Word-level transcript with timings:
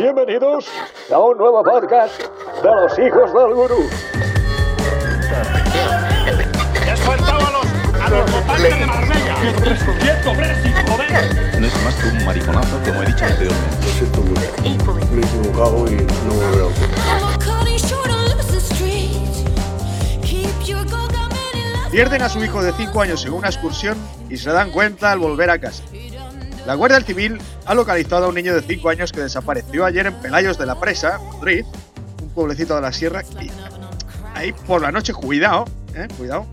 Bienvenidos 0.00 0.64
a 1.12 1.18
un 1.18 1.36
nuevo 1.36 1.62
podcast 1.62 2.18
de 2.62 2.70
los 2.70 2.98
hijos 2.98 3.34
del 3.34 3.52
gurú. 3.52 3.86
¡Ya 6.86 6.92
has 6.94 7.00
faltado 7.00 7.46
a 7.46 7.50
los, 7.50 7.66
a 8.00 8.08
los 8.08 8.62
de 8.62 8.86
Marbella! 8.86 9.36
¡Quieto, 10.00 10.34
Brexit, 10.34 10.74
joder! 10.88 11.60
No 11.60 11.66
es 11.66 11.84
más 11.84 11.94
que 11.96 12.08
un 12.08 12.24
mariconazo, 12.24 12.80
como 12.82 13.02
he 13.02 13.06
dicho 13.08 13.26
anteriormente. 13.26 13.76
Lo 13.84 13.92
siento 13.92 14.22
mucho. 14.22 14.40
Me 15.12 15.20
he 15.20 15.26
equivocado 15.26 15.86
y 15.86 15.96
no 15.96 16.32
volverá 16.32 16.64
a. 16.64 17.40
Pierden 21.90 22.22
a 22.22 22.28
su 22.30 22.42
hijo 22.42 22.62
de 22.62 22.72
5 22.72 23.02
años 23.02 23.26
en 23.26 23.34
una 23.34 23.48
excursión 23.48 23.98
y 24.30 24.38
se 24.38 24.50
dan 24.50 24.70
cuenta 24.70 25.12
al 25.12 25.18
volver 25.18 25.50
a 25.50 25.58
casa. 25.58 25.82
La 26.66 26.74
Guardia 26.74 27.00
Civil 27.00 27.38
ha 27.66 27.74
localizado 27.74 28.26
a 28.26 28.28
un 28.28 28.34
niño 28.34 28.54
de 28.54 28.62
5 28.62 28.88
años 28.90 29.12
que 29.12 29.20
desapareció 29.20 29.84
ayer 29.84 30.06
en 30.06 30.14
Pelayos 30.14 30.58
de 30.58 30.66
la 30.66 30.78
Presa, 30.78 31.18
Madrid, 31.34 31.64
un 32.22 32.28
pueblecito 32.30 32.74
de 32.76 32.82
la 32.82 32.92
sierra. 32.92 33.22
Y 33.40 33.50
ahí 34.34 34.52
por 34.52 34.82
la 34.82 34.92
noche, 34.92 35.12
cuidado, 35.12 35.64
eh, 35.94 36.06
cuidado. 36.16 36.46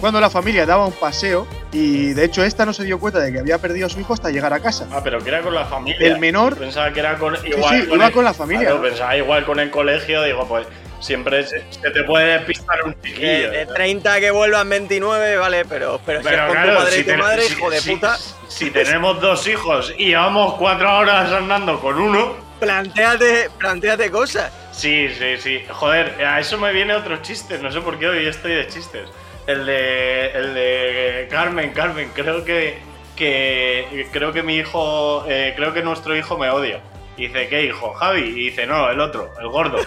Cuando 0.00 0.20
la 0.20 0.28
familia 0.28 0.66
daba 0.66 0.84
un 0.86 0.92
paseo 0.92 1.46
y 1.72 2.12
de 2.12 2.24
hecho 2.24 2.42
esta 2.44 2.66
no 2.66 2.72
se 2.72 2.84
dio 2.84 2.98
cuenta 2.98 3.20
de 3.20 3.32
que 3.32 3.38
había 3.38 3.56
perdido 3.58 3.86
a 3.86 3.90
su 3.90 4.00
hijo 4.00 4.12
hasta 4.12 4.30
llegar 4.30 4.52
a 4.52 4.60
casa. 4.60 4.86
Ah, 4.92 5.00
pero 5.02 5.22
que 5.22 5.28
era 5.30 5.40
con 5.42 5.54
la 5.54 5.64
familia. 5.64 6.06
El 6.06 6.18
menor- 6.18 6.54
Yo 6.54 6.60
Pensaba 6.60 6.92
que 6.92 7.00
era 7.00 7.16
con. 7.18 7.34
Igual 7.46 7.82
sí, 7.82 7.88
iba 7.92 8.06
el- 8.08 8.12
con 8.12 8.24
la 8.24 8.34
familia, 8.34 8.70
¿no? 8.70 8.82
pensaba 8.82 9.16
igual 9.16 9.44
con 9.46 9.60
el 9.60 9.70
colegio, 9.70 10.22
digo, 10.24 10.46
pues 10.48 10.66
siempre 11.02 11.46
se, 11.46 11.62
se 11.70 11.90
te 11.90 12.02
puede 12.04 12.38
despistar 12.38 12.82
un 12.84 12.94
chiquillo. 13.02 13.26
Eh, 13.26 13.50
de 13.50 13.66
30 13.66 14.20
que 14.20 14.30
vuelvan 14.30 14.68
29, 14.70 15.36
vale, 15.36 15.64
pero, 15.66 16.00
pero, 16.06 16.22
si 16.22 16.28
es 16.28 16.34
con 16.40 16.50
claro, 16.52 16.72
tu 16.72 16.78
madre 16.78 16.98
y 16.98 17.04
tu 17.04 17.16
madre, 17.16 17.42
si- 17.42 17.52
hijo 17.52 17.70
de 17.70 17.82
puta, 17.82 18.18
Si 18.48 18.70
tenemos 18.70 19.20
dos 19.20 19.46
hijos 19.48 19.92
y 19.98 20.06
llevamos 20.06 20.54
cuatro 20.54 20.96
horas 20.98 21.30
andando 21.32 21.78
con 21.80 21.98
uno. 22.00 22.36
planteate, 22.60 23.50
planteate 23.58 24.10
cosas. 24.10 24.52
Sí, 24.72 25.08
sí, 25.18 25.36
sí. 25.38 25.64
Joder, 25.68 26.24
a 26.24 26.40
eso 26.40 26.56
me 26.56 26.72
viene 26.72 26.94
otro 26.94 27.16
chiste. 27.20 27.58
No 27.58 27.70
sé 27.70 27.80
por 27.82 27.98
qué 27.98 28.06
hoy 28.08 28.26
estoy 28.26 28.54
de 28.54 28.66
chistes. 28.68 29.08
El 29.46 29.66
de. 29.66 30.30
El 30.30 30.54
de. 30.54 31.28
Carmen, 31.30 31.72
Carmen, 31.72 32.10
creo 32.14 32.44
que. 32.44 32.78
que 33.16 34.06
creo 34.12 34.32
que 34.32 34.42
mi 34.42 34.56
hijo. 34.56 35.24
eh, 35.28 35.52
creo 35.56 35.72
que 35.74 35.82
nuestro 35.82 36.16
hijo 36.16 36.38
me 36.38 36.48
odia. 36.50 36.80
Y 37.16 37.26
dice, 37.28 37.48
¿qué 37.48 37.64
hijo? 37.66 37.92
Javi. 37.94 38.20
Y 38.22 38.32
dice, 38.50 38.66
no, 38.66 38.88
el 38.90 38.98
otro, 39.00 39.30
el 39.40 39.48
gordo. 39.48 39.78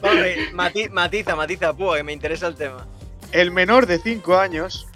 Corre, 0.00 0.52
mati- 0.52 0.90
matiza, 0.90 1.36
matiza, 1.36 1.72
púa, 1.72 1.96
que 1.96 2.02
me 2.02 2.12
interesa 2.12 2.46
el 2.46 2.56
tema. 2.56 2.86
El 3.32 3.50
menor 3.50 3.86
de 3.86 3.98
5 3.98 4.38
años 4.38 4.86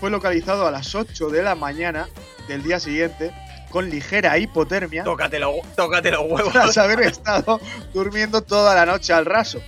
fue 0.00 0.10
localizado 0.10 0.66
a 0.66 0.70
las 0.70 0.94
8 0.94 1.28
de 1.30 1.42
la 1.42 1.54
mañana 1.54 2.08
del 2.48 2.62
día 2.62 2.80
siguiente 2.80 3.32
con 3.70 3.90
ligera 3.90 4.38
hipotermia 4.38 5.02
Tócate, 5.04 5.38
los- 5.38 5.56
tócate 5.76 6.10
los 6.10 6.20
huevos. 6.22 6.52
tras 6.52 6.78
haber 6.78 7.00
estado 7.00 7.60
durmiendo 7.92 8.40
toda 8.42 8.74
la 8.74 8.86
noche 8.86 9.12
al 9.12 9.26
raso. 9.26 9.60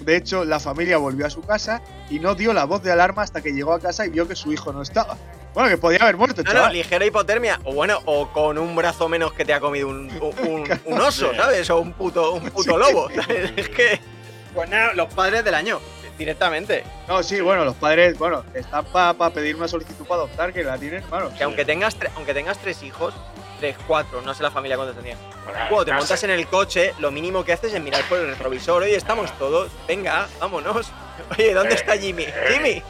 De 0.00 0.16
hecho, 0.16 0.44
la 0.44 0.60
familia 0.60 0.98
volvió 0.98 1.26
a 1.26 1.30
su 1.30 1.40
casa 1.40 1.80
y 2.10 2.18
no 2.20 2.34
dio 2.34 2.52
la 2.52 2.64
voz 2.64 2.82
de 2.82 2.92
alarma 2.92 3.22
hasta 3.22 3.40
que 3.42 3.52
llegó 3.52 3.72
a 3.72 3.80
casa 3.80 4.06
y 4.06 4.10
vio 4.10 4.28
que 4.28 4.36
su 4.36 4.52
hijo 4.52 4.72
no 4.72 4.82
estaba. 4.82 5.16
Bueno, 5.56 5.70
que 5.70 5.78
podía 5.78 5.98
haber 6.02 6.18
muerto, 6.18 6.42
No, 6.42 6.50
no, 6.52 6.56
chaval. 6.58 6.72
ligera 6.74 7.06
hipotermia. 7.06 7.58
O 7.64 7.72
bueno, 7.72 7.98
o 8.04 8.28
con 8.30 8.58
un 8.58 8.76
brazo 8.76 9.08
menos 9.08 9.32
que 9.32 9.42
te 9.42 9.54
ha 9.54 9.58
comido 9.58 9.88
un, 9.88 10.10
un- 10.38 10.80
un 10.84 11.00
oso, 11.00 11.34
¿sabes? 11.34 11.70
O 11.70 11.78
un 11.78 11.94
puto, 11.94 12.32
un 12.32 12.50
puto 12.50 12.76
lobo. 12.76 13.08
¿sabes? 13.10 13.52
Es 13.56 13.68
que. 13.70 13.98
Pues 14.54 14.68
nada, 14.68 14.92
los 14.92 15.12
padres 15.14 15.42
del 15.44 15.54
año, 15.54 15.80
directamente. 16.18 16.84
No, 17.08 17.22
sí, 17.22 17.40
bueno, 17.40 17.64
los 17.64 17.74
padres, 17.74 18.18
bueno, 18.18 18.44
están 18.52 18.84
para 18.84 19.30
pedir 19.30 19.56
una 19.56 19.66
solicitud 19.66 20.04
para 20.04 20.20
adoptar, 20.24 20.52
que 20.52 20.62
la 20.62 20.76
tienen, 20.76 21.02
bueno. 21.08 21.30
Que 21.34 21.44
aunque 21.44 21.64
tengas, 21.64 21.98
tre- 21.98 22.10
aunque 22.16 22.34
tengas 22.34 22.58
tres 22.58 22.82
hijos, 22.82 23.14
tres, 23.58 23.76
cuatro, 23.86 24.20
no 24.20 24.34
sé 24.34 24.42
la 24.42 24.50
familia 24.50 24.76
cuántos. 24.76 24.96
Bueno, 25.02 25.18
Cuando 25.70 25.84
te 25.86 25.90
no 25.92 25.98
montas 26.00 26.20
sé. 26.20 26.26
en 26.26 26.32
el 26.32 26.46
coche, 26.48 26.92
lo 26.98 27.10
mínimo 27.10 27.44
que 27.46 27.54
haces 27.54 27.72
es 27.72 27.80
mirar 27.82 28.02
por 28.10 28.18
el 28.18 28.28
retrovisor. 28.28 28.82
Oye, 28.82 28.94
estamos 28.96 29.30
todos. 29.38 29.70
Venga, 29.88 30.28
vámonos. 30.38 30.90
Oye, 31.38 31.54
¿dónde 31.54 31.72
Eh, 31.72 31.76
está 31.78 31.96
Jimmy? 31.96 32.24
eh, 32.24 32.34
Jimmy, 32.50 32.82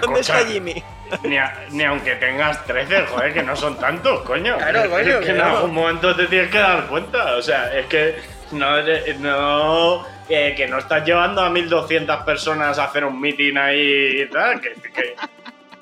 ¿dónde 0.00 0.20
Escucha, 0.20 0.40
está 0.40 0.50
Jimmy? 0.50 0.82
Ni, 1.24 1.36
a- 1.38 1.66
ni 1.70 1.84
aunque 1.84 2.14
tengas 2.16 2.64
13, 2.66 3.06
joder, 3.06 3.32
que 3.34 3.42
no 3.42 3.56
son 3.56 3.78
tantos, 3.78 4.20
coño. 4.22 4.56
Claro, 4.58 4.88
coño, 4.90 5.18
Es 5.18 5.24
que 5.24 5.30
en 5.30 5.36
claro. 5.36 5.56
algún 5.58 5.74
momento 5.74 6.14
te 6.16 6.26
tienes 6.26 6.50
que 6.50 6.58
dar 6.58 6.86
cuenta. 6.86 7.36
O 7.36 7.42
sea, 7.42 7.76
es 7.78 7.86
que 7.86 8.16
no. 8.52 8.76
no 9.18 10.06
eh, 10.28 10.54
que 10.56 10.68
no 10.68 10.78
estás 10.78 11.04
llevando 11.04 11.40
a 11.40 11.50
1200 11.50 12.22
personas 12.24 12.78
a 12.78 12.84
hacer 12.84 13.04
un 13.04 13.20
meeting 13.20 13.56
ahí 13.56 14.22
y 14.22 14.26
tal. 14.30 14.60
Que, 14.60 14.74
que, 14.74 15.16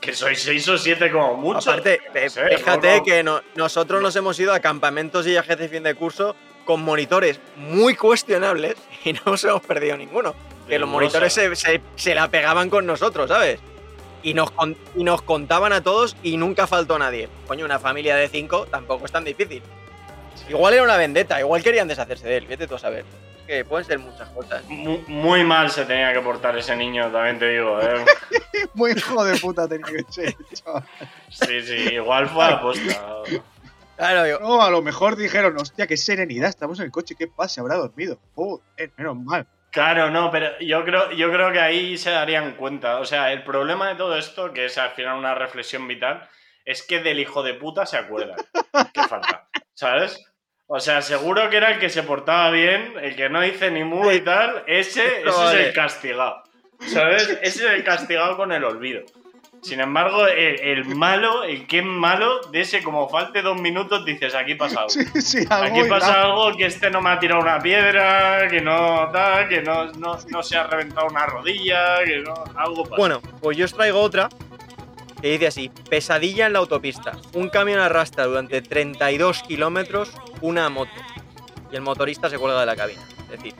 que 0.01 0.13
sois 0.15 0.41
6 0.43 0.69
o 0.71 0.79
7 0.79 1.11
como 1.11 1.35
mucho. 1.35 1.71
Aparte, 1.71 2.01
No 2.15 2.21
eh, 2.21 2.31
sé, 2.31 2.57
fíjate 2.57 2.89
no, 2.93 2.97
no. 2.97 3.05
que 3.05 3.23
no- 3.23 3.41
nosotros 3.57 4.01
nos 4.01 4.17
hemos 4.17 4.39
ido 4.41 4.55
a 4.55 4.61
campamentos 4.61 5.27
y 5.27 5.31
viajes 5.31 5.59
de 5.59 5.69
fin 5.69 5.83
de 5.83 5.95
curso 5.95 6.35
con 6.65 6.83
monitores 6.83 7.41
muy 7.57 7.95
cuestionables 7.95 8.77
y 9.05 9.13
no 9.13 9.21
nos 9.27 9.45
hemos 9.45 9.61
perdido 9.63 9.97
ninguno. 9.99 10.35
Que 10.67 10.79
los 10.79 10.89
monitores 10.89 11.33
sabe. 11.33 11.55
se, 11.57 11.67
se- 11.73 11.81
se 11.97 12.15
la 12.15 12.29
pegaban 12.29 12.71
con 12.71 12.87
nosotros, 12.87 13.29
¿sabes? 13.29 13.59
Y 14.23 14.35
nos, 14.35 14.51
con- 14.51 14.77
y 14.97 15.05
nos 15.05 15.23
contaban 15.23 15.73
a 15.73 15.83
todos 15.83 16.17
y 16.23 16.37
nunca 16.37 16.67
faltó 16.67 16.99
nadie. 16.99 17.29
Coño, 17.47 17.65
una 17.65 17.79
familia 17.79 18.17
de 18.17 18.29
cinco 18.29 18.67
tampoco 18.67 19.07
es 19.07 19.13
tan 19.13 19.25
difícil. 19.25 19.63
Igual 20.49 20.75
era 20.75 20.83
una 20.83 20.97
vendetta, 20.97 21.39
igual 21.41 21.63
querían 21.63 21.89
deshacerse 21.89 22.27
de 22.27 22.39
él, 22.39 22.47
vete 22.47 22.67
tú 22.67 22.75
a 22.75 22.79
saber. 22.79 23.05
Es 23.41 23.47
que 23.47 23.65
pueden 23.65 23.87
ser 23.87 23.99
muchas 23.99 24.29
cosas. 24.31 24.65
Mu- 24.69 24.99
Muy 25.07 25.45
mal 25.45 25.71
se 25.71 25.85
tenía 25.85 26.13
que 26.13 26.21
portar 26.21 26.57
ese 26.59 26.75
niño, 26.75 27.11
también 27.11 27.39
te 27.39 27.49
digo. 27.51 27.81
¿eh? 27.81 28.05
Muy 28.75 28.93
hijo 28.93 29.25
de 29.25 29.39
puta 29.39 29.69
tenía 29.69 29.87
que 29.87 30.05
ser, 30.13 30.35
chaval. 30.55 30.85
Sí, 31.31 31.63
sí, 31.63 31.75
igual 31.95 32.29
fue 32.29 32.45
a 32.45 32.61
posta. 32.61 33.23
Claro, 33.97 34.27
yo, 34.29 34.39
No, 34.41 34.63
a 34.63 34.71
lo 34.71 34.81
mejor 34.81 35.17
dijeron, 35.17 35.57
hostia, 35.59 35.87
qué 35.87 35.97
serenidad, 35.97 36.49
estamos 36.49 36.79
en 36.79 36.87
el 36.87 36.91
coche, 36.93 37.15
¿qué 37.19 37.27
pasa? 37.27 37.55
Se 37.57 37.61
habrá 37.61 37.75
dormido. 37.77 38.19
Joder, 38.35 38.93
menos 38.97 39.17
mal. 39.17 39.47
Claro, 39.71 40.11
no, 40.11 40.31
pero 40.31 40.59
yo 40.61 40.85
creo, 40.85 41.11
yo 41.13 41.31
creo 41.31 41.53
que 41.53 41.61
ahí 41.61 41.99
se 41.99 42.11
darían 42.11 42.55
cuenta. 42.55 43.01
O 43.01 43.05
sea, 43.05 43.33
el 43.33 43.43
problema 43.43 43.89
de 43.89 43.97
todo 43.97 44.17
esto, 44.17 44.53
que 44.53 44.65
es 44.65 44.79
al 44.79 44.91
final 44.91 45.19
una 45.19 45.35
reflexión 45.35 45.87
vital, 45.87 46.29
es 46.65 46.83
que 46.83 47.01
del 47.01 47.21
hijo 47.21 47.43
de 47.43 47.55
puta 47.55 47.87
se 47.87 47.99
acuerda. 47.99 48.37
que 48.95 49.03
falta. 49.03 49.49
¿Sabes? 49.75 50.25
O 50.67 50.81
sea, 50.81 51.03
seguro 51.03 51.49
que 51.49 51.57
era 51.57 51.71
el 51.73 51.79
que 51.79 51.89
se 51.89 52.03
portaba 52.03 52.51
bien, 52.51 52.95
el 53.01 53.17
que 53.17 53.29
no 53.29 53.41
dice 53.41 53.71
ni 53.71 53.85
mu 53.85 54.11
y 54.11 54.21
tal. 54.21 54.65
Ese, 54.67 55.23
ese 55.27 55.45
es 55.45 55.67
el 55.67 55.73
castigado. 55.73 56.43
¿Sabes? 56.81 57.29
Ese 57.43 57.67
es 57.67 57.73
el 57.73 57.85
castigado 57.85 58.37
con 58.37 58.53
el 58.53 58.65
olvido. 58.65 59.03
Sin 59.63 59.81
embargo, 59.81 60.27
el, 60.27 60.61
el 60.61 60.85
malo, 60.95 61.43
el 61.45 61.67
que 61.67 61.79
es 61.81 61.85
malo, 61.85 62.41
de 62.53 62.61
ese 62.61 62.83
como 62.83 63.09
falte 63.09 63.43
dos 63.43 63.61
minutos, 63.61 64.05
dices, 64.05 64.35
aquí 64.35 64.55
pasa 64.55 64.81
algo. 64.81 64.91
Sí, 64.91 65.05
sí, 65.21 65.39
algo 65.51 65.65
Aquí 65.65 65.79
irá. 65.81 65.89
pasa 65.89 66.23
algo 66.23 66.57
que 66.57 66.67
este 66.67 66.91
no 66.91 67.01
me 67.01 67.11
ha 67.11 67.19
tirado 67.19 67.41
una 67.41 67.59
piedra, 67.59 68.47
que 68.49 68.61
no 68.61 69.09
tal, 69.13 69.49
que 69.49 69.61
no, 69.63 69.87
no, 69.95 70.17
no 70.29 70.43
se 70.43 70.57
ha 70.57 70.65
reventado 70.65 71.07
una 71.09 71.27
rodilla, 71.27 72.05
que 72.05 72.19
no. 72.21 72.35
Algo 72.57 72.85
pasa. 72.85 72.97
Bueno, 72.97 73.21
pues 73.43 73.57
yo 73.57 73.65
os 73.65 73.75
traigo 73.75 74.01
otra 74.01 74.29
que 75.21 75.29
dice 75.33 75.49
así: 75.49 75.71
Pesadilla 75.91 76.47
en 76.47 76.53
la 76.53 76.61
autopista. 76.61 77.13
Un 77.35 77.49
camión 77.49 77.81
arrastra 77.81 78.25
durante 78.27 78.63
32 78.63 79.43
kilómetros 79.43 80.13
una 80.41 80.69
moto 80.69 80.93
y 81.73 81.75
el 81.77 81.83
motorista 81.83 82.31
se 82.31 82.39
cuelga 82.39 82.61
de 82.61 82.67
la 82.67 82.77
cabina. 82.77 83.03
Es 83.25 83.31
decir, 83.31 83.55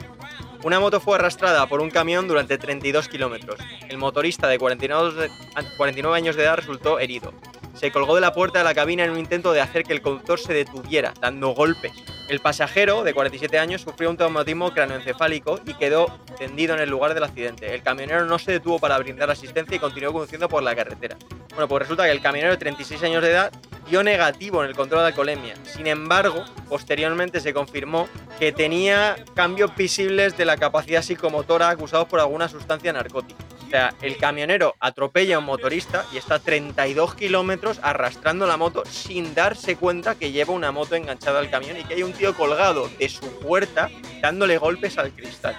una 0.63 0.79
moto 0.79 0.99
fue 0.99 1.15
arrastrada 1.15 1.65
por 1.67 1.81
un 1.81 1.89
camión 1.89 2.27
durante 2.27 2.57
32 2.57 3.07
kilómetros. 3.07 3.59
El 3.87 3.97
motorista 3.97 4.47
de 4.47 4.57
49, 4.59 5.13
de- 5.13 5.29
49 5.77 6.15
años 6.17 6.35
de 6.35 6.43
edad 6.43 6.55
resultó 6.57 6.99
herido. 6.99 7.33
Se 7.73 7.91
colgó 7.91 8.15
de 8.15 8.21
la 8.21 8.33
puerta 8.33 8.59
de 8.59 8.65
la 8.65 8.73
cabina 8.73 9.03
en 9.05 9.11
un 9.11 9.19
intento 9.19 9.53
de 9.53 9.61
hacer 9.61 9.83
que 9.83 9.93
el 9.93 10.01
conductor 10.01 10.39
se 10.39 10.53
detuviera, 10.53 11.13
dando 11.21 11.49
golpes. 11.49 11.93
El 12.29 12.41
pasajero, 12.41 13.03
de 13.03 13.15
47 13.15 13.57
años, 13.57 13.81
sufrió 13.81 14.07
un 14.07 14.15
traumatismo 14.15 14.71
cráneoencefálico 14.71 15.59
y 15.65 15.73
quedó 15.73 16.05
tendido 16.37 16.75
en 16.75 16.81
el 16.81 16.87
lugar 16.87 17.15
del 17.15 17.23
accidente. 17.23 17.73
El 17.73 17.81
camionero 17.81 18.23
no 18.25 18.37
se 18.37 18.51
detuvo 18.51 18.77
para 18.77 18.99
brindar 18.99 19.31
asistencia 19.31 19.75
y 19.75 19.79
continuó 19.79 20.13
conduciendo 20.13 20.47
por 20.47 20.61
la 20.61 20.75
carretera. 20.75 21.17
Bueno, 21.49 21.67
pues 21.67 21.81
resulta 21.81 22.05
que 22.05 22.11
el 22.11 22.21
camionero 22.21 22.51
de 22.51 22.57
36 22.57 23.01
años 23.01 23.23
de 23.23 23.31
edad 23.31 23.51
dio 23.89 24.03
negativo 24.03 24.63
en 24.63 24.69
el 24.69 24.75
control 24.75 25.01
de 25.01 25.07
alcoholemia. 25.07 25.55
Sin 25.63 25.87
embargo, 25.87 26.45
posteriormente 26.69 27.39
se 27.39 27.51
confirmó 27.51 28.07
que 28.37 28.51
tenía 28.51 29.15
cambios 29.33 29.75
visibles 29.75 30.37
de 30.37 30.45
la 30.45 30.55
capacidad 30.55 31.01
psicomotora 31.01 31.69
acusados 31.69 32.07
por 32.07 32.19
alguna 32.19 32.47
sustancia 32.47 32.93
narcótica. 32.93 33.43
O 33.69 33.71
sea, 33.71 33.93
el 34.01 34.17
camionero 34.17 34.75
atropella 34.79 35.35
a 35.35 35.39
un 35.39 35.45
motorista 35.45 36.03
y 36.11 36.17
está 36.17 36.35
a 36.35 36.39
32 36.39 37.13
kilómetros 37.13 37.79
arrastrando 37.83 38.47
la 38.47 38.57
moto 38.57 38.81
sin 38.89 39.35
darse 39.35 39.75
cuenta 39.75 40.15
que 40.15 40.31
lleva 40.31 40.55
una 40.55 40.71
moto 40.71 40.95
enganchada 40.95 41.37
al 41.37 41.51
camión 41.51 41.77
y 41.77 41.83
que 41.83 41.93
hay 41.93 42.01
un 42.01 42.13
tío 42.13 42.33
colgado 42.33 42.89
de 42.97 43.07
su 43.07 43.29
puerta 43.37 43.91
dándole 44.23 44.57
golpes 44.57 44.97
al 44.97 45.11
cristal. 45.11 45.55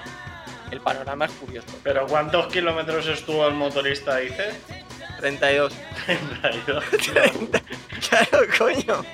El 0.73 0.81
panorama 0.81 1.27
es 1.27 1.31
curioso. 1.31 1.69
¿Pero 1.85 2.05
cuántos 2.09 2.49
kilómetros 2.49 3.07
estuvo 3.07 3.47
el 3.47 3.55
motorista, 3.55 4.17
dice? 4.17 4.55
32. 5.21 5.73
32. 6.43 6.85
30. 7.13 7.63
Claro, 8.09 8.47
coño. 8.59 9.05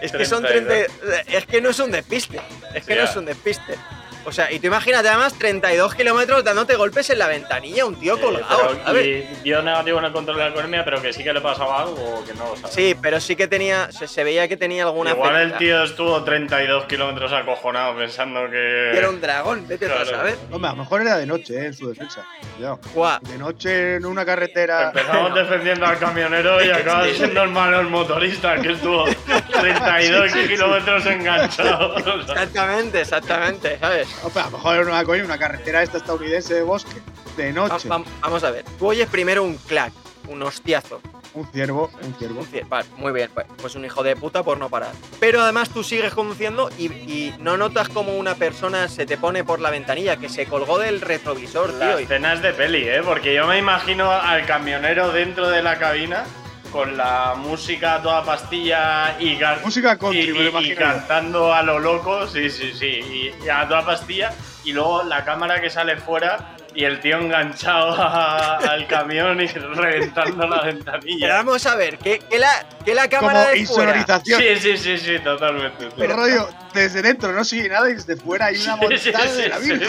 Es 0.00 0.10
que 0.10 0.24
son 0.24 0.42
32. 0.42 0.98
30. 0.98 1.38
Es 1.38 1.46
que 1.46 1.60
no 1.60 1.70
es 1.70 1.78
un 1.78 1.92
despiste. 1.92 2.40
Es 2.74 2.84
que 2.84 2.96
no 2.96 3.04
es 3.04 3.14
un 3.14 3.24
despiste. 3.24 3.78
O 4.24 4.30
sea, 4.32 4.50
y 4.52 4.60
tú 4.60 4.68
imagínate 4.68 5.08
además 5.08 5.34
32 5.38 5.94
kilómetros 5.94 6.44
dándote 6.44 6.76
golpes 6.76 7.10
en 7.10 7.18
la 7.18 7.26
ventanilla, 7.26 7.84
un 7.86 7.96
tío 7.98 8.16
Eh, 8.16 8.20
colgado, 8.20 8.68
pero- 8.68 8.84
¿sabes? 8.84 9.06
y 9.06 9.22
dio 9.42 9.62
negativo 9.62 9.98
en 9.98 10.04
el 10.04 10.12
control 10.12 10.36
de 10.36 10.42
la 10.42 10.46
alcoholemia, 10.48 10.84
pero 10.84 11.02
que 11.02 11.12
sí 11.12 11.24
que 11.24 11.32
le 11.32 11.40
pasaba 11.40 11.80
algo 11.82 12.18
o 12.20 12.24
que 12.24 12.32
no 12.34 12.46
lo 12.50 12.56
sabe. 12.56 12.72
Sí, 12.72 12.96
pero 13.00 13.20
sí 13.20 13.34
que 13.34 13.48
tenía, 13.48 13.90
se, 13.90 14.06
se 14.06 14.22
veía 14.24 14.46
que 14.46 14.56
tenía 14.56 14.84
alguna 14.84 15.10
Igual 15.10 15.36
el 15.36 15.56
tío 15.56 15.82
estuvo 15.82 16.22
32 16.22 16.84
kilómetros 16.84 17.32
acojonado 17.32 17.96
pensando 17.96 18.48
que. 18.50 18.92
Y 18.94 18.96
Era 18.96 19.08
un 19.08 19.20
dragón, 19.20 19.66
vete 19.66 19.86
a 19.86 20.04
saber. 20.04 20.36
Hombre, 20.50 20.68
a 20.70 20.72
lo 20.74 20.78
mejor 20.82 21.00
era 21.02 21.16
de 21.18 21.26
noche, 21.26 21.54
eh, 21.56 21.66
en 21.66 21.74
su 21.74 21.88
defensa. 21.88 22.24
Cuidado. 22.56 22.78
Guau. 22.94 23.18
De 23.22 23.38
noche 23.38 23.96
en 23.96 24.06
una 24.06 24.24
carretera. 24.24 24.84
Empezamos 24.88 25.34
defendiendo 25.34 25.84
al 25.86 25.98
camionero 25.98 26.62
y 26.64 26.70
acaba 26.70 27.06
siendo 27.08 27.42
el 27.42 27.50
malo 27.50 27.80
el 27.80 27.88
motorista, 27.88 28.56
que 28.60 28.72
estuvo 28.72 29.04
32 29.60 30.32
kilómetros 30.48 31.06
enganchado. 31.06 31.96
Exactamente, 32.20 33.00
exactamente, 33.00 33.78
¿sabes? 33.80 34.08
A 34.34 34.44
lo 34.44 34.50
mejor 34.50 34.76
era 34.76 34.84
una, 34.90 35.04
coño, 35.04 35.24
una 35.24 35.38
carretera 35.38 35.82
esta 35.82 35.98
estadounidense 35.98 36.54
de 36.54 36.62
bosque. 36.62 37.00
De 37.36 37.52
noche. 37.52 37.88
va- 37.88 38.02
vamos 38.20 38.44
a 38.44 38.50
ver. 38.50 38.64
Tú 38.78 38.88
oyes 38.88 39.08
primero 39.08 39.42
un 39.42 39.56
clac, 39.56 39.92
un 40.28 40.42
hostiazo. 40.42 41.00
Un 41.34 41.46
ciervo, 41.50 41.90
un 42.02 42.14
ciervo. 42.16 42.40
Un 42.40 42.46
cie- 42.46 42.68
Vale, 42.68 42.86
muy 42.98 43.10
bien, 43.10 43.30
pues, 43.32 43.46
pues 43.56 43.74
un 43.74 43.86
hijo 43.86 44.02
de 44.02 44.14
puta 44.16 44.42
por 44.42 44.58
no 44.58 44.68
parar. 44.68 44.92
Pero 45.18 45.40
además 45.40 45.70
tú 45.70 45.82
sigues 45.82 46.12
conduciendo 46.12 46.68
y, 46.76 46.86
y 46.92 47.34
no 47.38 47.56
notas 47.56 47.88
como 47.88 48.16
una 48.18 48.34
persona 48.34 48.86
se 48.88 49.06
te 49.06 49.16
pone 49.16 49.42
por 49.42 49.58
la 49.58 49.70
ventanilla, 49.70 50.18
que 50.18 50.28
se 50.28 50.44
colgó 50.44 50.78
del 50.78 51.00
retrovisor, 51.00 51.70
tío. 51.70 51.78
Las 51.78 52.00
y- 52.00 52.02
escenas 52.04 52.42
de 52.42 52.52
peli, 52.52 52.86
¿eh? 52.86 53.00
Porque 53.02 53.34
yo 53.34 53.46
me 53.46 53.56
imagino 53.58 54.10
al 54.12 54.44
camionero 54.44 55.10
dentro 55.10 55.48
de 55.48 55.62
la 55.62 55.78
cabina 55.78 56.24
con 56.72 56.96
la 56.96 57.34
música 57.36 57.96
a 57.96 58.02
toda 58.02 58.24
pastilla 58.24 59.16
y, 59.20 59.38
Música 59.62 59.96
country, 59.98 60.30
y, 60.30 60.32
me 60.32 60.74
cantando 60.74 61.52
a 61.52 61.62
lo 61.62 61.78
loco, 61.78 62.26
sí, 62.26 62.48
sí, 62.48 62.72
sí, 62.72 62.86
y, 62.86 63.44
y 63.44 63.48
a 63.50 63.68
toda 63.68 63.84
pastilla 63.84 64.32
y 64.64 64.72
luego 64.72 65.02
la 65.02 65.24
cámara 65.24 65.60
que 65.60 65.68
sale 65.68 65.96
fuera 65.98 66.56
y 66.74 66.84
el 66.84 67.00
tío 67.00 67.18
enganchado 67.18 67.90
a- 68.02 68.56
al 68.56 68.86
camión 68.86 69.38
y 69.40 69.46
reventando 69.46 70.46
la 70.46 70.62
Pero 70.62 70.72
ventanilla. 70.74 71.28
vamos 71.34 71.66
a 71.66 71.76
ver, 71.76 71.98
que, 71.98 72.20
que 72.20 72.38
la, 72.38 72.48
que 72.84 72.94
la 72.94 73.08
cámara 73.08 73.40
Como 73.44 73.50
de 73.54 73.66
fuera... 73.66 73.96
insonorización. 73.98 74.40
Sí, 74.40 74.56
sí, 74.58 74.76
sí, 74.78 74.98
sí, 74.98 75.18
totalmente. 75.18 75.88
El 75.98 76.10
rollo, 76.10 76.48
desde 76.72 77.02
dentro 77.02 77.32
no 77.32 77.44
sigue 77.44 77.68
nada 77.68 77.90
y 77.90 77.94
desde 77.94 78.16
fuera 78.16 78.46
hay 78.46 78.56
una 78.56 78.76
Sí, 78.78 78.98
sí, 78.98 79.10
montaña 79.12 79.28
sí, 79.34 79.42
de 79.42 79.48
la 79.50 79.58
sí, 79.58 79.72
Virgen. 79.72 79.88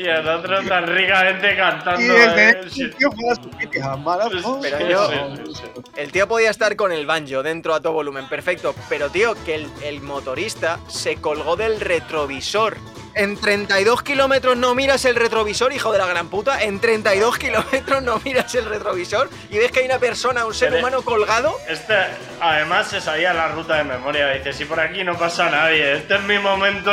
Y 0.00 0.08
el 0.08 0.26
otro 0.28 0.62
tan 0.66 0.86
ricamente 0.86 1.56
cantando. 1.56 2.00
y 2.00 2.06
desde 2.06 2.50
¿eh? 2.50 2.60
el 2.78 2.94
tío 2.96 3.10
juega 3.10 3.34
su 3.34 3.50
pizza, 3.50 3.96
maravilloso. 3.96 4.58
Pero 4.62 4.88
yo-. 4.88 5.10
El 5.96 6.12
tío 6.12 6.26
podía 6.26 6.50
estar 6.50 6.74
con 6.76 6.92
el 6.92 7.06
banjo 7.06 7.42
dentro 7.42 7.74
a 7.74 7.80
todo 7.80 7.92
volumen, 7.92 8.28
perfecto. 8.28 8.74
Pero, 8.88 9.10
tío, 9.10 9.34
que 9.44 9.56
el, 9.56 9.68
el 9.82 10.00
motorista 10.00 10.78
se 10.88 11.16
colgó 11.16 11.56
del 11.56 11.80
retrovisor. 11.80 12.76
En 13.12 13.36
32 13.36 14.04
kilómetros 14.04 14.56
no 14.56 14.72
miras 14.76 15.04
el 15.04 15.16
retrovisor, 15.16 15.72
hijo 15.72 15.90
de 15.90 15.98
la 15.98 16.06
gran 16.06 16.28
puta. 16.28 16.62
En 16.62 16.78
32 16.80 17.38
kilómetros 17.38 18.02
no 18.04 18.20
miras 18.24 18.54
el 18.54 18.64
retrovisor 18.66 19.28
y 19.50 19.58
ves 19.58 19.72
que 19.72 19.80
hay 19.80 19.86
una 19.86 19.98
persona, 19.98 20.46
un 20.46 20.54
ser 20.54 20.68
Pero- 20.70 20.80
humano 20.80 21.02
colgado. 21.02 21.52
Este, 21.68 21.96
además, 22.40 22.86
se 22.88 23.00
sabía 23.00 23.34
la 23.34 23.48
ruta 23.48 23.74
de 23.74 23.84
memoria. 23.84 24.28
Dice: 24.30 24.52
Si 24.52 24.64
por 24.64 24.78
aquí 24.78 25.02
no 25.02 25.18
pasa 25.18 25.50
nadie, 25.50 25.94
este 25.96 26.14
es 26.14 26.22
mi 26.22 26.38
momento. 26.38 26.90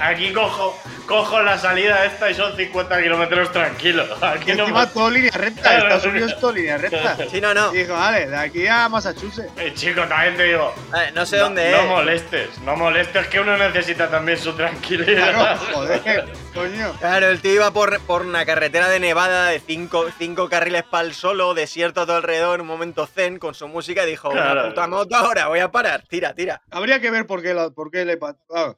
Aquí 0.00 0.32
cojo, 0.32 0.76
cojo 1.12 1.42
la 1.42 1.58
salida 1.58 2.06
esta 2.06 2.30
y 2.30 2.34
son 2.34 2.56
50 2.56 3.02
kilómetros 3.02 3.52
tranquilos. 3.52 4.08
Aquí 4.22 4.52
Y 4.52 4.54
no 4.54 4.62
encima 4.62 4.80
pasa- 4.80 4.92
todo 4.94 5.10
línea 5.10 5.30
recta. 5.34 5.76
Estados 5.76 6.04
Unidos 6.06 6.40
todo 6.40 6.52
línea 6.52 6.78
recta. 6.78 7.16
Sí, 7.30 7.38
no, 7.40 7.52
no. 7.52 7.74
Y 7.74 7.78
dijo, 7.78 7.92
vale, 7.92 8.26
de 8.28 8.36
aquí 8.36 8.66
a 8.66 8.88
Massachusetts. 8.88 9.52
Eh, 9.58 9.72
chico, 9.74 10.02
también 10.08 10.36
te 10.36 10.44
digo. 10.44 10.74
Eh, 10.96 11.10
no 11.14 11.26
sé 11.26 11.36
no, 11.36 11.44
dónde 11.44 11.70
no 11.70 11.76
es. 11.82 11.86
molestes, 11.88 12.58
no 12.60 12.76
molestes, 12.76 13.26
que 13.28 13.40
uno 13.40 13.56
necesita 13.58 14.08
también 14.08 14.38
su 14.38 14.52
tranquilidad. 14.54 15.32
Claro, 15.34 15.60
joder, 15.74 16.24
coño. 16.54 16.92
Claro, 16.98 17.28
el 17.28 17.40
tío 17.42 17.52
iba 17.54 17.70
por, 17.72 18.00
por 18.00 18.22
una 18.22 18.46
carretera 18.46 18.88
de 18.88 18.98
Nevada 19.00 19.48
de 19.48 19.60
cinco, 19.60 20.06
cinco 20.18 20.48
carriles 20.48 20.82
para 20.84 21.04
el 21.06 21.12
solo, 21.14 21.52
desierto 21.52 22.00
a 22.00 22.06
todo 22.06 22.16
alrededor, 22.16 22.60
un 22.62 22.66
momento 22.66 23.06
zen 23.06 23.38
con 23.38 23.54
su 23.54 23.68
música 23.68 24.04
y 24.04 24.10
dijo, 24.10 24.30
Claro. 24.30 24.60
una 24.60 24.68
puta 24.70 24.86
moto 24.86 25.16
ahora, 25.16 25.48
voy 25.48 25.60
a 25.60 25.70
parar, 25.70 26.04
tira, 26.08 26.34
tira. 26.34 26.62
Habría 26.70 27.00
que 27.00 27.10
ver 27.10 27.26
por 27.26 27.42
qué, 27.42 27.52
lo- 27.52 27.74
por 27.74 27.90
qué 27.90 28.04
le 28.06 28.18
ah, 28.54 28.74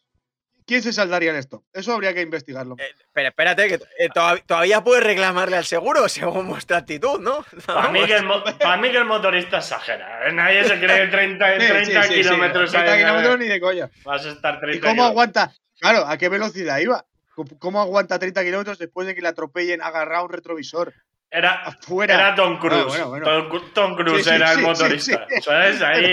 ¿Quién 0.66 0.82
se 0.82 0.92
saldaría 0.94 1.30
en 1.30 1.36
esto? 1.36 1.62
Eso 1.72 1.92
habría 1.92 2.14
que 2.14 2.22
investigarlo. 2.22 2.76
Eh, 2.78 2.90
pero 3.12 3.28
espérate, 3.28 3.68
que 3.68 3.74
eh, 3.74 4.08
todavía, 4.14 4.42
todavía 4.46 4.80
puedes 4.82 5.04
reclamarle 5.04 5.56
al 5.58 5.64
seguro 5.64 6.08
según 6.08 6.48
vuestra 6.48 6.78
actitud, 6.78 7.20
¿no? 7.20 7.44
Para 7.66 7.90
mí, 7.90 8.04
que 8.06 8.16
el, 8.16 8.24
mo- 8.24 8.42
pa' 8.42 8.76
mí 8.78 8.90
que 8.90 8.96
el 8.98 9.04
motorista 9.04 9.58
exagera. 9.58 10.26
¿eh? 10.28 10.32
Nadie 10.32 10.64
se 10.64 10.78
cree 10.80 11.08
30, 11.08 11.52
Sí, 11.60 11.66
30 11.66 11.84
sí, 11.84 11.92
sí, 12.08 12.14
sí, 12.14 12.22
kilómetros 12.22 12.70
30 12.70 12.92
ahí, 12.92 12.98
kilómetros 13.00 13.38
ni 13.38 13.46
de 13.48 13.60
coña. 13.60 13.90
Vas 14.04 14.24
a 14.24 14.30
estar 14.30 14.58
30 14.60 14.76
¿Y 14.76 14.80
cómo 14.80 14.92
kilómetros. 14.94 15.10
aguanta? 15.10 15.52
Claro, 15.80 16.06
¿a 16.06 16.16
qué 16.16 16.28
velocidad 16.30 16.78
iba? 16.78 17.04
¿Cómo- 17.34 17.58
¿Cómo 17.58 17.80
aguanta 17.82 18.18
30 18.18 18.42
kilómetros 18.44 18.78
después 18.78 19.06
de 19.06 19.14
que 19.14 19.20
le 19.20 19.28
atropellen 19.28 19.82
agarrado 19.82 20.22
a 20.22 20.26
un 20.26 20.32
retrovisor? 20.32 20.94
Era, 21.36 21.54
Afuera. 21.64 22.14
era 22.14 22.34
Tom 22.36 22.58
Cruise. 22.58 22.76
Ah, 22.96 23.04
bueno, 23.06 23.26
bueno. 23.26 23.48
Tom, 23.48 23.62
Tom 23.74 23.96
Cruise 23.96 24.22
Sí, 24.22 24.30
sí, 24.30 24.36
era 24.36 24.52
el 24.52 24.60
motorista. 24.60 25.26
sí. 25.28 25.42
¿Sabes? 25.42 25.82
Ahí. 25.82 26.04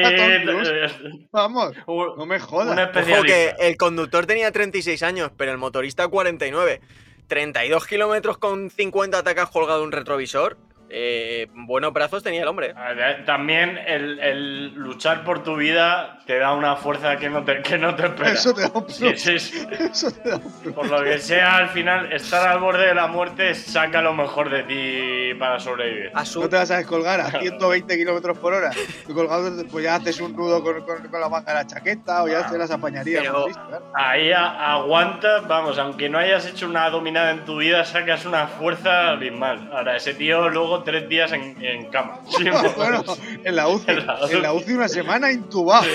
Cruise. 0.45 0.69
eh, 0.73 1.27
Vamos, 1.31 1.73
no 2.17 2.25
me 2.25 2.37
un 2.37 2.41
jodas. 2.41 2.89
Ojo 2.95 3.21
que 3.23 3.53
el 3.59 3.77
conductor 3.77 4.25
tenía 4.25 4.51
36 4.51 5.03
años, 5.03 5.31
pero 5.37 5.51
el 5.51 5.59
motorista 5.59 6.07
49. 6.07 6.81
32 7.27 7.85
kilómetros 7.87 8.37
con 8.39 8.69
50 8.71 9.19
atacas 9.19 9.49
colgado 9.51 9.83
un 9.83 9.91
retrovisor. 9.91 10.57
Eh, 10.93 11.47
buenos 11.53 11.93
brazos 11.93 12.21
tenía 12.21 12.41
el 12.41 12.47
hombre. 12.47 12.73
A 12.75 12.93
ver, 12.93 13.23
También 13.25 13.77
el, 13.87 14.19
el 14.19 14.73
luchar 14.73 15.23
por 15.23 15.41
tu 15.43 15.55
vida 15.55 16.19
te 16.25 16.37
da 16.37 16.53
una 16.53 16.75
fuerza 16.75 17.15
que 17.17 17.29
no 17.29 17.43
te, 17.45 17.61
que 17.61 17.77
no 17.77 17.95
te 17.95 18.07
espera. 18.07 18.31
Eso 18.31 18.53
te 18.53 18.61
da 18.63 18.71
un 18.73 18.85
plus. 18.85 18.97
sí, 19.15 19.39
sí. 19.39 19.67
Eso 19.71 20.11
te 20.11 20.29
da 20.29 20.35
un 20.37 20.51
plus. 20.61 20.73
Por 20.75 20.87
lo 20.89 21.03
que 21.03 21.17
sea, 21.19 21.57
al 21.57 21.69
final, 21.69 22.11
estar 22.11 22.47
al 22.47 22.59
borde 22.59 22.87
de 22.87 22.93
la 22.95 23.07
muerte 23.07 23.55
saca 23.55 24.01
lo 24.01 24.13
mejor 24.13 24.49
de 24.49 24.63
ti 24.63 25.39
para 25.39 25.59
sobrevivir. 25.59 26.11
No 26.13 26.49
te 26.49 26.55
vas 26.57 26.71
a 26.71 26.77
descolgar 26.77 27.21
a 27.21 27.31
120 27.39 27.97
kilómetros 27.97 28.37
por 28.37 28.53
hora. 28.53 28.71
Tú 29.07 29.13
colgado, 29.13 29.49
pues 29.71 29.83
ya 29.85 29.95
haces 29.95 30.19
un 30.19 30.35
nudo 30.35 30.61
con, 30.61 30.81
con- 30.85 31.07
con 31.07 31.21
la 31.21 31.29
manga 31.29 31.53
de 31.53 31.59
la 31.59 31.67
chaqueta 31.67 32.23
o 32.23 32.27
ya 32.27 32.49
te 32.49 32.57
las 32.57 32.69
apañarías. 32.71 33.23
Pero-. 33.23 33.45
Ahí 33.93 34.31
a- 34.31 34.73
aguantas, 34.73 35.47
vamos, 35.47 35.77
aunque 35.79 36.09
no 36.09 36.17
hayas 36.17 36.45
hecho 36.45 36.67
una 36.67 36.89
dominada 36.89 37.31
en 37.31 37.45
tu 37.45 37.57
vida, 37.57 37.85
sacas 37.85 38.25
una 38.25 38.47
fuerza 38.47 39.09
abismal. 39.11 39.69
Ahora, 39.73 39.95
ese 39.95 40.13
tío 40.13 40.49
luego 40.49 40.80
tres 40.83 41.07
días 41.09 41.31
en, 41.31 41.55
en 41.63 41.85
cama. 41.87 42.19
Bueno, 42.75 43.03
en 43.43 43.55
la 43.55 43.67
UCI. 43.67 43.91
En 43.91 44.05
la 44.05 44.23
UCI. 44.23 44.35
En 44.35 44.41
la 44.41 44.53
UCI 44.53 44.73
una 44.73 44.87
semana 44.87 45.31
intubado. 45.31 45.85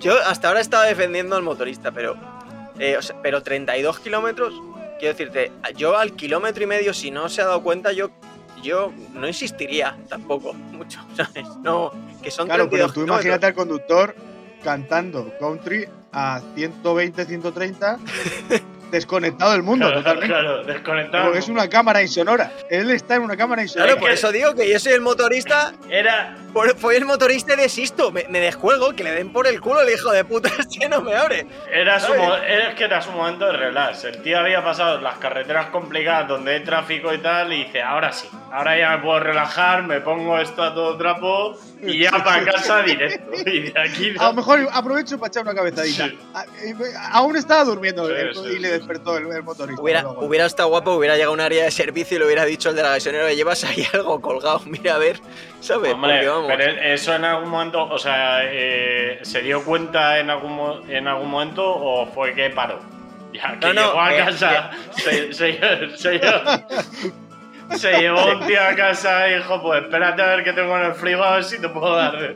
Yo 0.00 0.14
hasta 0.26 0.48
ahora 0.48 0.60
estaba 0.60 0.84
defendiendo 0.84 1.36
al 1.36 1.42
motorista, 1.42 1.90
pero, 1.92 2.16
eh, 2.78 2.96
o 2.98 3.02
sea, 3.02 3.16
pero 3.22 3.42
32 3.42 4.00
kilómetros, 4.00 4.52
quiero 4.98 5.14
decirte, 5.16 5.50
yo 5.76 5.96
al 5.96 6.12
kilómetro 6.12 6.62
y 6.62 6.66
medio, 6.66 6.92
si 6.92 7.10
no 7.10 7.28
se 7.28 7.40
ha 7.40 7.46
dado 7.46 7.62
cuenta, 7.62 7.92
yo, 7.92 8.10
yo 8.62 8.92
no 9.14 9.26
insistiría 9.26 9.96
tampoco 10.08 10.52
mucho, 10.52 11.00
¿sabes? 11.16 11.46
No, 11.62 11.90
que 12.22 12.30
son 12.30 12.46
Claro, 12.46 12.68
pero 12.68 12.86
32 12.86 12.92
tú 12.92 13.00
kilómetros. 13.00 13.24
imagínate 13.24 13.46
al 13.46 13.54
conductor 13.54 14.14
cantando 14.62 15.32
country 15.38 15.86
a 16.12 16.40
120, 16.54 17.24
130, 17.24 17.98
desconectado 18.94 19.52
del 19.52 19.62
mundo 19.62 19.86
Claro, 19.86 20.00
totalmente. 20.02 20.28
claro, 20.34 20.64
desconectado. 20.64 21.24
Porque 21.24 21.38
es 21.40 21.48
una 21.48 21.68
cámara 21.68 22.00
insonora. 22.02 22.50
Él 22.70 22.90
está 22.90 23.16
en 23.16 23.22
una 23.22 23.36
cámara 23.36 23.62
insonora. 23.62 23.88
Claro, 23.92 24.00
por 24.00 24.10
eso 24.10 24.32
digo 24.32 24.54
que 24.54 24.68
yo 24.70 24.78
soy 24.78 24.92
el 24.92 25.00
motorista, 25.02 25.72
Era, 25.90 26.36
por- 26.52 26.76
fui 26.76 26.94
el 26.96 27.04
motorista 27.04 27.54
y 27.54 27.56
desisto, 27.56 28.10
me, 28.10 28.24
me 28.30 28.40
descuelgo, 28.40 28.94
que 28.94 29.04
le 29.04 29.12
den 29.12 29.32
por 29.32 29.46
el 29.46 29.60
culo 29.60 29.82
el 29.82 29.90
hijo 29.92 30.10
de 30.12 30.24
puta, 30.24 30.48
este 30.58 30.88
no 30.88 31.02
me 31.02 31.14
abre. 31.14 31.46
era 31.72 32.00
su 32.00 32.12
que 32.76 32.84
era 32.84 33.02
su 33.02 33.10
momento 33.12 33.46
de 33.46 33.52
relax. 33.52 34.04
El 34.04 34.22
tío 34.22 34.38
había 34.38 34.62
pasado 34.64 35.00
las 35.00 35.16
carreteras 35.18 35.66
complicadas 35.66 36.28
donde 36.28 36.54
hay 36.54 36.64
tráfico 36.64 37.12
y 37.12 37.18
tal, 37.18 37.52
y 37.52 37.64
dice, 37.64 37.82
ahora 37.82 38.12
sí, 38.12 38.28
ahora 38.52 38.78
ya 38.78 38.90
me 38.96 38.98
puedo 39.02 39.20
relajar, 39.20 39.82
me 39.82 40.00
pongo 40.00 40.38
esto 40.38 40.62
a 40.62 40.72
todo 40.74 40.96
trapo 40.96 41.58
y 41.86 41.98
ya 42.00 42.10
para 42.10 42.44
casa 42.44 42.82
directo. 42.82 43.30
Y 43.46 43.60
de 43.70 43.80
aquí 43.80 44.14
A 44.18 44.26
lo 44.28 44.32
mejor 44.34 44.68
aprovecho 44.72 45.18
para 45.18 45.28
echar 45.28 45.42
una 45.42 45.54
cabezadita. 45.54 46.08
Sí. 46.08 46.18
A- 46.34 46.44
eh, 46.62 46.74
Aún 47.12 47.36
estaba 47.36 47.64
durmiendo 47.64 48.06
Sí, 48.06 48.12
el- 48.16 48.34
sí, 48.34 48.40
y 48.56 48.58
le 48.58 48.68
despertó 48.72 49.16
el, 49.16 49.30
el 49.30 49.42
motorista. 49.42 49.80
Hubiera, 49.82 50.02
luego. 50.02 50.24
hubiera 50.24 50.46
estado 50.46 50.68
guapo, 50.68 50.92
hubiera 50.94 51.14
llegado 51.14 51.32
a 51.32 51.34
un 51.34 51.40
área 51.40 51.64
de 51.64 51.70
servicio 51.70 52.16
y 52.16 52.20
le 52.20 52.26
hubiera 52.26 52.44
dicho 52.44 52.68
al 52.68 52.76
de 52.76 52.82
la 52.82 52.90
gasolinera, 52.90 53.32
llevas 53.32 53.64
ahí 53.64 53.86
algo 53.92 54.20
colgado, 54.20 54.60
mira 54.66 54.94
a 54.94 54.98
ver, 54.98 55.20
¿sabes? 55.60 55.92
Hombre, 55.94 56.12
Porque 56.14 56.28
vamos. 56.28 56.52
pero 56.56 56.64
eso 56.82 57.14
en 57.14 57.24
algún 57.24 57.50
momento, 57.50 57.84
o 57.84 57.98
sea, 57.98 58.40
eh, 58.44 59.18
¿se 59.22 59.42
dio 59.42 59.62
cuenta 59.64 60.18
en 60.18 60.30
algún, 60.30 60.88
en 60.90 61.08
algún 61.08 61.30
momento 61.30 61.64
o 61.64 62.06
fue 62.06 62.34
que 62.34 62.50
paró? 62.50 62.78
Ya 63.32 63.58
que 63.58 63.66
No, 63.66 63.72
no, 63.74 63.86
llegó 63.88 64.00
a 64.00 64.14
eh, 64.14 64.18
casa, 64.24 64.70
se, 64.96 65.32
se, 65.32 65.58
se 65.96 66.12
llevó, 66.18 66.40
se 67.70 67.92
llevó 68.00 68.24
un 68.32 68.46
tío 68.46 68.60
a 68.62 68.74
casa 68.74 69.28
y 69.28 69.36
dijo, 69.36 69.60
pues 69.62 69.82
espérate 69.82 70.22
a 70.22 70.26
ver 70.26 70.44
qué 70.44 70.52
tengo 70.52 70.76
en 70.78 70.84
el 70.86 70.94
frigo, 70.94 71.22
a 71.22 71.34
ver 71.36 71.44
si 71.44 71.60
te 71.60 71.68
puedo 71.68 71.96
dar 71.96 72.18
de, 72.18 72.34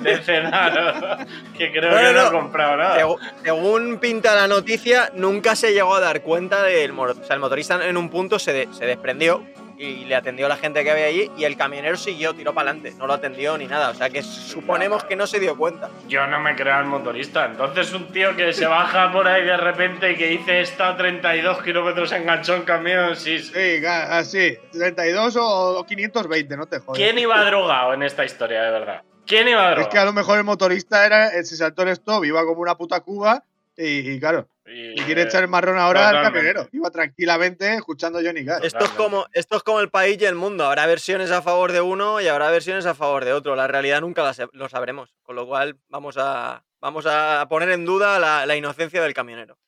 de 0.00 0.16
cenar. 0.22 1.26
que 1.56 1.70
creo 1.70 1.96
que 1.96 2.12
no, 2.12 2.28
he 2.28 2.30
comprado 2.30 2.76
nada. 2.76 2.96
Según 3.42 3.98
pinta 3.98 4.34
la 4.34 4.48
noticia, 4.48 5.10
nunca 5.14 5.56
se 5.56 5.72
llegó 5.72 5.94
a 5.94 6.00
dar 6.00 6.22
cuenta 6.22 6.62
del 6.62 6.92
motor. 6.92 7.16
O 7.20 7.24
sea, 7.24 7.34
el 7.34 7.40
motorista 7.40 7.84
en 7.86 7.96
un 7.96 8.08
punto 8.10 8.38
se, 8.38 8.52
de- 8.52 8.68
se 8.72 8.86
desprendió 8.86 9.42
y 9.78 10.04
le 10.04 10.16
atendió 10.16 10.48
la 10.48 10.56
gente 10.56 10.82
que 10.82 10.90
había 10.90 11.06
allí 11.06 11.30
y 11.36 11.44
el 11.44 11.56
camionero 11.56 11.96
siguió, 11.96 12.34
tiró 12.34 12.52
para 12.52 12.70
adelante, 12.70 12.94
no 12.98 13.06
lo 13.06 13.14
atendió 13.14 13.56
ni 13.56 13.66
nada. 13.66 13.90
O 13.90 13.94
sea 13.94 14.10
que 14.10 14.22
suponemos 14.22 15.04
que 15.04 15.14
no 15.14 15.26
se 15.26 15.38
dio 15.38 15.56
cuenta. 15.56 15.88
Yo 16.08 16.26
no 16.26 16.40
me 16.40 16.56
creo 16.56 16.74
al 16.74 16.86
motorista. 16.86 17.46
Entonces 17.46 17.92
un 17.92 18.08
tío 18.12 18.34
que 18.36 18.52
se 18.52 18.66
baja 18.66 19.12
por 19.12 19.28
ahí 19.28 19.44
de 19.44 19.56
repente 19.56 20.12
y 20.12 20.16
que 20.16 20.26
dice 20.26 20.60
está 20.60 20.88
a 20.88 20.96
32 20.96 21.62
kilómetros 21.62 22.10
enganchó 22.12 22.56
en 22.56 22.62
camión, 22.62 23.16
sí, 23.16 23.38
sí. 23.38 23.52
Así. 23.86 24.56
32 24.72 25.36
o 25.40 25.84
520, 25.86 26.56
no 26.56 26.66
te 26.66 26.80
jodas. 26.80 26.98
¿Quién 26.98 27.18
iba 27.18 27.44
drogado 27.44 27.94
en 27.94 28.02
esta 28.02 28.24
historia, 28.24 28.62
de 28.62 28.70
verdad? 28.72 29.02
¿Quién 29.26 29.46
iba 29.46 29.62
drogado? 29.62 29.82
Es 29.82 29.88
que 29.88 29.98
a 29.98 30.04
lo 30.04 30.12
mejor 30.12 30.38
el 30.38 30.44
motorista 30.44 31.06
era, 31.06 31.30
se 31.30 31.56
saltó 31.56 31.82
el 31.82 31.90
stop, 31.90 32.24
iba 32.24 32.44
como 32.44 32.60
una 32.60 32.76
puta 32.76 33.00
cuba 33.00 33.44
y, 33.76 34.10
y 34.12 34.20
claro, 34.20 34.48
y 34.70 35.00
quiere 35.02 35.22
echar 35.22 35.42
el 35.42 35.48
marrón 35.48 35.78
ahora 35.78 36.08
al 36.10 36.22
camionero. 36.22 36.68
Iba 36.72 36.90
tranquilamente 36.90 37.74
escuchando 37.74 38.20
Johnny 38.22 38.44
Cash. 38.44 38.60
Esto 38.64 38.84
es, 38.84 38.90
como, 38.90 39.26
esto 39.32 39.56
es 39.56 39.62
como 39.62 39.80
el 39.80 39.90
país 39.90 40.18
y 40.20 40.24
el 40.24 40.34
mundo. 40.34 40.64
Habrá 40.66 40.86
versiones 40.86 41.30
a 41.30 41.42
favor 41.42 41.72
de 41.72 41.80
uno 41.80 42.20
y 42.20 42.28
habrá 42.28 42.50
versiones 42.50 42.86
a 42.86 42.94
favor 42.94 43.24
de 43.24 43.32
otro. 43.32 43.56
La 43.56 43.66
realidad 43.66 44.00
nunca 44.00 44.22
la 44.22 44.34
lo 44.52 44.68
sabremos. 44.68 45.14
Con 45.22 45.36
lo 45.36 45.46
cual 45.46 45.76
vamos 45.88 46.16
a, 46.18 46.64
vamos 46.80 47.06
a 47.08 47.46
poner 47.48 47.70
en 47.70 47.84
duda 47.84 48.18
la, 48.18 48.46
la 48.46 48.56
inocencia 48.56 49.02
del 49.02 49.14
camionero. 49.14 49.58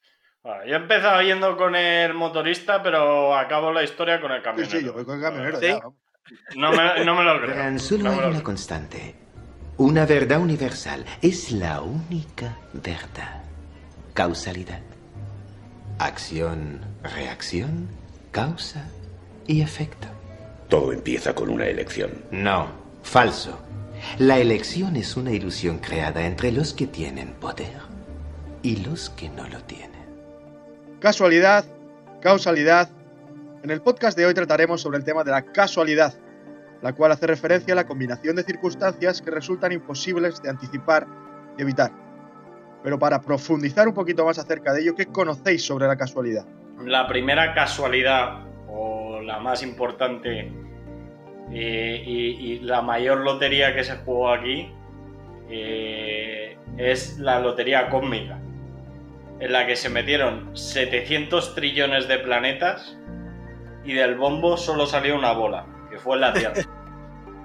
Bueno, 0.42 0.64
yo 0.64 0.72
he 0.74 0.76
empezado 0.78 1.20
yendo 1.22 1.56
con 1.56 1.74
el 1.76 2.14
motorista, 2.14 2.82
pero 2.82 3.36
acabo 3.36 3.72
la 3.72 3.82
historia 3.82 4.20
con 4.20 4.32
el 4.32 4.38
Sí, 4.38 4.44
camionero. 4.44 4.78
sí, 4.80 4.84
yo 4.86 4.92
voy 4.94 5.04
con 5.04 5.16
el 5.18 5.22
camionero. 5.22 5.60
¿Sí? 5.60 5.66
ya. 5.66 5.80
No 6.56 6.70
me, 6.72 7.04
no 7.04 7.14
me 7.14 7.24
lo 7.24 7.40
creo. 7.40 7.54
Verán, 7.56 7.78
solo 7.78 8.04
No 8.04 8.20
hay 8.20 8.28
una 8.30 8.42
constante. 8.42 9.16
Una 9.78 10.06
verdad 10.06 10.38
universal. 10.38 11.04
Es 11.20 11.52
la 11.52 11.80
única 11.82 12.56
verdad. 12.72 13.42
Causalidad. 14.14 14.80
Acción, 16.00 16.80
reacción, 17.02 17.86
causa 18.32 18.86
y 19.46 19.60
efecto. 19.60 20.08
Todo 20.70 20.94
empieza 20.94 21.34
con 21.34 21.50
una 21.50 21.66
elección. 21.66 22.24
No, 22.30 22.68
falso. 23.02 23.60
La 24.16 24.38
elección 24.38 24.96
es 24.96 25.18
una 25.18 25.30
ilusión 25.30 25.76
creada 25.76 26.24
entre 26.24 26.52
los 26.52 26.72
que 26.72 26.86
tienen 26.86 27.34
poder 27.34 27.76
y 28.62 28.76
los 28.76 29.10
que 29.10 29.28
no 29.28 29.46
lo 29.48 29.62
tienen. 29.64 29.90
Casualidad, 31.00 31.66
causalidad. 32.22 32.88
En 33.62 33.70
el 33.70 33.82
podcast 33.82 34.16
de 34.16 34.24
hoy 34.24 34.32
trataremos 34.32 34.80
sobre 34.80 34.96
el 34.96 35.04
tema 35.04 35.22
de 35.22 35.32
la 35.32 35.52
casualidad, 35.52 36.14
la 36.80 36.94
cual 36.94 37.12
hace 37.12 37.26
referencia 37.26 37.74
a 37.74 37.76
la 37.76 37.86
combinación 37.86 38.36
de 38.36 38.44
circunstancias 38.44 39.20
que 39.20 39.30
resultan 39.30 39.72
imposibles 39.72 40.40
de 40.40 40.48
anticipar 40.48 41.06
y 41.58 41.60
evitar. 41.60 41.92
Pero 42.82 42.98
para 42.98 43.20
profundizar 43.20 43.86
un 43.86 43.94
poquito 43.94 44.24
más 44.24 44.38
acerca 44.38 44.72
de 44.72 44.82
ello, 44.82 44.94
¿qué 44.94 45.06
conocéis 45.06 45.64
sobre 45.64 45.86
la 45.86 45.96
casualidad? 45.96 46.46
La 46.82 47.06
primera 47.06 47.52
casualidad, 47.54 48.44
o 48.68 49.20
la 49.20 49.38
más 49.38 49.62
importante, 49.62 50.50
eh, 51.52 52.04
y, 52.06 52.52
y 52.52 52.60
la 52.60 52.80
mayor 52.80 53.18
lotería 53.18 53.74
que 53.74 53.84
se 53.84 53.96
jugó 53.96 54.30
aquí, 54.30 54.72
eh, 55.50 56.56
es 56.78 57.18
la 57.18 57.40
lotería 57.40 57.90
cósmica, 57.90 58.38
en 59.40 59.52
la 59.52 59.66
que 59.66 59.74
se 59.74 59.88
metieron 59.88 60.56
700 60.56 61.54
trillones 61.54 62.06
de 62.06 62.18
planetas 62.18 62.96
y 63.84 63.94
del 63.94 64.16
bombo 64.16 64.56
solo 64.56 64.86
salió 64.86 65.16
una 65.18 65.32
bola, 65.32 65.66
que 65.90 65.98
fue 65.98 66.18
la 66.18 66.32
Tierra. 66.32 66.54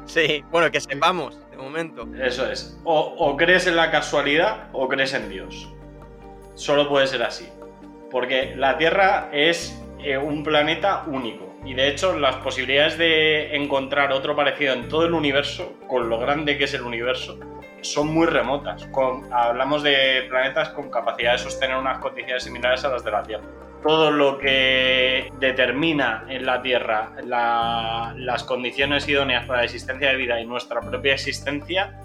Sí, 0.06 0.44
bueno, 0.51 0.70
que 0.70 0.80
sepamos, 0.80 1.42
momento. 1.57 2.07
Eso 2.21 2.50
es. 2.50 2.79
O, 2.83 3.35
crees 3.38 3.67
en 3.67 3.75
la 3.75 3.91
casualidad 3.91 4.69
o 4.74 4.88
crees 4.88 5.13
en 5.13 5.29
Dios. 5.29 5.69
Solo 6.55 6.88
puede 6.88 7.07
ser 7.07 7.24
así. 7.24 7.50
Porque 8.12 8.55
la 8.55 8.77
Tierra 8.77 9.29
es 9.31 9.81
eh, 10.00 10.17
un 10.17 10.43
planeta 10.43 11.03
único. 11.07 11.53
Y 11.65 11.74
de 11.74 11.89
hecho, 11.89 12.17
las 12.17 12.35
posibilidades 12.38 12.97
de 12.97 13.55
encontrar 13.55 14.12
otro 14.13 14.35
parecido 14.35 14.74
en 14.74 14.88
todo 14.88 15.05
el 15.05 15.13
universo, 15.13 15.74
con 15.88 16.09
lo 16.09 16.19
grande 16.19 16.57
que 16.57 16.65
es 16.65 16.74
el 16.75 16.83
universo, 16.83 17.39
son 17.81 18.13
muy 18.13 18.27
remotas. 18.27 18.88
Hablamos 19.31 19.83
de 19.83 20.25
planetas 20.29 20.69
con 20.69 20.89
capacidad 20.89 21.33
de 21.33 21.38
sostener 21.39 21.77
unas 21.77 22.00
condiciones 22.00 22.43
similares 22.43 22.83
a 22.85 22.89
las 22.89 23.03
de 23.03 23.12
la 23.12 23.24
Tierra. 23.24 23.45
Todo 23.86 24.10
lo 24.10 24.39
que 24.39 25.32
determina 25.39 26.25
en 26.27 26.46
la 26.46 26.62
Tierra 26.62 27.12
la- 27.24 28.13
las 28.18 28.44
condiciones 28.44 29.08
idóneas 29.08 29.46
para 29.46 29.60
la 29.60 29.65
existencia 29.65 30.10
de 30.10 30.15
vida 30.15 30.39
y 30.42 30.46
nuestra 30.46 30.82
propia 30.82 31.13
existencia 31.13 32.00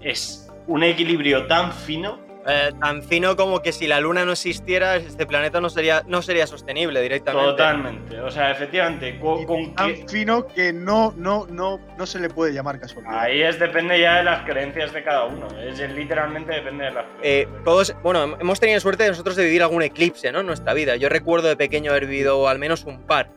es 0.00 0.50
un 0.66 0.82
equilibrio 0.82 1.46
tan 1.46 1.72
fino 1.72 2.18
Eh, 2.44 2.72
tan 2.80 3.04
fino 3.04 3.36
como 3.36 3.62
que 3.62 3.70
si 3.70 3.86
la 3.86 4.00
luna 4.00 4.24
no 4.24 4.32
existiera, 4.32 4.96
este 4.96 5.26
planeta 5.26 5.60
no 5.60 5.70
sería, 5.70 6.02
no 6.08 6.22
sería 6.22 6.44
sostenible 6.48 7.00
directamente. 7.00 7.50
Totalmente. 7.50 8.20
O 8.20 8.32
sea, 8.32 8.50
efectivamente, 8.50 9.20
con, 9.20 9.44
con 9.46 9.74
Tan 9.76 9.94
que- 9.94 10.08
fino 10.08 10.44
que 10.48 10.72
no, 10.72 11.14
no, 11.16 11.46
no, 11.48 11.78
no 11.96 12.04
se 12.06 12.18
le 12.18 12.28
puede 12.28 12.52
llamar 12.52 12.80
casualidad. 12.80 13.16
Ahí 13.16 13.42
es 13.42 13.60
depende 13.60 14.00
ya 14.00 14.16
de 14.16 14.24
las 14.24 14.42
creencias 14.44 14.92
de 14.92 15.04
cada 15.04 15.26
uno. 15.26 15.46
Es 15.60 15.78
literalmente 15.94 16.52
depende 16.52 16.86
de 16.86 16.90
las 16.90 17.04
Eh, 17.22 17.44
creencias. 17.44 17.64
todos, 17.64 17.94
bueno, 18.02 18.36
hemos 18.40 18.58
tenido 18.58 18.80
suerte 18.80 19.04
de 19.04 19.10
nosotros 19.10 19.36
de 19.36 19.44
vivir 19.44 19.62
algún 19.62 19.82
eclipse, 19.82 20.32
¿no? 20.32 20.40
En 20.40 20.46
nuestra 20.46 20.74
vida. 20.74 20.96
Yo 20.96 21.08
recuerdo 21.08 21.46
de 21.46 21.56
pequeño 21.56 21.92
haber 21.92 22.06
vivido 22.06 22.48
al 22.48 22.58
menos 22.58 22.82
un 22.84 23.06
par. 23.06 23.30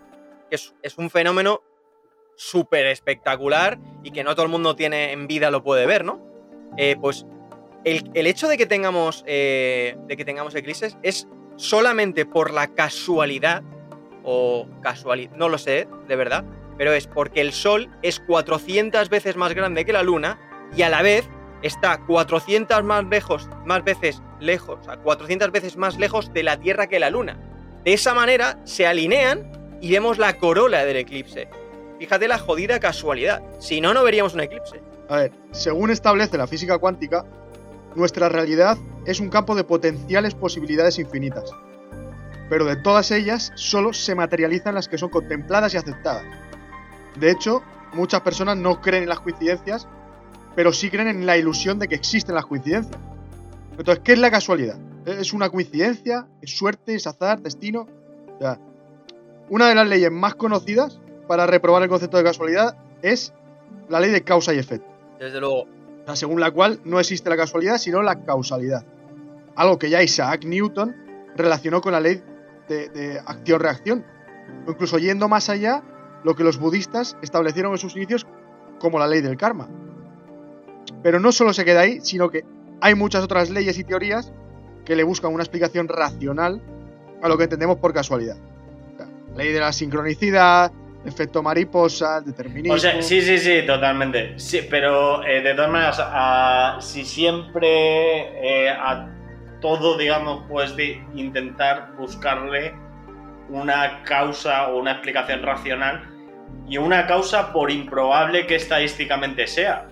Que 0.49 0.55
es, 0.55 0.73
es 0.81 0.97
un 0.97 1.11
fenómeno 1.11 1.61
súper 2.35 2.87
espectacular 2.87 3.77
y 4.03 4.11
que 4.11 4.23
no 4.23 4.33
todo 4.35 4.45
el 4.45 4.51
mundo 4.51 4.75
tiene 4.75 5.11
en 5.11 5.27
vida 5.27 5.51
lo 5.51 5.63
puede 5.63 5.85
ver, 5.85 6.03
¿no? 6.03 6.19
Eh, 6.77 6.95
pues 6.99 7.25
el, 7.85 8.27
hecho 8.27 8.47
de 8.47 8.57
que 8.57 8.65
tengamos 8.65 9.23
eh, 9.27 9.95
de 10.07 10.17
que 10.17 10.25
tengamos 10.25 10.55
eclipses 10.55 10.97
es 11.03 11.27
solamente 11.55 12.25
por 12.25 12.51
la 12.51 12.67
casualidad 12.67 13.63
o 14.23 14.67
casualidad, 14.81 15.31
no 15.35 15.49
lo 15.49 15.57
sé, 15.57 15.87
de 16.07 16.15
verdad, 16.15 16.43
pero 16.77 16.93
es 16.93 17.07
porque 17.07 17.41
el 17.41 17.53
Sol 17.53 17.89
es 18.01 18.19
400 18.19 19.07
veces 19.09 19.35
más 19.35 19.53
grande 19.53 19.85
que 19.85 19.93
la 19.93 20.01
Luna 20.01 20.39
y 20.75 20.81
a 20.81 20.89
la 20.89 21.03
vez 21.03 21.29
está 21.61 22.03
400 22.05 22.83
más 22.83 23.05
lejos, 23.05 23.47
más 23.65 23.83
veces 23.83 24.21
lejos, 24.39 24.79
o 24.81 24.83
sea, 24.83 24.97
400 24.97 25.51
veces 25.51 25.77
más 25.77 25.97
lejos 25.97 26.33
de 26.33 26.43
la 26.43 26.59
Tierra 26.59 26.87
que 26.87 26.99
la 26.99 27.11
Luna. 27.11 27.39
De 27.83 27.93
esa 27.93 28.15
manera 28.15 28.59
se 28.63 28.87
alinean 28.87 29.77
y 29.79 29.91
vemos 29.91 30.17
la 30.17 30.37
corola 30.37 30.85
del 30.85 30.97
eclipse. 30.97 31.47
Fíjate 31.99 32.27
la 32.27 32.39
jodida 32.39 32.79
casualidad. 32.79 33.43
Si 33.59 33.79
no, 33.79 33.93
no 33.93 34.03
veríamos 34.03 34.33
un 34.33 34.41
eclipse. 34.41 34.81
A 35.07 35.17
ver, 35.17 35.31
según 35.51 35.91
establece 35.91 36.37
la 36.37 36.47
física 36.47 36.77
cuántica, 36.79 37.25
nuestra 37.95 38.29
realidad 38.29 38.77
es 39.05 39.19
un 39.19 39.29
campo 39.29 39.55
de 39.55 39.63
potenciales 39.63 40.35
posibilidades 40.35 40.99
infinitas. 40.99 41.49
Pero 42.49 42.65
de 42.65 42.75
todas 42.75 43.11
ellas, 43.11 43.51
solo 43.55 43.93
se 43.93 44.15
materializan 44.15 44.75
las 44.75 44.87
que 44.87 44.97
son 44.97 45.09
contempladas 45.09 45.73
y 45.73 45.77
aceptadas. 45.77 46.23
De 47.19 47.31
hecho, 47.31 47.63
muchas 47.93 48.21
personas 48.21 48.57
no 48.57 48.81
creen 48.81 49.03
en 49.03 49.09
las 49.09 49.19
coincidencias, 49.19 49.87
pero 50.55 50.71
sí 50.71 50.89
creen 50.89 51.07
en 51.07 51.25
la 51.25 51.37
ilusión 51.37 51.79
de 51.79 51.87
que 51.87 51.95
existen 51.95 52.35
las 52.35 52.45
coincidencias. 52.45 52.99
Entonces, 53.77 54.03
¿qué 54.03 54.13
es 54.13 54.19
la 54.19 54.31
casualidad? 54.31 54.77
¿Es 55.05 55.33
una 55.33 55.49
coincidencia? 55.49 56.27
¿Es 56.41 56.57
suerte? 56.57 56.95
¿Es 56.95 57.07
azar? 57.07 57.41
¿Destino? 57.41 57.87
Una 59.49 59.69
de 59.69 59.75
las 59.75 59.87
leyes 59.87 60.11
más 60.11 60.35
conocidas 60.35 60.99
para 61.27 61.45
reprobar 61.45 61.83
el 61.83 61.89
concepto 61.89 62.17
de 62.17 62.23
casualidad 62.23 62.77
es 63.01 63.33
la 63.89 63.99
ley 63.99 64.11
de 64.11 64.23
causa 64.23 64.53
y 64.53 64.59
efecto. 64.59 64.87
Desde 65.19 65.39
luego. 65.39 65.65
Según 66.13 66.39
la 66.39 66.51
cual 66.51 66.79
no 66.85 66.99
existe 66.99 67.29
la 67.29 67.37
casualidad, 67.37 67.77
sino 67.77 68.01
la 68.01 68.23
causalidad. 68.23 68.85
Algo 69.55 69.79
que 69.79 69.89
ya 69.89 70.03
Isaac 70.03 70.45
Newton 70.45 70.95
relacionó 71.35 71.81
con 71.81 71.93
la 71.93 71.99
ley 71.99 72.21
de, 72.67 73.19
acción-reacción. 73.25 74.05
O 74.67 74.71
incluso 74.71 74.97
yendo 74.99 75.27
más 75.27 75.49
allá, 75.49 75.83
lo 76.23 76.35
que 76.35 76.43
los 76.43 76.57
budistas 76.59 77.17
establecieron 77.21 77.71
en 77.71 77.77
sus 77.77 77.95
inicios 77.95 78.27
como 78.79 78.99
la 78.99 79.07
ley 79.07 79.21
del 79.21 79.37
karma. 79.37 79.67
Pero 81.01 81.19
no 81.19 81.31
solo 81.31 81.53
se 81.53 81.65
queda 81.65 81.81
ahí, 81.81 81.99
sino 82.01 82.29
que 82.29 82.43
hay 82.81 82.95
muchas 82.95 83.23
otras 83.23 83.49
leyes 83.49 83.77
y 83.79 83.83
teorías 83.83 84.31
que 84.85 84.95
le 84.95 85.03
buscan 85.03 85.33
una 85.33 85.43
explicación 85.43 85.87
racional 85.87 86.61
a 87.21 87.27
lo 87.27 87.37
que 87.37 87.45
entendemos 87.45 87.77
por 87.77 87.93
casualidad. 87.93 88.37
Sea, 88.97 89.07
ley 89.35 89.51
de 89.51 89.59
la 89.59 89.73
sincronicidad, 89.73 90.71
efecto 91.05 91.41
mariposa, 91.43 92.21
determinismo. 92.21 92.73
O 92.75 92.77
sea, 92.79 93.01
sí, 93.01 93.21
sí, 93.21 93.37
sí, 93.37 93.61
totalmente. 93.65 94.37
Sí, 94.39 94.65
pero 94.69 95.23
eh, 95.23 95.41
de 95.41 95.53
todas 95.53 95.69
maneras, 95.71 95.99
a- 96.01 96.77
si 96.81 97.05
siempre 97.05 98.65
eh, 98.65 98.69
a 98.69 99.07
todo, 99.61 99.97
digamos, 99.97 100.43
puedes 100.49 100.75
de 100.75 101.03
intentar 101.15 101.93
buscarle 101.97 102.73
una 103.49 104.03
causa 104.03 104.67
o 104.69 104.79
una 104.79 104.91
explicación 104.93 105.43
racional 105.43 106.03
y 106.67 106.77
una 106.77 107.05
causa 107.05 107.53
por 107.53 107.69
improbable 107.71 108.45
que 108.47 108.55
estadísticamente 108.55 109.47
sea. 109.47 109.85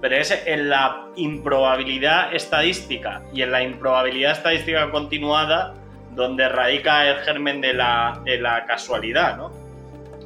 Pero 0.00 0.16
es 0.16 0.30
en 0.46 0.70
la 0.70 1.06
improbabilidad 1.16 2.34
estadística 2.34 3.22
y 3.34 3.42
en 3.42 3.50
la 3.52 3.62
improbabilidad 3.62 4.32
estadística 4.32 4.90
continuada 4.90 5.74
donde 6.12 6.48
radica 6.48 7.06
el 7.06 7.18
germen 7.18 7.60
de 7.60 7.74
la, 7.74 8.20
de 8.24 8.38
la 8.38 8.64
casualidad, 8.66 9.36
¿no? 9.36 9.52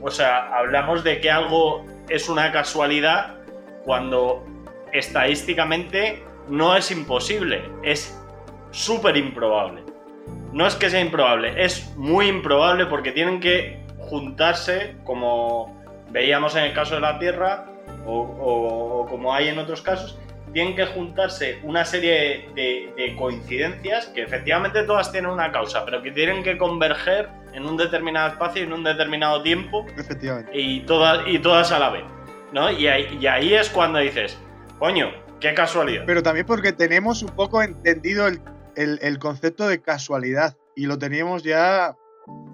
O 0.04 0.10
sea, 0.10 0.54
hablamos 0.54 1.02
de 1.02 1.20
que 1.20 1.30
algo 1.30 1.84
es 2.10 2.28
una 2.28 2.52
casualidad 2.52 3.36
cuando 3.84 4.44
estadísticamente 4.92 6.22
no 6.48 6.76
es 6.76 6.90
imposible, 6.90 7.62
es 7.82 8.20
súper 8.70 9.16
improbable. 9.16 9.82
No 10.52 10.66
es 10.66 10.74
que 10.74 10.90
sea 10.90 11.00
improbable, 11.00 11.54
es 11.64 11.96
muy 11.96 12.28
improbable 12.28 12.86
porque 12.86 13.12
tienen 13.12 13.40
que 13.40 13.80
juntarse 13.98 14.96
como 15.04 15.82
veíamos 16.10 16.54
en 16.56 16.64
el 16.64 16.74
caso 16.74 16.96
de 16.96 17.00
la 17.00 17.18
Tierra, 17.18 17.66
o, 18.06 18.20
o- 18.20 19.06
como 19.08 19.32
hay 19.32 19.48
en 19.48 19.58
otros 19.58 19.80
casos, 19.82 20.18
tienen 20.54 20.74
que 20.74 20.86
juntarse 20.86 21.58
una 21.64 21.84
serie 21.84 22.48
de, 22.54 22.92
de 22.96 23.14
coincidencias 23.16 24.06
que 24.06 24.22
efectivamente 24.22 24.82
todas 24.84 25.12
tienen 25.12 25.30
una 25.30 25.52
causa, 25.52 25.84
pero 25.84 26.00
que 26.02 26.10
tienen 26.12 26.42
que 26.42 26.56
converger 26.56 27.28
en 27.52 27.66
un 27.66 27.76
determinado 27.76 28.28
espacio 28.28 28.62
y 28.62 28.66
en 28.66 28.72
un 28.72 28.82
determinado 28.84 29.42
tiempo 29.42 29.84
Efectivamente. 29.98 30.50
y 30.58 30.80
todas, 30.86 31.26
y 31.28 31.38
todas 31.40 31.70
a 31.72 31.78
la 31.78 31.90
vez. 31.90 32.04
¿no? 32.52 32.70
Y, 32.70 32.86
ahí, 32.86 33.18
y 33.20 33.26
ahí 33.26 33.52
es 33.52 33.68
cuando 33.68 33.98
dices, 33.98 34.38
coño, 34.78 35.10
qué 35.40 35.52
casualidad. 35.54 36.04
Pero 36.06 36.22
también 36.22 36.46
porque 36.46 36.72
tenemos 36.72 37.22
un 37.22 37.30
poco 37.30 37.60
entendido 37.62 38.28
el, 38.28 38.40
el- 38.76 38.98
el 39.02 39.18
concepto 39.18 39.66
de 39.68 39.82
casualidad 39.82 40.56
y 40.76 40.86
lo 40.86 40.96
teníamos 40.98 41.42
ya 41.42 41.96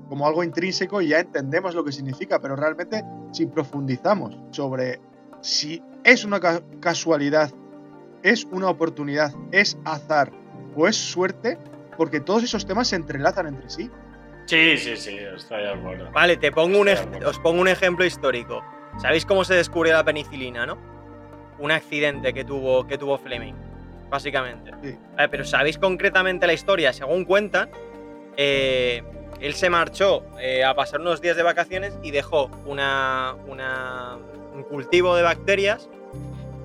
como 0.09 0.27
algo 0.27 0.43
intrínseco 0.43 1.01
y 1.03 1.09
ya 1.09 1.21
entendemos 1.21 1.75
lo 1.75 1.85
que 1.85 1.93
significa, 1.93 2.41
pero 2.41 2.57
realmente 2.57 3.05
si 3.33 3.47
profundizamos 3.47 4.37
sobre 4.51 5.01
si 5.43 5.83
es 6.03 6.25
una 6.25 6.41
ca- 6.41 6.63
casualidad, 6.81 7.51
es 8.23 8.45
una 8.51 8.69
oportunidad, 8.69 9.33
es 9.53 9.77
azar 9.85 10.31
o 10.77 10.87
es 10.87 10.97
suerte, 10.97 11.59
porque 11.97 12.21
todos 12.21 12.43
esos 12.43 12.67
temas 12.67 12.89
se 12.89 12.97
entrelazan 12.97 13.47
entre 13.47 13.69
sí. 13.71 13.91
Sí, 14.47 14.77
sí, 14.79 14.97
sí, 14.97 15.17
estoy 15.37 15.63
de 15.63 15.71
acuerdo. 15.73 16.11
Vale, 16.13 16.37
te 16.37 16.51
pongo 16.51 16.81
un 16.81 16.89
Estoy 16.89 17.23
os 17.25 17.39
pongo 17.39 17.61
un 17.61 17.69
ejemplo 17.69 18.05
histórico. 18.05 18.63
¿Sabéis 18.99 19.25
cómo 19.25 19.45
se 19.45 19.55
descubrió 19.55 19.93
la 19.95 20.05
penicilina, 20.05 20.67
no? 20.67 20.77
Un 21.59 21.71
accidente 21.71 22.33
que 22.33 22.45
tuvo, 22.45 22.87
que 22.87 22.99
tuvo 22.99 23.17
Fleming, 23.19 23.55
básicamente. 24.09 24.73
Sí. 24.83 24.99
Vale, 25.15 25.29
pero 25.29 25.45
¿sabéis 25.45 25.79
concretamente 25.79 26.47
la 26.47 26.53
historia? 26.53 26.93
Según 26.93 27.25
cuentan, 27.25 27.71
eh, 28.37 29.03
él 29.41 29.55
se 29.55 29.71
marchó 29.71 30.25
eh, 30.41 30.65
a 30.65 30.75
pasar 30.75 31.01
unos 31.01 31.21
días 31.21 31.37
de 31.37 31.43
vacaciones 31.43 31.97
y 32.03 32.11
dejó 32.11 32.51
una, 32.67 33.35
una- 33.47 34.19
un 34.55 34.63
cultivo 34.65 35.15
de 35.17 35.23
bacterias 35.23 35.89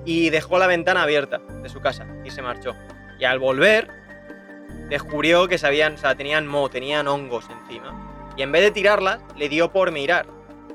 y 0.06 0.30
dejó 0.30 0.58
la 0.58 0.66
ventana 0.66 1.02
abierta 1.02 1.38
de 1.62 1.68
su 1.68 1.80
casa 1.80 2.06
y 2.24 2.30
se 2.30 2.40
marchó. 2.40 2.74
Y 3.18 3.24
al 3.24 3.38
volver, 3.38 3.88
descubrió 4.88 5.48
que 5.48 5.58
sabían, 5.58 5.94
o 5.94 5.98
sea, 5.98 6.14
tenían 6.14 6.46
moho, 6.46 6.70
tenían 6.70 7.06
hongos 7.08 7.46
encima. 7.50 8.32
Y 8.36 8.42
en 8.42 8.52
vez 8.52 8.62
de 8.62 8.70
tirarlas, 8.70 9.20
le 9.36 9.48
dio 9.48 9.70
por 9.72 9.90
mirar. 9.92 10.26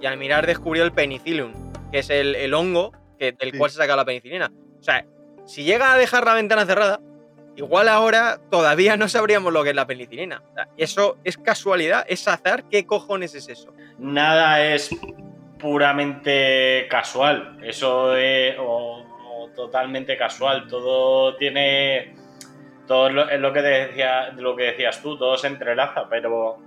Y 0.02 0.06
al 0.06 0.18
mirar 0.18 0.46
descubrió 0.46 0.84
el 0.84 0.92
penicillium, 0.92 1.54
que 1.92 2.00
es 2.00 2.10
el, 2.10 2.36
el 2.36 2.54
hongo 2.54 2.92
que, 3.18 3.32
del 3.32 3.52
Sí. 3.52 3.58
cual 3.58 3.72
se 3.72 3.78
saca 3.78 3.96
la 3.96 4.06
penicilina. 4.06 4.52
O 4.80 4.84
sea, 4.84 5.06
si 5.46 5.64
llega 5.64 5.94
a 5.94 5.98
dejar 5.98 6.26
la 6.26 6.34
ventana 6.34 6.66
cerrada, 6.66 7.00
igual 7.56 7.88
ahora 7.88 8.40
todavía 8.50 8.98
no 8.98 9.08
sabríamos 9.08 9.54
lo 9.54 9.64
que 9.64 9.70
es 9.70 9.76
la 9.76 9.86
penicilina. 9.88 10.42
O 10.52 10.54
sea, 10.56 10.68
eso 10.78 11.18
es 11.24 11.38
casualidad, 11.38 12.04
es 12.10 12.28
azar. 12.28 12.64
¿Qué 12.70 12.86
cojones 12.88 13.36
es 13.36 13.48
eso? 13.48 13.72
Nada 14.00 14.66
es 14.66 14.90
puramente 15.60 16.88
casual, 16.90 17.60
eso 17.64 18.16
es 18.18 18.56
o, 18.58 18.64
o 18.64 19.11
totalmente 19.56 20.18
casual, 20.18 20.68
todo 20.68 21.36
tiene 21.38 22.16
todo 22.88 23.10
lo- 23.10 23.30
es 23.30 23.40
lo 23.40 23.54
que 23.54 23.62
decía 23.62 24.32
lo 24.38 24.56
que 24.56 24.64
decías 24.64 25.02
tú, 25.02 25.18
todo 25.18 25.38
se 25.38 25.48
entrelaza, 25.48 26.08
pero 26.10 26.58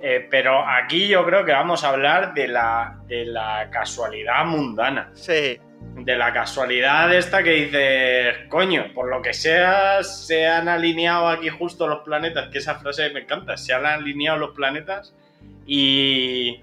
eh, 0.00 0.26
pero 0.30 0.66
aquí 0.68 1.08
yo 1.08 1.24
creo 1.24 1.44
que 1.44 1.52
vamos 1.52 1.82
a 1.84 1.90
hablar 1.90 2.34
de 2.34 2.48
la 2.48 2.98
de 3.06 3.24
la 3.26 3.68
casualidad 3.70 4.44
mundana, 4.44 5.10
Sí. 5.14 5.58
de 5.96 6.16
la 6.16 6.32
casualidad 6.32 7.14
esta 7.14 7.42
que 7.42 7.50
dices, 7.52 8.48
coño, 8.48 8.86
por 8.94 9.08
lo 9.08 9.22
que 9.22 9.32
sea 9.32 10.02
se 10.02 10.46
han 10.46 10.68
alineado 10.68 11.28
aquí 11.28 11.48
justo 11.48 11.86
los 11.86 12.00
planetas, 12.00 12.48
que 12.48 12.58
esa 12.58 12.74
frase 12.80 13.10
me 13.10 13.20
encanta, 13.20 13.56
se 13.56 13.72
han 13.72 13.86
alineado 13.86 14.38
los 14.38 14.50
planetas 14.54 15.14
y 15.66 16.60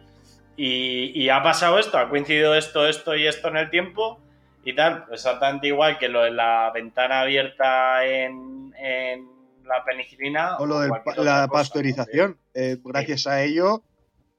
y, 0.57 1.11
y 1.19 1.29
ha 1.29 1.41
pasado 1.41 1.79
esto, 1.79 1.97
ha 1.97 2.09
coincidido 2.09 2.53
esto, 2.55 2.85
esto 2.87 3.15
y 3.15 3.25
esto 3.25 3.47
en 3.47 3.57
el 3.57 3.69
tiempo 3.71 4.19
y 4.63 4.75
tal, 4.75 5.05
exactamente 5.11 5.67
igual 5.67 5.97
que 5.97 6.07
lo 6.09 6.21
de 6.23 6.31
la 6.31 6.71
ventana 6.73 7.21
abierta 7.21 8.05
en, 8.05 8.73
en 8.77 9.27
la 9.65 9.83
penicilina. 9.83 10.57
O 10.57 10.65
lo 10.65 10.79
de 10.81 10.89
la 10.89 11.03
cosa, 11.03 11.47
pasteurización. 11.47 12.37
Eh, 12.53 12.77
gracias 12.83 13.25
a 13.27 13.41
ello, 13.43 13.83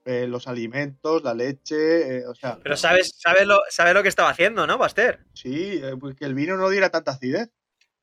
eh, 0.05 0.27
los 0.29 0.47
alimentos, 0.49 1.23
la 1.25 1.35
leche, 1.35 2.19
eh, 2.19 2.27
o 2.27 2.35
sea, 2.35 2.59
Pero 2.63 2.77
sabes, 2.77 3.15
sabes, 3.19 3.47
lo, 3.47 3.59
sabes 3.71 3.95
lo 3.95 4.03
que 4.03 4.09
estaba 4.09 4.31
haciendo, 4.31 4.67
¿no, 4.67 4.79
Pasteur? 4.79 5.21
sí, 5.33 5.81
eh, 5.83 5.95
pues 5.99 6.15
que 6.17 6.25
el 6.25 6.35
vino 6.35 6.57
no 6.57 6.69
diera 6.69 6.91
tanta 6.91 7.13
acidez. 7.13 7.51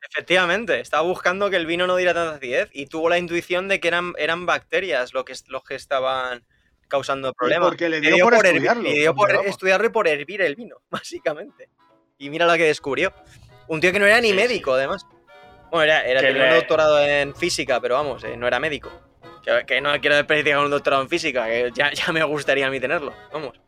Efectivamente, 0.02 0.80
estaba 0.80 1.04
buscando 1.04 1.50
que 1.50 1.58
el 1.58 1.66
vino 1.66 1.86
no 1.86 1.98
diera 1.98 2.14
tanta 2.14 2.36
acidez 2.36 2.70
y 2.72 2.86
tuvo 2.88 3.10
la 3.10 3.18
intuición 3.18 3.68
de 3.68 3.80
que 3.82 3.90
eran, 3.90 4.14
eran 4.18 4.46
bacterias 4.46 5.14
lo 5.14 5.26
que, 5.26 5.34
los 5.48 5.64
que 5.64 5.76
estaban 5.76 6.46
causando 6.88 7.34
problemas. 7.34 7.68
porque 7.68 7.90
le 7.90 8.00
dio 8.02 8.24
por 8.24 8.34
hervir- 8.34 8.46
estudiarlo, 8.48 8.84
le 8.84 8.94
dio 8.94 9.14
por 9.14 9.30
vamos. 9.32 9.46
estudiarlo 9.48 9.88
y 9.88 9.90
por 9.90 10.08
hervir 10.08 10.42
el 10.42 10.56
vino, 10.56 10.78
básicamente. 10.90 11.70
Y 12.20 12.30
mira 12.30 12.46
lo 12.46 12.54
que 12.54 12.66
descubrió. 12.66 13.14
Un 13.68 13.80
tío 13.80 13.92
que 13.92 14.00
no 14.00 14.06
era 14.06 14.20
ni 14.20 14.30
Sí, 14.30 14.36
médico, 14.36 14.74
además. 14.74 15.06
Bueno, 15.72 15.92
era, 15.92 16.20
tenía 16.20 16.50
un 16.50 16.56
doctorado 16.56 17.00
en 17.00 17.34
física, 17.34 17.80
pero 17.80 17.96
vamos, 17.96 18.24
eh, 18.24 18.36
no 18.36 18.46
era 18.46 18.60
médico. 18.60 18.92
Que, 19.44 19.66
que 19.66 19.80
no 19.82 19.92
quiero 20.02 20.18
desperdiciar 20.18 20.60
un 20.60 20.70
doctorado 20.70 21.02
en 21.02 21.10
física, 21.10 21.46
que 21.46 21.72
ya, 21.74 21.92
ya 21.94 22.12
me 22.12 22.24
gustaría 22.24 22.68
a 22.68 22.70
mí 22.70 22.80
tenerlo. 22.80 23.14
Vamos. 23.32 23.60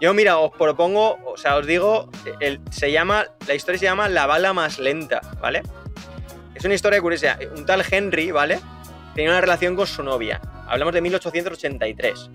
Yo, 0.00 0.14
mira, 0.14 0.38
os 0.38 0.52
propongo, 0.56 1.18
o 1.24 1.36
sea, 1.36 1.56
os 1.56 1.66
digo, 1.66 2.10
el, 2.40 2.60
se 2.70 2.92
llama, 2.92 3.26
la 3.46 3.54
historia 3.54 3.78
se 3.78 3.84
llama 3.86 4.08
La 4.08 4.26
bala 4.26 4.52
más 4.52 4.78
lenta, 4.78 5.20
¿vale? 5.40 5.62
Es 6.54 6.64
una 6.64 6.74
historia 6.74 7.00
curiosa. 7.00 7.38
Un 7.56 7.66
tal 7.66 7.84
Henry, 7.88 8.30
¿vale? 8.30 8.60
Tenía 9.14 9.30
una 9.30 9.40
relación 9.40 9.74
con 9.74 9.86
su 9.86 10.02
novia. 10.02 10.40
Hablamos 10.68 10.94
de 10.94 11.00
1883. 11.00 12.30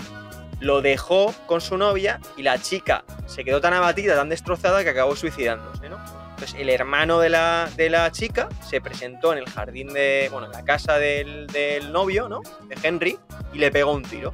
Lo 0.60 0.82
dejó 0.82 1.34
con 1.46 1.62
su 1.62 1.78
novia 1.78 2.20
y 2.36 2.44
la 2.44 2.60
chica 2.60 3.04
se 3.28 3.44
quedó 3.44 3.62
tan 3.62 3.74
abatida, 3.74 4.16
tan 4.16 4.30
destrozada 4.30 4.84
que 4.84 4.90
acabó 4.90 5.16
suicidándose. 5.16 5.86
Entonces 5.86 6.56
el 6.60 6.70
hermano 6.70 7.20
de 7.20 7.30
la, 7.30 7.70
de 7.76 7.90
la 7.90 8.12
chica 8.12 8.48
se 8.68 8.80
presentó 8.82 9.34
en 9.34 9.40
el 9.40 9.50
jardín 9.50 9.92
de, 9.94 10.30
bueno, 10.32 10.46
en 10.48 10.54
la 10.54 10.64
casa 10.64 10.98
del, 11.00 11.48
del 11.48 11.92
novio, 11.92 12.30
¿no? 12.30 12.42
De 12.68 12.76
Henry 12.84 13.18
y 13.54 13.58
le 13.60 13.72
pegó 13.72 13.92
un 13.92 14.04
tiro. 14.04 14.32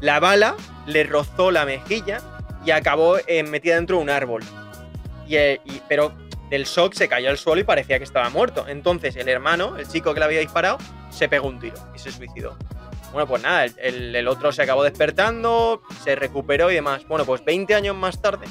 La 0.00 0.20
bala 0.20 0.56
le 0.86 1.04
rozó 1.04 1.50
la 1.50 1.64
mejilla 1.64 2.20
y 2.64 2.70
acabó 2.70 3.16
eh, 3.26 3.42
metida 3.44 3.76
dentro 3.76 3.96
de 3.96 4.02
un 4.02 4.10
árbol. 4.10 4.42
Y- 5.26 5.36
pero 5.88 6.12
del 6.50 6.64
shock 6.64 6.94
se 6.94 7.08
cayó 7.08 7.30
al 7.30 7.38
suelo 7.38 7.60
y 7.60 7.64
parecía 7.64 7.98
que 7.98 8.04
estaba 8.04 8.28
muerto. 8.30 8.66
Entonces 8.68 9.16
el 9.16 9.28
hermano, 9.28 9.76
el 9.76 9.88
chico 9.88 10.12
que 10.14 10.20
le 10.20 10.26
había 10.26 10.40
disparado, 10.40 10.78
se 11.10 11.28
pegó 11.28 11.48
un 11.48 11.58
tiro 11.58 11.76
y 11.94 11.98
se 11.98 12.12
suicidó. 12.12 12.56
Bueno, 13.16 13.28
pues 13.28 13.42
nada, 13.42 13.64
el, 13.64 14.28
otro 14.28 14.52
se 14.52 14.60
acabó 14.60 14.84
despertando, 14.84 15.80
se 16.04 16.16
recuperó 16.16 16.70
y 16.70 16.74
demás. 16.74 17.08
Bueno, 17.08 17.24
pues 17.24 17.42
20 17.42 17.74
años 17.74 17.96
más 17.96 18.20
tarde, 18.20 18.44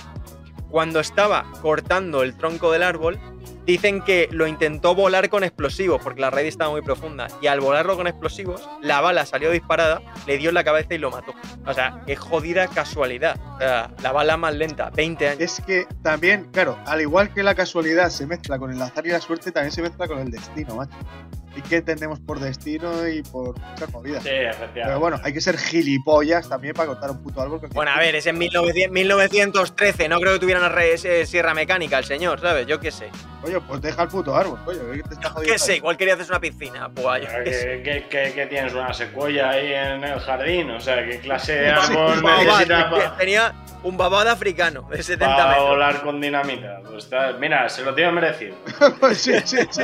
cuando 0.72 1.00
estaba 1.00 1.46
cortando 1.62 2.24
el 2.24 2.36
tronco 2.36 2.72
del 2.72 2.82
árbol, 2.82 3.20
dicen 3.68 4.02
que 4.02 4.28
lo 4.32 4.48
intentó 4.48 4.96
volar 4.96 5.30
con 5.30 5.44
explosivos, 5.44 6.02
porque 6.02 6.22
la 6.22 6.32
raíz 6.32 6.48
estaba 6.48 6.72
muy 6.72 6.82
profunda. 6.82 7.28
Y 7.44 7.46
al 7.46 7.60
volarlo 7.60 7.96
con 7.96 8.08
explosivos, 8.08 8.68
la 8.82 9.02
bala 9.02 9.28
salió 9.28 9.52
disparada, 9.52 10.02
le 10.26 10.40
dio 10.40 10.50
en 10.50 10.56
la 10.56 10.64
cabeza 10.64 10.96
y 10.96 10.98
lo 10.98 11.12
mató. 11.12 11.36
O 11.68 11.74
sea, 11.76 12.02
qué 12.08 12.16
jodida 12.16 12.66
casualidad. 12.66 13.40
O 13.58 13.60
sea, 13.60 13.92
la 14.02 14.12
bala 14.14 14.36
más 14.36 14.56
lenta, 14.56 14.90
20 14.90 15.28
años. 15.28 15.42
Es 15.42 15.62
que 15.64 15.86
también, 16.02 16.50
claro, 16.52 16.76
al 16.88 17.02
igual 17.02 17.32
que 17.32 17.44
la 17.44 17.54
casualidad 17.54 18.10
se 18.10 18.26
mezcla 18.26 18.58
con 18.58 18.72
el 18.72 18.82
azar 18.82 19.06
y 19.06 19.12
la 19.12 19.22
suerte, 19.22 19.52
también 19.52 19.72
se 19.72 19.84
mezcla 19.84 20.08
con 20.08 20.18
el 20.18 20.32
destino, 20.32 20.76
macho. 20.76 20.98
¿Y 21.56 21.62
qué 21.62 21.78
entendemos 21.78 22.20
por 22.20 22.40
destino 22.40 23.08
y 23.08 23.22
por 23.24 23.58
muchas 23.60 23.90
movidas? 23.92 24.24
Sí, 24.24 24.30
efectivamente. 24.30 24.82
Pero 24.84 25.00
bueno, 25.00 25.20
hay 25.24 25.32
que 25.34 25.40
ser 25.42 25.58
gilipollas 25.58 26.50
también 26.50 26.74
para 26.74 26.88
cortar 26.88 27.12
un 27.12 27.24
puto 27.24 27.42
árbol. 27.42 27.62
Bueno, 27.74 27.92
a 27.92 27.98
ver, 28.00 28.16
es 28.16 28.26
en 28.28 28.38
1900 28.38 28.92
1913, 28.92 30.10
no 30.10 30.20
creo 30.20 30.34
que 30.34 30.40
tuviera 30.40 30.60
una 30.60 30.70
re- 30.70 30.96
eh, 30.96 31.26
sierra 31.26 31.54
mecánica 31.54 31.98
el 31.98 32.04
señor, 32.06 32.42
¿sabes? 32.42 32.68
Yo 32.68 32.80
qué 32.80 32.92
sé. 32.92 33.10
Coño, 33.42 33.62
pues 33.68 33.82
deja 33.82 34.02
el 34.04 34.08
puto 34.10 34.36
árbol, 34.36 34.60
coño. 34.66 34.80
¿qué 34.94 35.04
te 35.04 35.14
está 35.14 35.22
Yo 35.24 35.30
jodiendo 35.30 35.54
qué 35.54 35.60
sé, 35.60 35.76
igual 35.78 35.98
quería 35.98 36.14
hacerse 36.16 36.32
una 36.32 36.40
piscina. 36.42 36.90
Pues 36.90 37.22
yo 37.24 37.44
qué 37.44 37.54
sé. 37.54 37.82
¿Qué, 37.84 37.84
qué- 37.84 38.08
qué- 38.10 38.32
qué 38.34 38.46
tienes? 38.48 38.74
¿Una 38.74 38.94
secuoya 38.94 39.50
ahí 39.52 39.72
en 39.74 40.04
el 40.04 40.20
jardín? 40.20 40.72
O 40.72 40.80
sea, 40.82 41.06
¿qué 41.08 41.20
clase 41.20 41.54
de 41.54 41.70
árbol 41.70 42.16
que 42.16 42.22
para 42.22 43.16
Tenía 43.18 43.54
un 43.84 43.98
babad 43.98 44.28
africano 44.28 44.88
de 44.90 45.04
70 45.04 45.36
para 45.36 45.48
metros. 45.50 45.70
volar 45.70 46.02
con 46.02 46.20
dinamita? 46.20 46.80
Pues 46.90 47.04
está- 47.06 47.34
mira, 47.34 47.70
se 47.70 47.84
lo 47.84 47.94
tiene 47.94 48.12
merecido. 48.12 48.56
Pues 49.00 49.20
sí, 49.20 49.34
sí, 49.46 49.58
sí. 49.70 49.82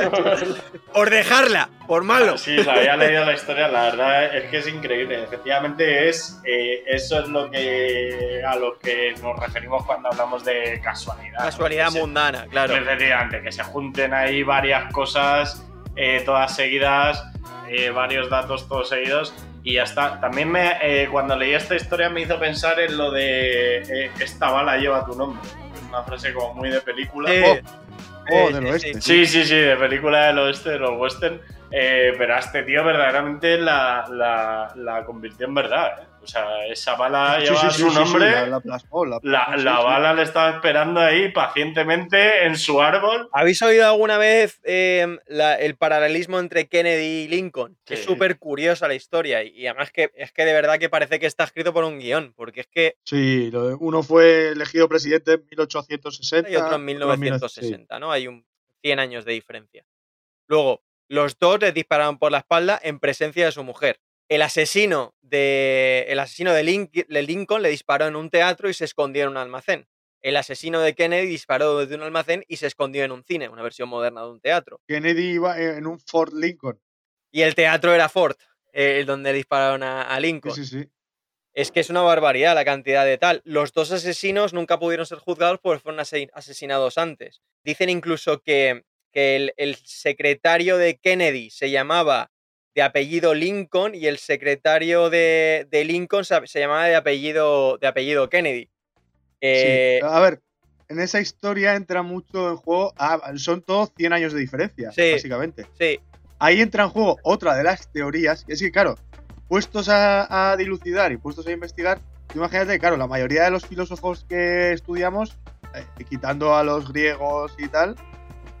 Por 0.92 1.10
dejarla, 1.10 1.61
por 1.86 2.04
malo. 2.04 2.38
Sí, 2.38 2.56
la 2.56 2.74
había 2.74 2.96
leído 2.96 3.24
la 3.24 3.34
historia, 3.34 3.68
la 3.68 3.82
verdad 3.84 4.36
es 4.36 4.50
que 4.50 4.58
es 4.58 4.68
increíble. 4.68 5.22
Efectivamente, 5.22 6.08
es 6.08 6.40
eh, 6.44 6.84
eso 6.86 7.20
es 7.20 7.28
lo 7.28 7.50
que 7.50 8.42
a 8.46 8.56
lo 8.56 8.78
que 8.78 9.14
nos 9.22 9.38
referimos 9.38 9.84
cuando 9.84 10.08
hablamos 10.08 10.44
de 10.44 10.80
casualidad. 10.82 11.38
Casualidad 11.38 11.90
mundana, 11.92 12.46
claro. 12.46 12.74
Efectivamente, 12.74 13.42
que 13.42 13.52
se 13.52 13.62
junten 13.62 14.14
ahí 14.14 14.42
varias 14.42 14.92
cosas, 14.92 15.64
eh, 15.96 16.22
todas 16.24 16.54
seguidas, 16.54 17.22
eh, 17.68 17.90
varios 17.90 18.30
datos 18.30 18.68
todos 18.68 18.88
seguidos. 18.88 19.34
Y 19.64 19.74
ya 19.74 19.84
está. 19.84 20.20
También 20.20 20.50
me, 20.50 21.08
cuando 21.12 21.36
leí 21.36 21.54
esta 21.54 21.76
historia 21.76 22.10
me 22.10 22.22
hizo 22.22 22.36
pensar 22.38 22.80
en 22.80 22.96
lo 22.96 23.12
de 23.12 24.10
esta 24.18 24.50
bala 24.50 24.76
lleva 24.76 25.04
tu 25.06 25.14
nombre. 25.14 25.40
Es 25.72 25.88
una 25.88 26.02
frase 26.02 26.32
como 26.32 26.54
muy 26.54 26.70
de 26.70 26.80
película. 26.80 27.30
Sí. 27.30 27.60
Oh, 28.30 28.48
Sí, 28.48 28.54
del 28.54 28.62
sí, 28.64 28.70
oeste. 28.70 29.00
Sí, 29.00 29.26
sí, 29.26 29.44
sí, 29.44 29.56
de 29.56 29.76
película 29.76 30.26
del 30.26 30.38
oeste, 30.38 30.70
de 30.70 30.78
los 30.78 30.98
western. 30.98 31.40
Eh, 31.70 32.12
pero 32.18 32.34
a 32.34 32.38
este 32.38 32.62
tío 32.64 32.84
verdaderamente 32.84 33.56
la, 33.58 34.04
la, 34.10 34.72
la 34.76 35.04
convirtió 35.04 35.46
en 35.46 35.54
verdad. 35.54 36.02
¿eh? 36.02 36.06
O 36.22 36.26
sea, 36.26 36.66
esa 36.66 36.94
bala 36.94 37.36
Sí, 37.40 37.46
lleva 37.46 37.60
sí, 37.60 37.66
sí, 37.70 37.82
su 37.82 37.90
sí, 37.90 37.96
sí, 37.96 38.00
nombre. 38.04 38.30
la, 38.30 38.46
la 38.46 38.60
plasmó, 38.60 39.04
la 39.04 39.16
La, 39.16 39.20
plasmó, 39.46 39.56
sí, 39.58 39.64
la 39.64 39.76
sí. 39.78 39.82
bala 39.84 40.14
le 40.14 40.22
estaba 40.22 40.50
esperando 40.50 41.00
ahí 41.00 41.32
pacientemente 41.32 42.44
en 42.46 42.56
su 42.56 42.80
árbol. 42.80 43.28
¿Habéis 43.32 43.60
oído 43.62 43.86
alguna 43.86 44.18
vez 44.18 44.60
eh, 44.64 45.18
la- 45.26 45.54
el 45.56 45.76
paralelismo 45.76 46.38
entre 46.38 46.68
Kennedy 46.68 47.24
y 47.24 47.28
Lincoln? 47.28 47.76
Es 47.86 48.04
súper 48.04 48.38
curiosa 48.38 48.86
la 48.88 48.94
historia 48.94 49.42
y, 49.42 49.48
y 49.50 49.66
además 49.66 49.90
que 49.90 50.10
es 50.14 50.32
que 50.32 50.44
de 50.44 50.52
verdad 50.52 50.78
que 50.78 50.88
parece 50.88 51.18
que 51.18 51.26
está 51.26 51.44
escrito 51.44 51.72
por 51.72 51.84
un 51.84 51.98
guion, 51.98 52.32
porque 52.36 52.60
es 52.60 52.66
que 52.68 52.96
Sí, 53.04 53.50
uno 53.80 54.02
fue 54.02 54.50
elegido 54.50 54.88
presidente 54.88 55.32
en 55.32 55.44
1860 55.50 56.48
y 56.50 56.54
otro 56.56 56.66
en 56.66 56.72
otro 56.74 56.78
1960, 57.16 57.98
¿no? 57.98 58.12
Hay 58.12 58.28
un 58.28 58.44
100 58.82 58.98
años 59.00 59.24
de 59.24 59.32
diferencia. 59.32 59.84
Luego, 60.48 60.82
los 61.08 61.38
dos 61.38 61.60
le 61.60 61.72
dispararon 61.72 62.18
por 62.18 62.32
la 62.32 62.38
espalda 62.38 62.78
en 62.82 62.98
presencia 62.98 63.44
de 63.46 63.52
su 63.52 63.62
mujer. 63.64 64.00
El 64.28 64.42
asesino 64.42 65.14
de, 65.20 66.06
el 66.08 66.18
asesino 66.18 66.52
de, 66.52 66.62
Lincoln 66.62 67.62
le 67.62 67.68
disparó 67.68 68.06
en 68.06 68.16
un 68.16 68.30
teatro 68.30 68.68
y 68.68 68.74
se 68.74 68.84
escondió 68.84 69.24
en 69.24 69.30
un 69.30 69.36
almacén. 69.36 69.86
El 70.22 70.36
asesino 70.36 70.80
de 70.80 70.94
Kennedy 70.94 71.26
disparó 71.26 71.78
desde 71.78 71.96
un 71.96 72.02
almacén 72.02 72.44
y 72.46 72.56
se 72.56 72.68
escondió 72.68 73.04
en 73.04 73.12
un 73.12 73.24
cine, 73.24 73.48
una 73.48 73.62
versión 73.62 73.88
moderna 73.88 74.22
de 74.22 74.30
un 74.30 74.40
teatro. 74.40 74.80
Kennedy 74.86 75.32
iba 75.32 75.60
en 75.60 75.86
un 75.86 75.98
Ford 75.98 76.32
Lincoln. 76.34 76.80
Y 77.32 77.42
el 77.42 77.54
teatro 77.54 77.92
era 77.92 78.08
Ford, 78.08 78.36
eh, 78.72 79.04
donde 79.06 79.32
dispararon 79.32 79.82
a, 79.82 80.18
Lincoln. 80.20 80.54
sí, 80.54 80.64
sí. 80.64 80.88
Es 81.54 81.70
que 81.70 81.80
es 81.80 81.90
una 81.90 82.00
barbaridad 82.00 82.54
la 82.54 82.64
cantidad 82.64 83.04
de 83.04 83.18
tal. 83.18 83.42
Los 83.44 83.72
dos 83.74 83.92
asesinos 83.92 84.54
nunca 84.54 84.78
pudieron 84.78 85.04
ser 85.04 85.18
juzgados 85.18 85.58
porque 85.62 85.80
fueron 85.80 86.00
ase- 86.00 86.30
asesinados 86.32 86.96
antes. 86.96 87.42
Dicen 87.62 87.90
incluso 87.90 88.40
que, 88.40 88.84
que 89.12 89.36
el, 89.36 89.54
el 89.58 89.76
secretario 89.76 90.78
de 90.78 90.96
Kennedy 90.98 91.50
se 91.50 91.70
llamaba 91.70 92.31
de 92.74 92.82
apellido 92.82 93.34
Lincoln 93.34 93.94
y 93.94 94.06
el 94.06 94.18
secretario 94.18 95.10
de, 95.10 95.66
de 95.70 95.84
Lincoln 95.84 96.24
se, 96.24 96.46
se 96.46 96.60
llamaba 96.60 96.84
de 96.86 96.96
apellido, 96.96 97.76
de 97.78 97.86
apellido 97.86 98.28
Kennedy. 98.30 98.68
Eh, 99.40 99.98
Sí. 100.00 100.06
A 100.08 100.20
ver, 100.20 100.40
en 100.88 101.00
esa 101.00 101.20
historia 101.20 101.74
entra 101.74 102.02
mucho 102.02 102.50
en 102.50 102.56
juego. 102.56 102.92
ah, 102.96 103.20
son 103.36 103.62
todos 103.62 103.90
100 103.96 104.12
años 104.12 104.32
de 104.32 104.40
diferencia, 104.40 104.92
Sí. 104.92 105.12
básicamente. 105.12 105.66
sí, 105.78 106.00
Ahí 106.38 106.60
entra 106.60 106.84
en 106.84 106.90
juego 106.90 107.18
otra 107.22 107.54
de 107.56 107.62
las 107.62 107.90
teorías, 107.92 108.44
que 108.44 108.54
es 108.54 108.60
que, 108.60 108.72
claro, 108.72 108.96
puestos 109.48 109.88
a, 109.88 110.50
a 110.52 110.56
dilucidar 110.56 111.12
y 111.12 111.16
puestos 111.16 111.46
a 111.46 111.52
investigar, 111.52 112.00
imagínate, 112.34 112.78
claro, 112.80 112.96
la 112.96 113.06
mayoría 113.06 113.44
de 113.44 113.50
los 113.52 113.64
filósofos 113.66 114.24
que 114.28 114.72
estudiamos, 114.72 115.36
eh, 115.74 115.84
quitando 116.08 116.56
a 116.56 116.64
los 116.64 116.92
griegos 116.92 117.54
y 117.58 117.68
tal, 117.68 117.94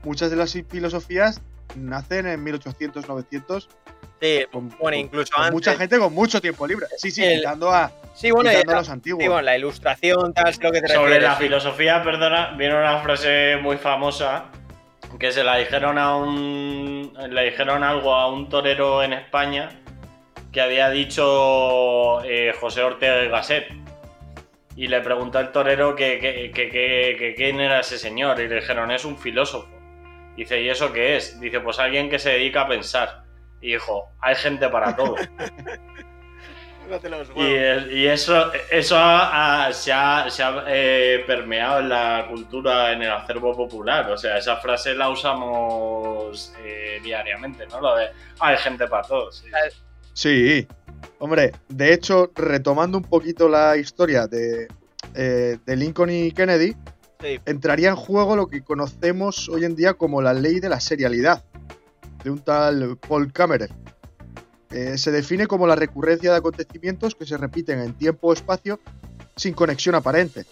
muchas 0.04 0.30
de 0.30 0.36
las 0.36 0.52
filosofías 0.52 1.40
nacen 1.74 2.26
en 2.26 2.42
1800, 2.44 3.08
900, 3.08 3.68
sí. 4.22 4.46
con, 4.52 4.68
Bueno, 4.68 4.78
con- 4.80 4.94
incluso 4.94 5.32
con 5.34 5.44
antes. 5.44 5.52
mucha 5.54 5.74
gente 5.76 5.98
con 5.98 6.14
mucho 6.14 6.40
tiempo 6.40 6.66
libre. 6.66 6.86
Sí, 6.96 7.10
sí, 7.10 7.24
El- 7.24 7.38
quitando 7.40 7.70
a, 7.70 7.90
Sí, 8.14 8.30
bueno, 8.30 8.50
quitando 8.50 8.72
a 8.72 8.74
ya- 8.74 8.80
los 8.80 8.88
antiguos. 8.88 9.22
sí, 9.22 9.28
bueno, 9.28 9.42
la 9.42 9.56
ilustración, 9.58 10.32
tal, 10.34 10.48
es 10.48 10.62
lo 10.62 10.70
que 10.72 10.80
te 10.80 10.88
Sobre 10.88 11.00
refieres, 11.04 11.22
la 11.28 11.36
filosofía, 11.36 12.02
perdona, 12.02 12.54
viene 12.56 12.74
una 12.78 12.98
frase 13.00 13.56
muy 13.60 13.76
famosa 13.78 14.46
que 15.18 15.30
se 15.32 15.44
la 15.44 15.56
dijeron 15.56 15.98
a 15.98 16.16
un. 16.16 17.12
Le 17.30 17.44
dijeron 17.44 17.82
algo 17.84 18.14
a 18.14 18.28
un 18.32 18.48
torero 18.48 19.02
en 19.02 19.12
España 19.12 19.68
que 20.52 20.60
había 20.60 20.88
dicho 20.90 22.22
eh, 22.24 22.54
José 22.60 22.82
Ortega 22.82 23.22
y 23.24 23.28
Gasset. 23.28 23.66
Y 24.74 24.86
le 24.88 25.00
preguntó 25.02 25.38
al 25.38 25.52
torero 25.52 25.94
que, 25.94 26.18
que- 26.18 26.50
que- 26.54 26.70
que- 26.70 27.16
que 27.18 27.34
quién 27.36 27.60
era 27.60 27.80
ese 27.80 27.98
señor. 27.98 28.40
Y 28.40 28.48
le 28.48 28.56
dijeron, 28.56 28.90
es 28.90 29.04
un 29.04 29.18
filósofo. 29.18 29.68
Dice, 30.36 30.62
¿y 30.62 30.68
eso 30.70 30.92
qué 30.94 31.16
es? 31.16 31.38
Dice, 31.40 31.60
pues 31.60 31.78
alguien 31.78 32.08
que 32.08 32.18
se 32.18 32.30
dedica 32.30 32.62
a 32.62 32.68
pensar. 32.68 33.22
Y 33.62 33.72
dijo, 33.72 34.08
hay 34.20 34.34
gente 34.34 34.68
para 34.68 34.94
todo. 34.94 35.14
Y, 37.90 38.06
eso, 38.06 38.50
eso 38.70 38.96
ha- 38.98 39.66
ha- 39.68 39.72
se 39.72 39.92
ha, 39.92 40.28
se 40.28 40.42
ha, 40.42 40.64
eh, 40.66 41.24
permeado 41.26 41.78
en 41.80 41.88
la 41.88 42.26
cultura, 42.28 42.92
en 42.92 43.02
el 43.02 43.10
acervo 43.10 43.56
popular. 43.56 44.10
O 44.10 44.18
sea, 44.18 44.36
esa 44.36 44.56
frase 44.56 44.92
la 44.94 45.08
usamos 45.08 46.52
eh, 46.62 47.00
diariamente, 47.02 47.66
¿no? 47.68 47.80
Lo 47.80 47.96
de 47.96 48.08
hay 48.40 48.56
gente 48.58 48.86
para 48.88 49.02
todos. 49.06 49.38
sí. 49.38 49.48
Sí, 50.14 50.66
hombre, 51.20 51.52
de 51.68 51.94
hecho, 51.94 52.30
retomando 52.34 52.98
un 52.98 53.04
poquito 53.04 53.48
la 53.48 53.78
historia 53.78 54.26
de, 54.26 54.68
eh, 55.14 55.56
de 55.64 55.76
Lincoln 55.76 56.10
y 56.10 56.32
Kennedy, 56.32 56.76
Sí. 57.22 57.40
entraría 57.46 57.88
en 57.90 57.96
juego 57.96 58.34
lo 58.36 58.48
que 58.48 58.62
conocemos 58.62 59.48
hoy 59.48 59.64
en 59.64 59.76
día 59.76 59.94
como 59.94 60.20
la 60.20 60.34
ley 60.34 60.58
de 60.60 60.68
la 60.68 60.80
serialidad, 60.80 61.44
de 62.22 62.30
un 62.30 62.40
tal 62.40 62.96
Paul 62.96 63.32
Kammerer. 63.32 63.70
Eh, 64.70 64.96
se 64.96 65.10
define 65.10 65.46
como 65.46 65.66
la 65.66 65.76
recurrencia 65.76 66.30
de 66.30 66.38
acontecimientos 66.38 67.14
que 67.14 67.26
se 67.26 67.36
repiten 67.36 67.80
en 67.80 67.92
tiempo 67.94 68.28
o 68.28 68.32
espacio 68.32 68.80
sin 69.36 69.54
conexión 69.54 69.94
aparente. 69.94 70.46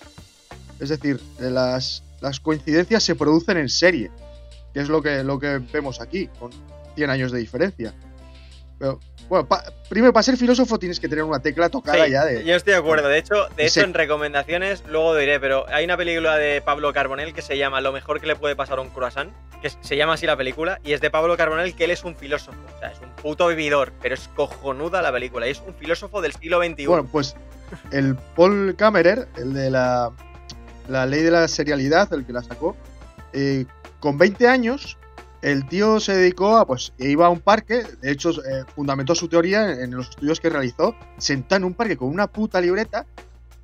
Es 0.79 0.91
decir, 0.91 1.21
eh, 1.39 1.51
las, 1.51 2.03
las 2.21 2.41
coincidencias 2.41 3.03
se 3.03 3.15
producen 3.15 3.57
en 3.57 3.69
serie, 3.69 4.11
que 4.75 4.81
es 4.81 4.89
lo 4.89 5.01
que, 5.03 5.25
lo 5.25 5.39
que 5.39 5.59
vemos 5.73 6.01
aquí, 6.01 6.29
con 6.39 6.51
100 6.97 7.11
años 7.11 7.33
de 7.33 7.39
diferencia. 7.39 7.95
Pero, 8.81 8.99
bueno, 9.29 9.47
pa- 9.47 9.63
primero, 9.89 10.13
para 10.13 10.23
ser 10.25 10.37
filósofo 10.39 10.79
tienes 10.79 10.99
que 10.99 11.07
tener 11.07 11.23
una 11.23 11.39
tecla 11.39 11.69
tocada 11.69 12.05
Sí, 12.07 12.11
ya 12.11 12.25
de... 12.25 12.43
Yo 12.45 12.57
estoy 12.57 12.73
de 12.73 12.79
acuerdo. 12.79 13.07
De 13.09 13.19
hecho, 13.19 13.47
de 13.57 13.67
hecho, 13.67 13.83
en 13.83 13.93
recomendaciones, 13.95 14.83
luego 14.89 15.15
diré, 15.15 15.39
pero 15.39 15.67
hay 15.69 15.85
una 15.85 15.97
película 15.99 16.37
de 16.39 16.63
Pablo 16.63 16.93
Carbonell 16.93 17.35
que 17.35 17.43
se 17.43 17.57
llama 17.59 17.81
Lo 17.83 17.93
mejor 17.93 18.21
que 18.21 18.27
le 18.27 18.35
puede 18.37 18.57
pasar 18.57 18.79
a 18.79 18.81
un 18.81 18.89
croissant, 18.89 19.31
que 19.63 19.69
se 19.71 19.97
llama 19.97 20.15
así 20.15 20.25
la 20.27 20.37
película, 20.37 20.81
y 20.83 20.95
es 20.95 21.01
de 21.03 21.11
Pablo 21.11 21.37
Carbonell, 21.37 21.77
que 21.77 21.85
él 21.85 21.91
es 21.91 22.03
un 22.05 22.17
filósofo. 22.17 22.59
O 22.75 22.79
sea, 22.81 22.91
es 22.91 22.99
un 23.01 23.11
puto 23.23 23.47
vividor, 23.49 23.93
pero 24.01 24.15
es 24.15 24.29
cojonuda 24.35 25.03
la 25.03 25.13
película. 25.13 25.47
Y 25.47 25.51
es 25.51 25.61
un 25.65 25.75
filósofo 25.75 26.23
del 26.23 26.33
siglo 26.33 26.59
XXI. 26.65 26.87
Bueno, 26.87 27.07
pues 27.13 27.37
el 27.93 28.17
Paul 28.35 28.75
Kammerer, 28.77 29.29
el 29.37 29.53
de 29.53 29.71
la, 29.71 30.11
la 30.89 31.05
ley 31.05 31.21
de 31.23 31.31
la 31.31 31.47
serialidad, 31.47 32.11
el 32.15 32.25
que 32.25 32.33
la 32.33 32.43
sacó, 32.43 32.75
eh, 33.35 33.67
con 34.01 34.17
20 34.17 34.49
años, 34.49 34.97
el 35.43 35.67
tío 35.67 36.01
se 36.01 36.15
dedicó 36.15 36.57
a, 36.57 36.67
pues, 36.67 36.93
iba 36.99 37.27
a 37.27 37.31
un 37.31 37.41
parque, 37.41 37.85
de 38.01 38.11
hecho, 38.11 38.31
eh, 38.31 38.65
fundamentó 38.75 39.15
su 39.15 39.29
teoría 39.29 39.83
en, 39.83 39.93
los 39.93 40.11
estudios 40.11 40.41
que 40.41 40.51
realizó, 40.51 40.95
sentado 41.19 41.59
en 41.59 41.65
un 41.65 41.75
parque 41.75 41.97
con 41.97 42.09
una 42.09 42.27
puta 42.27 42.61
libreta, 42.61 43.07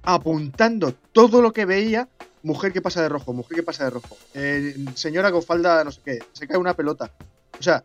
apuntando 0.03 0.95
todo 1.13 1.43
lo 1.43 1.53
que 1.53 1.67
veía, 1.67 2.09
mujer 2.43 2.73
que 2.73 2.81
pasa 2.81 3.03
de 3.03 3.09
rojo, 3.09 3.33
mujer 3.33 3.57
que 3.57 3.63
pasa 3.63 3.85
de 3.85 3.91
rojo, 3.91 4.17
eh, 4.35 4.75
señora 4.95 5.31
con 5.31 5.43
falda, 5.43 5.85
no 5.85 5.91
sé 5.91 6.01
qué, 6.05 6.19
se 6.33 6.47
cae 6.47 6.57
una 6.57 6.75
pelota. 6.75 7.13
O 7.59 7.63
sea, 7.63 7.85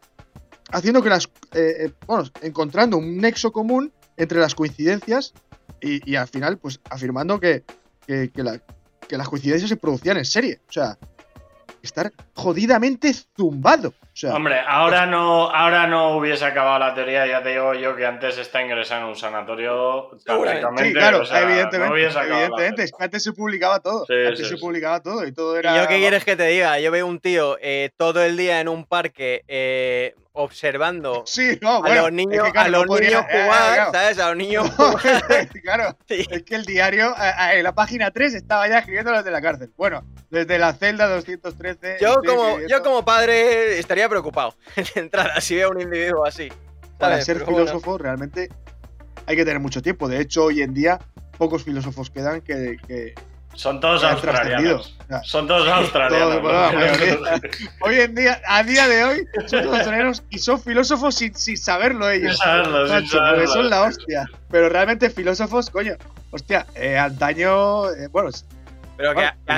haciendo 0.72 1.02
que 1.02 1.10
las, 1.10 1.30
eh, 1.54 1.92
bueno, 2.08 2.30
encontrando 2.42 2.98
un 2.98 3.18
nexo 3.18 3.52
común 3.52 3.92
entre 4.16 4.40
las 4.40 4.56
coincidencias 4.56 5.34
y, 5.82 6.10
y 6.10 6.16
al 6.16 6.28
final, 6.28 6.58
pues 6.58 6.80
afirmando 6.90 7.40
que, 7.40 7.66
que, 8.08 8.32
que 8.32 9.18
las 9.18 9.30
coincidencias 9.30 9.70
se 9.70 9.76
producían 9.76 10.18
en 10.18 10.26
serie. 10.26 10.62
O 10.70 10.72
sea, 10.72 10.98
estar 11.82 12.12
jodidamente 12.36 13.14
zumbado. 13.36 13.94
O 14.14 14.18
sea, 14.22 14.36
Hombre, 14.36 14.60
ahora 14.68 15.06
no, 15.06 15.50
ahora 15.50 15.88
no 15.88 16.18
hubiese 16.18 16.44
acabado 16.44 16.78
la 16.80 16.94
teoría, 16.94 17.26
ya 17.26 17.42
te 17.42 17.50
digo 17.50 17.74
yo 17.74 17.96
que 17.96 18.06
antes 18.06 18.38
está 18.38 18.62
ingresado 18.62 19.04
en 19.04 19.08
un 19.08 19.16
sanatorio. 19.16 20.10
prácticamente, 20.26 20.84
sí, 20.90 20.94
claro, 20.94 21.22
o 21.22 21.26
sea, 21.26 21.42
evidentemente. 21.42 21.88
no 21.88 21.94
hubiese 21.94 22.10
acabado 22.20 22.30
la 22.30 22.36
evidentemente, 22.46 22.76
teoría. 22.76 22.86
es 22.86 22.92
que 22.98 23.04
antes 23.06 23.24
se 23.24 23.32
publicaba 23.34 23.80
todo. 23.80 24.06
Sí, 24.06 24.14
antes 24.14 24.40
sí, 24.40 24.46
se 24.46 24.56
sí. 24.56 24.62
publicaba 24.62 25.00
todo 25.02 25.26
y 25.26 25.32
todo 25.32 25.56
¿Y 25.56 25.60
era. 25.60 25.82
yo 25.82 25.88
qué 25.88 25.98
quieres 26.00 26.26
que 26.26 26.36
te 26.36 26.46
diga? 26.48 26.78
Yo 26.80 26.92
veo 26.92 27.08
un 27.08 27.20
tío 27.22 27.58
eh, 27.62 27.92
todo 27.96 28.22
el 28.24 28.36
día 28.36 28.60
en 28.60 28.68
un 28.68 28.86
parque 28.86 29.44
eh, 29.48 30.14
observando 30.34 31.24
Sí, 31.26 31.58
no, 31.62 31.82
a 31.84 31.96
los 31.96 32.12
niños, 32.12 32.36
es 32.40 32.44
que, 32.44 32.52
claro, 32.52 32.68
a 32.68 32.72
no 32.72 32.78
los 32.80 32.88
podría- 32.88 33.10
niños 33.10 33.26
eh, 33.30 33.42
jugar, 33.46 33.74
claro. 33.76 33.92
¿sabes? 33.94 34.20
A 34.20 34.28
los 34.28 34.36
niños 34.38 34.70
jugar. 34.76 35.48
claro, 35.64 35.98
Sí. 36.10 36.26
es 36.30 36.44
que 36.44 36.56
el 36.56 36.66
diario, 36.66 37.14
en 37.54 37.64
la 37.64 37.74
página 37.74 38.12
3 38.12 38.34
estaba 38.34 38.68
ya 38.68 38.80
escribiendo 38.80 39.12
desde 39.14 39.32
la 39.32 39.42
cárcel. 39.42 39.72
Bueno, 39.78 40.04
desde 40.30 40.58
la 40.60 40.74
celda 40.74 41.08
213. 41.08 41.98
Yo 42.02 42.22
como, 42.26 42.60
yo 42.68 42.82
como 42.84 43.04
padre 43.04 43.80
estaría 43.80 44.01
preocupado 44.10 44.56
de 44.76 45.02
entrada 45.02 45.40
si 45.42 45.56
veo 45.56 45.70
a 45.70 45.72
un 45.72 45.82
individuo 45.82 46.26
así. 46.26 46.50
para 46.98 47.14
¿sabes? 47.14 47.26
ser 47.26 47.38
Pero 47.38 47.52
bueno. 47.52 47.66
filósofo 47.68 47.98
realmente 47.98 48.50
hay 49.26 49.36
que 49.36 49.46
tener 49.46 49.60
mucho 49.60 49.82
tiempo. 49.82 50.08
De 50.08 50.20
hecho, 50.20 50.46
hoy 50.46 50.62
en 50.62 50.74
día 50.74 51.00
pocos 51.38 51.64
filósofos 51.64 52.10
quedan 52.10 52.42
que, 52.42 52.78
que 52.88 53.16
Son 53.56 53.80
todos 53.80 54.02
que 54.02 54.08
australianos. 54.08 54.98
O 55.00 55.08
sea, 55.08 55.24
Son 55.24 55.48
todos 55.48 55.68
australianos. 55.70 56.30
Todos, 56.30 56.42
bueno, 56.42 57.42
hoy 57.82 57.96
en 58.00 58.16
día, 58.16 58.42
a 58.48 58.64
día 58.64 58.88
de 58.88 59.04
hoy, 59.04 59.28
son 59.48 59.64
todos 59.64 59.76
australianos 59.78 60.24
y 60.30 60.40
son 60.40 60.62
filósofos 60.62 61.16
sin, 61.16 61.34
sin 61.36 61.58
saberlo 61.58 62.10
ellos. 62.10 62.38
Sin 62.38 62.44
saberlo, 62.46 62.86
sin 62.86 62.96
macho, 62.96 63.08
saberlo. 63.08 63.36
porque 63.38 63.48
son 63.48 63.70
la 63.70 63.82
hostia. 63.84 64.30
Pero 64.50 64.70
realmente 64.70 65.10
filósofos, 65.10 65.70
coño, 65.70 65.96
hostia, 66.32 66.66
eh, 66.76 66.98
antaño, 66.98 67.90
eh, 67.92 68.08
bueno, 68.12 68.30
Pero 69.02 69.14
que, 69.16 69.22
Bueno, 69.22 69.34
que 69.46 69.54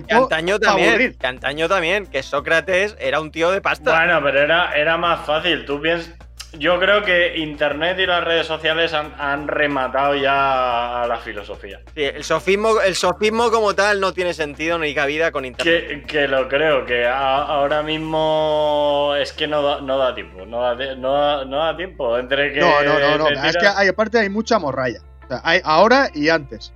antaño, 0.00 0.58
que 0.58 0.66
también, 0.66 1.16
que 1.18 1.26
antaño 1.26 1.68
también, 1.68 2.06
que 2.06 2.22
Sócrates 2.22 2.96
era 2.98 3.20
un 3.20 3.30
tío 3.30 3.50
de 3.50 3.60
pasta. 3.60 3.94
Bueno, 3.96 4.20
pero 4.22 4.40
era, 4.40 4.72
era 4.72 4.96
más 4.96 5.24
fácil. 5.26 5.64
Tú 5.66 5.80
piensas. 5.80 6.14
Yo 6.54 6.80
creo 6.80 7.02
que 7.04 7.36
Internet 7.36 7.98
y 7.98 8.06
las 8.06 8.24
redes 8.24 8.46
sociales 8.46 8.94
han, 8.94 9.12
han 9.18 9.48
rematado 9.48 10.14
ya 10.14 11.02
a 11.02 11.06
la 11.06 11.18
filosofía. 11.18 11.80
Sí, 11.94 12.04
el 12.04 12.24
sofismo, 12.24 12.80
el 12.80 12.94
sofismo 12.94 13.50
como 13.50 13.74
tal 13.74 14.00
no 14.00 14.14
tiene 14.14 14.32
sentido 14.32 14.78
ni 14.78 14.94
cabida 14.94 15.30
con 15.30 15.44
internet. 15.44 15.86
Que, 15.88 16.02
que 16.04 16.26
lo 16.26 16.48
creo, 16.48 16.86
que 16.86 17.04
a- 17.06 17.42
ahora 17.42 17.82
mismo 17.82 19.14
es 19.18 19.32
que 19.34 19.46
no 19.46 19.62
da, 19.62 19.80
no 19.82 19.98
da 19.98 20.14
tiempo. 20.14 20.46
No 20.46 20.62
da, 20.62 20.74
no 20.96 21.12
da- 21.12 21.44
no 21.44 21.58
da 21.64 21.76
tiempo. 21.76 22.16
Entre 22.18 22.52
que. 22.54 22.60
no, 22.60 22.82
no, 22.82 22.98
no, 22.98 23.18
no. 23.18 23.28
Es 23.44 23.56
que 23.56 23.66
hay, 23.66 23.88
aparte 23.88 24.18
hay 24.18 24.30
mucha 24.30 24.58
morralla. 24.58 25.00
O 25.24 25.28
sea, 25.28 25.40
hay 25.44 25.60
ahora 25.64 26.08
y 26.14 26.30
antes. 26.30 26.72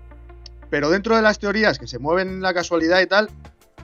Pero 0.72 0.88
dentro 0.88 1.14
de 1.16 1.20
las 1.20 1.38
teorías 1.38 1.78
que 1.78 1.86
se 1.86 1.98
mueven 1.98 2.28
en 2.28 2.40
la 2.40 2.54
casualidad 2.54 2.98
y 3.02 3.06
tal, 3.06 3.28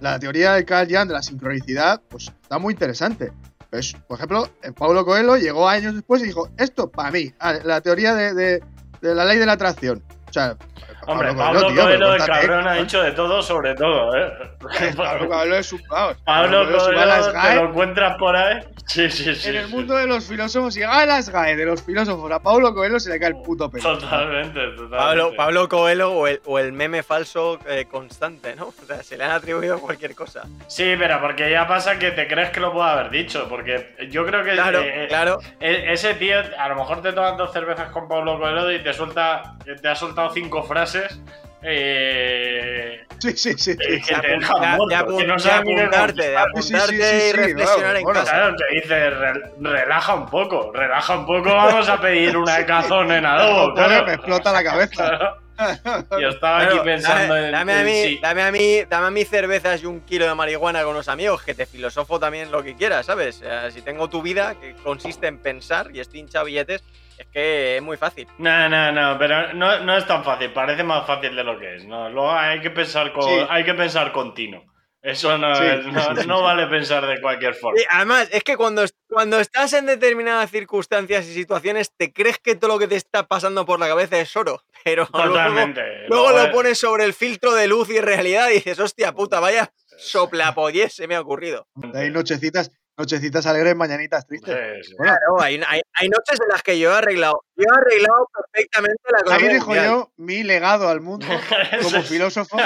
la 0.00 0.18
teoría 0.18 0.54
de 0.54 0.64
Carl 0.64 0.88
Jung 0.90 1.06
de 1.08 1.12
la 1.12 1.22
sincronicidad, 1.22 2.00
pues 2.08 2.32
está 2.42 2.58
muy 2.58 2.72
interesante. 2.72 3.30
Pues, 3.68 3.94
por 4.08 4.16
ejemplo, 4.16 4.48
eh, 4.62 4.72
Paulo 4.72 5.04
Coelho 5.04 5.36
llegó 5.36 5.68
años 5.68 5.94
después 5.94 6.22
y 6.22 6.28
dijo, 6.28 6.48
esto 6.56 6.90
para 6.90 7.10
mí, 7.10 7.34
ah, 7.40 7.56
la 7.62 7.82
teoría 7.82 8.14
de, 8.14 8.32
de- 8.32 8.62
de 9.02 9.14
la 9.14 9.26
ley 9.26 9.36
de 9.36 9.44
la 9.44 9.52
atracción. 9.52 10.02
O 10.30 10.32
sea, 10.32 10.56
Hombre, 11.06 11.34
Pablo 11.34 11.60
Pablo 11.62 11.82
Coelho, 11.82 12.14
el 12.14 12.24
cabrón, 12.24 12.68
ha 12.68 12.76
¿eh? 12.76 12.80
dicho 12.82 13.02
de 13.02 13.12
todo 13.12 13.42
sobre 13.42 13.74
todo, 13.74 14.16
¿eh? 14.16 14.32
Pablo 14.96 15.28
Coelho 15.28 15.56
es 15.56 15.72
un 15.72 15.80
Pablo 15.88 16.66
Coelho 16.66 17.32
te 17.32 17.54
lo 17.54 17.68
encuentras 17.70 18.16
por 18.18 18.36
ahí. 18.36 18.60
Sí, 18.86 19.10
sí, 19.10 19.34
sí. 19.34 19.50
en 19.50 19.56
el 19.56 19.68
mundo 19.68 19.94
de 19.96 20.06
los 20.06 20.26
filósofos, 20.26 20.74
llega 20.74 20.98
a 21.00 21.04
las 21.04 21.28
GAE 21.28 21.56
de 21.56 21.66
los 21.66 21.82
filósofos 21.82 22.30
a 22.32 22.40
Paulo 22.40 22.72
Coelho 22.74 22.98
se 22.98 23.10
le 23.10 23.20
cae 23.20 23.28
el 23.28 23.36
puto 23.36 23.70
pelo. 23.70 23.98
Totalmente, 23.98 24.58
totalmente. 24.60 24.96
Pablo, 24.96 25.32
Pablo 25.36 25.68
Coelho 25.68 26.12
o 26.12 26.26
el, 26.26 26.40
o 26.46 26.58
el 26.58 26.72
meme 26.72 27.02
falso 27.02 27.58
eh, 27.68 27.86
constante, 27.90 28.56
¿no? 28.56 28.68
O 28.68 28.86
sea, 28.86 29.02
se 29.02 29.16
le 29.18 29.24
han 29.24 29.32
atribuido 29.32 29.78
cualquier 29.78 30.14
cosa. 30.14 30.44
Sí, 30.68 30.94
pero 30.98 31.20
porque 31.20 31.50
ya 31.50 31.66
pasa 31.66 31.98
que 31.98 32.12
te 32.12 32.26
crees 32.26 32.50
que 32.50 32.60
lo 32.60 32.72
puede 32.72 32.88
haber 32.88 33.10
dicho. 33.10 33.46
Porque 33.48 33.94
yo 34.10 34.24
creo 34.24 34.42
que 34.42 34.52
Claro, 34.52 34.80
eh, 34.80 35.06
claro. 35.08 35.38
e- 35.60 35.92
ese 35.92 36.14
tío, 36.14 36.36
a 36.58 36.68
lo 36.68 36.76
mejor 36.76 37.02
te 37.02 37.12
tomas 37.12 37.36
dos 37.36 37.52
cervezas 37.52 37.90
con 37.90 38.08
Pablo 38.08 38.38
Coelho 38.38 38.70
y 38.72 38.82
te 38.82 38.92
suelta, 38.94 39.54
te 39.80 39.88
ha 39.88 39.94
soltado 39.94 40.30
cinco 40.32 40.62
frases. 40.68 41.18
Eh, 41.62 43.04
Sí, 43.20 43.32
sí, 43.36 43.52
sí. 43.58 43.72
sí. 43.74 43.76
De, 43.76 43.96
apuntarte, 44.96 46.22
de. 46.22 46.36
Sí, 46.54 46.62
sí, 46.62 46.62
sí, 46.62 46.76
apuntarte 46.76 46.92
sí, 46.94 47.16
y 47.16 47.20
sí, 47.20 47.32
reflexionar 47.32 47.96
en 47.96 48.02
bueno, 48.04 48.20
casa. 48.20 48.32
Claro, 48.32 48.54
te 48.56 48.74
dice, 48.76 49.10
"Re- 49.10 49.42
relaja 49.60 50.14
un 50.14 50.26
poco, 50.26 50.70
relaja 50.72 51.18
un 51.18 51.26
poco, 51.26 51.52
vamos 51.52 51.88
a 51.88 52.00
pedir 52.00 52.36
una 52.36 52.64
cazón 52.66 53.10
en 53.10 53.26
adobo. 53.26 53.74
Claro. 53.74 54.06
me 54.06 54.14
explota 54.14 54.52
la 54.52 54.62
cabeza. 54.62 55.34
Yo 56.20 56.28
estaba 56.28 56.60
Claro, 56.60 56.76
aquí 56.76 56.84
pensando 56.84 57.34
dame, 57.34 57.46
en. 57.46 57.52
dame 57.52 57.72
a 57.72 57.80
en 57.80 57.86
mí, 57.86 58.02
si- 58.04 58.18
dame 58.22 58.42
a 58.44 58.52
mí, 58.52 58.82
dame 58.88 59.06
a 59.08 59.10
mí 59.10 59.24
cervezas 59.24 59.82
y 59.82 59.86
un 59.86 60.00
kilo 60.02 60.28
de 60.28 60.34
marihuana 60.36 60.84
con 60.84 60.94
los 60.94 61.08
amigos, 61.08 61.42
que 61.42 61.54
te 61.54 61.66
filosofo 61.66 62.20
también 62.20 62.52
lo 62.52 62.62
que 62.62 62.76
quieras, 62.76 63.06
¿sabes? 63.06 63.42
Si 63.74 63.82
tengo 63.82 64.08
tu 64.08 64.22
vida, 64.22 64.54
que 64.60 64.74
consiste 64.84 65.26
en 65.26 65.38
pensar 65.38 65.90
y 65.92 65.98
estoy 65.98 66.20
hinchado 66.20 66.44
billetes, 66.44 66.84
es 67.18 67.26
que 67.32 67.76
es 67.76 67.82
muy 67.82 67.96
fácil. 67.96 68.26
No, 68.38 68.68
no, 68.68 68.92
no, 68.92 69.18
pero 69.18 69.52
no, 69.54 69.80
no 69.80 69.96
es 69.96 70.06
tan 70.06 70.24
fácil, 70.24 70.52
parece 70.52 70.82
más 70.84 71.06
fácil 71.06 71.34
de 71.34 71.44
lo 71.44 71.58
que 71.58 71.76
es. 71.76 71.84
No, 71.84 72.08
luego 72.10 72.30
hay 72.32 72.60
que 72.60 72.70
pensar 72.70 73.12
con, 73.12 73.24
Sí. 73.24 73.46
hay 73.48 73.64
que 73.64 73.74
pensar 73.74 74.12
continuo. 74.12 74.64
Eso 75.00 75.38
no, 75.38 75.54
Sí, 75.54 75.62
es- 75.64 75.84
sí, 75.84 75.92
no, 75.92 76.00
sí, 76.00 76.22
sí, 76.22 76.26
no 76.26 76.38
sí. 76.38 76.42
vale 76.42 76.66
pensar 76.66 77.06
de 77.06 77.20
cualquier 77.20 77.54
forma. 77.54 77.80
Y 77.80 77.84
además, 77.88 78.28
es 78.32 78.42
que 78.42 78.56
cuando, 78.56 78.84
cuando 79.08 79.38
estás 79.38 79.72
en 79.72 79.86
determinadas 79.86 80.50
circunstancias 80.50 81.24
y 81.28 81.34
situaciones, 81.34 81.92
te 81.96 82.12
crees 82.12 82.38
que 82.38 82.56
todo 82.56 82.72
lo 82.72 82.78
que 82.80 82.88
te 82.88 82.96
está 82.96 83.26
pasando 83.26 83.64
por 83.64 83.78
la 83.78 83.86
cabeza 83.86 84.18
es 84.18 84.34
oro, 84.36 84.60
pero 84.84 85.08
luego, 85.12 85.28
Totalmente. 85.28 85.80
luego 86.08 86.24
Luego 86.24 86.30
lo 86.32 86.44
es- 86.46 86.50
pones 86.50 86.78
sobre 86.78 87.04
el 87.04 87.14
filtro 87.14 87.54
de 87.54 87.68
luz 87.68 87.88
y 87.90 88.00
realidad 88.00 88.48
y 88.50 88.54
dices, 88.54 88.78
hostia 88.80 89.12
puta, 89.12 89.38
vaya 89.38 89.70
soplapollez 89.98 90.92
se 90.94 91.06
me 91.08 91.14
ha 91.14 91.20
ocurrido. 91.20 91.66
Hay 91.94 92.10
nochecitas, 92.10 92.70
nochecitas 92.98 93.46
alegres, 93.46 93.76
mañanitas 93.76 94.26
tristes. 94.26 94.54
Sí, 94.54 94.90
sí. 94.90 94.94
Bueno, 94.98 95.14
Claro, 95.14 95.40
hay, 95.40 95.54
hay, 95.66 95.80
hay 95.94 96.08
noches 96.08 96.38
en 96.40 96.48
las 96.48 96.62
que 96.62 96.78
yo 96.78 96.92
he 96.92 96.96
arreglado, 96.96 97.44
yo 97.56 97.64
he 97.64 97.78
arreglado 97.80 98.28
perfectamente 98.34 98.98
la 99.10 99.18
ahí 99.18 99.44
economía 99.44 99.52
dejo 99.54 99.74
yo 99.76 100.12
mi 100.16 100.42
legado 100.42 100.88
al 100.88 101.00
mundo 101.00 101.26
como 101.82 102.02
filósofo. 102.02 102.56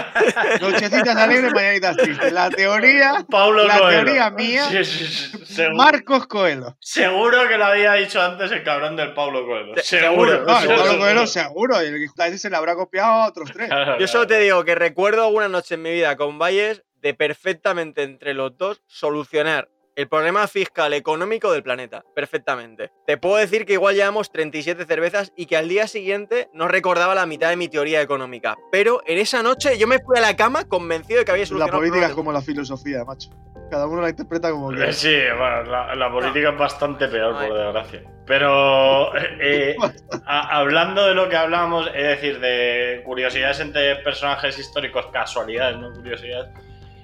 Nochecitas 0.60 1.16
alegres, 1.16 1.52
mañanitas 1.52 1.96
tristes. 1.96 2.32
La 2.32 2.50
teoría, 2.50 3.24
Paulo 3.30 3.64
la 3.66 3.78
Coelho. 3.78 4.04
teoría 4.04 4.30
mía, 4.30 4.64
Sí, 4.70 4.84
sí, 4.84 5.06
sí, 5.06 5.44
Seguro, 5.54 5.76
Marcos 5.76 6.26
Coelho. 6.26 6.76
seguro 6.80 7.46
que 7.48 7.58
lo 7.58 7.64
había 7.66 7.92
dicho 7.94 8.20
antes 8.20 8.50
el 8.52 8.62
cabrón 8.64 8.96
del 8.96 9.12
Pablo 9.14 9.44
Coelho. 9.46 9.74
Se- 9.76 10.00
Seguro. 10.00 10.32
seguro. 10.32 10.44
No, 10.52 10.60
el. 10.60 10.68
Pablo 10.78 10.98
Coelho 10.98 11.26
seguro. 11.26 11.82
Y 11.82 11.86
el 11.86 11.98
que 11.98 12.24
ese 12.26 12.38
se 12.38 12.50
le 12.50 12.56
habrá 12.56 12.74
copiado 12.74 13.10
a 13.12 13.28
otros 13.28 13.50
tres. 13.52 13.68
Claro, 13.68 13.98
Yo 13.98 14.06
solo 14.08 14.26
claro. 14.26 14.38
te 14.40 14.44
digo 14.44 14.64
que 14.64 14.74
recuerdo 14.74 15.24
alguna 15.26 15.48
noche 15.48 15.74
en 15.74 15.82
mi 15.82 15.90
vida 15.92 16.16
con 16.16 16.38
Valles 16.38 16.82
de 16.96 17.14
perfectamente 17.14 18.02
entre 18.02 18.32
los 18.32 18.56
dos 18.56 18.82
solucionar 18.86 19.68
el 19.94 20.08
problema 20.08 20.46
fiscal 20.48 20.92
económico 20.94 21.52
del 21.52 21.62
planeta. 21.62 22.02
Perfectamente. 22.14 22.90
Te 23.06 23.18
puedo 23.18 23.36
decir 23.36 23.66
que 23.66 23.74
igual 23.74 23.94
llevamos 23.94 24.30
37 24.30 24.84
cervezas 24.86 25.32
y 25.36 25.46
que 25.46 25.56
al 25.56 25.68
día 25.68 25.86
siguiente 25.86 26.48
no 26.54 26.66
recordaba 26.68 27.14
la 27.14 27.26
mitad 27.26 27.50
de 27.50 27.56
mi 27.56 27.68
teoría 27.68 28.00
económica. 28.00 28.56
Pero 28.70 29.02
en 29.06 29.18
esa 29.18 29.42
noche 29.42 29.76
yo 29.78 29.86
me 29.86 29.98
fui 29.98 30.16
a 30.16 30.20
la 30.22 30.34
cama 30.36 30.64
convencido 30.66 31.18
de 31.18 31.24
que 31.24 31.30
había 31.32 31.42
La 31.42 31.46
solucionado 31.48 31.82
el 31.82 31.88
política 31.90 32.06
es 32.08 32.14
como 32.14 32.32
la 32.32 32.40
filosofía, 32.40 33.04
macho. 33.04 33.30
Cada 33.70 33.86
uno 33.86 34.02
la 34.02 34.10
interpreta 34.10 34.50
como 34.50 34.70
Eh, 34.72 34.76
quiere. 34.76 34.92
Sí, 34.92 35.14
bueno, 35.38 35.62
la, 35.64 35.94
la 35.94 36.10
política 36.12 36.50
es 36.50 36.58
bastante 36.58 37.08
peor, 37.08 37.34
por 37.34 37.56
desgracia. 37.56 38.02
Pero 38.26 39.16
eh, 39.16 39.76
a- 40.26 40.58
hablando 40.58 41.06
de 41.06 41.14
lo 41.14 41.28
que 41.28 41.36
hablábamos, 41.36 41.86
es 41.94 42.02
decir, 42.06 42.38
de 42.40 43.02
curiosidades 43.04 43.60
entre 43.60 43.96
personajes 43.96 44.58
históricos, 44.58 45.06
casualidades, 45.12 45.78
no 45.78 45.90
curiosidades, 45.92 46.50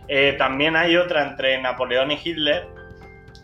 eh, 0.08 0.34
también 0.38 0.76
hay 0.76 0.96
otra 0.96 1.22
entre 1.26 1.60
Napoleón 1.60 2.10
y 2.10 2.18
Hitler, 2.22 2.66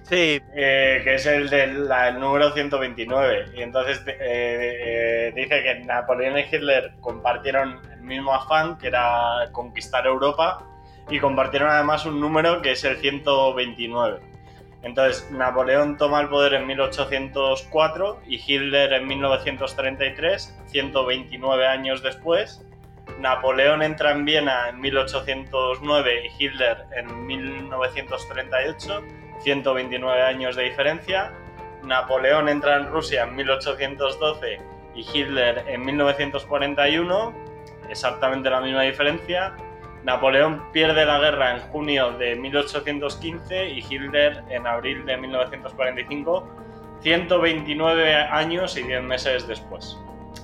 Sí, 0.04 0.38
eh, 0.54 1.00
que 1.02 1.14
es 1.14 1.24
el 1.24 1.48
del 1.48 1.88
número 2.20 2.52
129. 2.52 3.52
Y 3.54 3.62
entonces 3.62 4.02
eh, 4.06 4.16
eh, 4.20 5.32
dice 5.34 5.62
que 5.62 5.80
Napoleón 5.86 6.38
y 6.38 6.42
Hitler 6.42 6.92
compartieron 7.00 7.80
el 7.90 8.02
mismo 8.02 8.34
afán, 8.34 8.76
que 8.76 8.88
era 8.88 9.48
conquistar 9.50 10.06
Europa, 10.06 10.62
y 11.08 11.18
compartieron 11.18 11.70
además 11.70 12.04
un 12.04 12.20
número 12.20 12.60
que 12.60 12.72
es 12.72 12.84
el 12.84 12.98
129. 12.98 14.20
Entonces, 14.82 15.30
Napoleón 15.30 15.96
toma 15.96 16.20
el 16.20 16.28
poder 16.28 16.52
en 16.52 16.66
1804 16.66 18.20
y 18.26 18.36
Hitler 18.36 18.92
en 18.92 19.06
1933, 19.06 20.54
129 20.66 21.66
años 21.66 22.02
después. 22.02 22.62
Napoleón 23.18 23.82
entra 23.82 24.12
en 24.12 24.26
Viena 24.26 24.68
en 24.68 24.80
1809 24.80 26.26
y 26.26 26.44
Hitler 26.44 26.84
en 26.94 27.26
1938, 27.26 29.02
129 29.44 30.22
años 30.22 30.56
de 30.56 30.64
diferencia. 30.64 31.32
Napoleón 31.84 32.48
entra 32.48 32.76
en 32.76 32.86
Rusia 32.86 33.24
en 33.24 33.36
1812 33.36 34.58
y 34.94 35.06
Hitler 35.12 35.64
en 35.68 35.84
1941, 35.84 37.34
exactamente 37.88 38.50
la 38.50 38.60
misma 38.60 38.82
diferencia. 38.82 39.54
Napoleón 40.02 40.72
pierde 40.72 41.04
la 41.04 41.18
guerra 41.18 41.56
en 41.56 41.60
junio 41.68 42.12
de 42.12 42.36
1815 42.36 43.68
y 43.70 43.78
Hitler 43.78 44.42
en 44.48 44.66
abril 44.66 45.04
de 45.04 45.16
1945, 45.16 46.48
129 47.00 48.14
años 48.14 48.76
y 48.76 48.82
10 48.82 49.02
meses 49.02 49.46
después. 49.46 49.98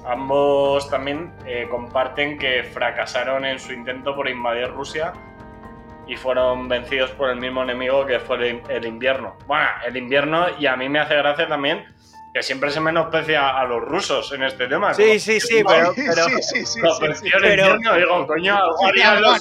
Ambos 0.07 0.89
también 0.91 1.33
eh, 1.47 1.67
comparten 1.71 2.39
que 2.39 2.65
fracasaron 2.65 3.45
en 3.45 3.59
su 3.59 3.73
intento 3.73 4.15
por 4.15 4.29
invadir 4.29 4.69
Rusia 4.69 5.13
y 6.11 6.17
fueron 6.17 6.69
vencidos 6.69 7.13
por 7.13 7.31
el 7.31 7.37
mismo 7.37 7.63
enemigo 7.63 8.05
que 8.05 8.19
fue 8.19 8.61
el, 8.69 8.85
invierno. 8.85 9.37
Bueno, 9.47 9.69
el 9.87 9.97
invierno, 9.97 10.47
y 10.59 10.67
a 10.67 10.75
mí 10.75 10.89
me 10.89 10.99
hace 10.99 11.15
gracia 11.15 11.47
también 11.47 11.85
que 12.33 12.43
siempre 12.43 12.71
se 12.71 12.81
menosprecia 12.81 13.59
a 13.59 13.65
los 13.65 13.81
rusos 13.83 14.31
en 14.33 14.45
este 14.45 14.69
tema. 14.69 14.95
sí, 14.95 15.19
sí, 15.19 15.41
sí, 15.41 15.63
pero, 15.67 15.93
Sí, 15.95 16.03
pero- 16.09 16.25
sí, 16.27 16.43
sí, 16.43 16.67
sí, 16.67 16.81
Lo 16.81 16.95
sí, 16.95 17.07
sí. 17.15 17.31
pero- 17.41 17.77
digo, 17.77 18.27
coño, 18.27 18.57
algo 18.57 18.87
harían 18.87 19.21
los 19.23 19.41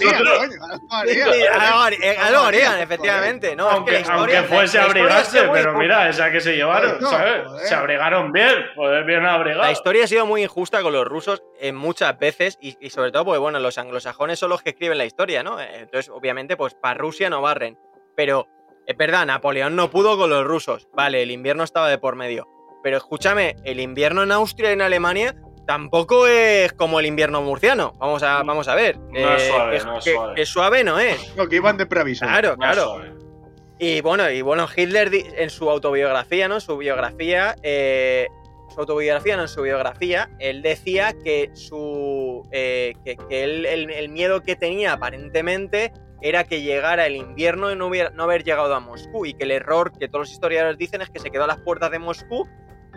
algo 2.19 2.39
harían. 2.45 2.79
efectivamente. 2.79 3.55
No, 3.55 3.69
aunque, 3.69 4.03
aunque 4.09 4.43
fuese 4.43 4.79
abrigarse, 4.79 5.47
pero 5.51 5.73
mira, 5.77 6.09
esa 6.09 6.31
que 6.31 6.41
se 6.41 6.55
llevaron, 6.55 6.99
No, 6.99 7.09
¿sabes? 7.09 7.43
Se 7.67 7.75
abrigaron 7.75 8.31
bien, 8.31 8.53
pues 8.75 9.05
bien 9.05 9.25
abrigados. 9.25 9.65
La 9.65 9.71
historia 9.71 10.03
ha 10.05 10.07
sido 10.07 10.25
muy 10.25 10.43
injusta 10.43 10.81
con 10.81 10.93
los 10.93 11.05
rusos 11.05 11.43
en 11.59 11.75
muchas 11.75 12.17
veces 12.17 12.57
y, 12.61 12.77
y 12.79 12.89
sobre 12.89 13.11
todo 13.11 13.25
porque, 13.25 13.39
bueno, 13.39 13.59
los 13.59 13.77
anglosajones 13.77 14.39
son 14.39 14.49
los 14.49 14.61
que 14.61 14.71
escriben 14.71 14.97
la 14.97 15.05
historia, 15.05 15.43
¿no? 15.43 15.59
Entonces, 15.59 16.09
obviamente, 16.09 16.57
pues 16.57 16.73
para 16.75 16.95
Rusia 16.95 17.29
no 17.29 17.41
barren. 17.41 17.77
Pero, 18.15 18.47
es 18.85 18.97
verdad, 18.97 19.25
Napoleón 19.25 19.75
no 19.75 19.89
pudo 19.89 20.17
con 20.17 20.29
los 20.29 20.43
rusos. 20.45 20.87
Vale, 20.93 21.21
el 21.23 21.31
invierno 21.31 21.63
estaba 21.63 21.89
de 21.89 21.97
por 21.97 22.15
medio. 22.15 22.47
Pero 22.83 22.97
escúchame, 22.97 23.55
el 23.63 23.79
invierno 23.79 24.23
en 24.23 24.31
Austria 24.31 24.69
y 24.69 24.73
en 24.73 24.81
Alemania 24.81 25.35
tampoco 25.67 26.25
es 26.27 26.73
como 26.73 26.99
el 26.99 27.05
invierno 27.05 27.41
murciano. 27.41 27.93
Vamos 27.99 28.23
a, 28.23 28.41
vamos 28.43 28.67
a 28.67 28.75
ver. 28.75 28.95
Eh, 29.13 29.21
No 29.23 29.33
es 29.35 29.43
suave, 29.47 29.77
que, 29.77 29.85
no 29.85 29.97
es 29.97 30.03
que- 30.05 30.11
suave. 30.13 30.35
que 30.35 30.45
suave 30.45 30.83
no 30.83 30.99
es. 30.99 31.35
No, 31.35 31.47
que 31.47 31.57
iban 31.57 31.77
de 31.77 31.85
preaviso. 31.85 32.25
Claro, 32.25 32.51
No 32.51 32.55
claro. 32.57 33.01
Y 33.77 34.01
bueno, 34.01 34.29
y 34.29 34.41
bueno, 34.41 34.67
Hitler 34.75 35.09
en 35.37 35.49
su 35.49 35.69
autobiografía, 35.69 36.47
¿no? 36.49 36.59
Su 36.59 36.75
biografía, 36.77 37.55
eh, 37.63 38.27
su 38.73 38.81
autobiografía, 38.81 39.37
no 39.37 39.43
en 39.43 39.47
su 39.47 39.61
biografía, 39.61 40.29
él 40.39 40.61
decía 40.61 41.13
que 41.23 41.49
su 41.53 42.43
eh, 42.51 42.93
que, 43.05 43.15
que 43.15 43.43
él- 43.45 43.65
el, 43.65 43.89
el 43.89 44.09
miedo 44.09 44.41
que 44.41 44.55
tenía 44.57 44.93
aparentemente 44.93 45.93
era 46.21 46.43
que 46.43 46.61
llegara 46.61 47.05
el 47.05 47.15
invierno 47.15 47.71
y 47.71 47.77
no, 47.77 47.87
hubiera, 47.87 48.09
no 48.09 48.23
haber 48.23 48.43
llegado 48.43 48.75
a 48.75 48.81
Moscú 48.81 49.25
y 49.25 49.33
que 49.33 49.45
el 49.45 49.51
error 49.51 49.93
que 49.97 50.09
todos 50.09 50.23
los 50.27 50.31
historiadores 50.33 50.77
dicen 50.77 51.01
es 51.01 51.09
que 51.09 51.19
se 51.19 51.31
quedó 51.31 51.45
a 51.45 51.47
las 51.47 51.59
puertas 51.59 51.89
de 51.91 51.99
Moscú 51.99 52.45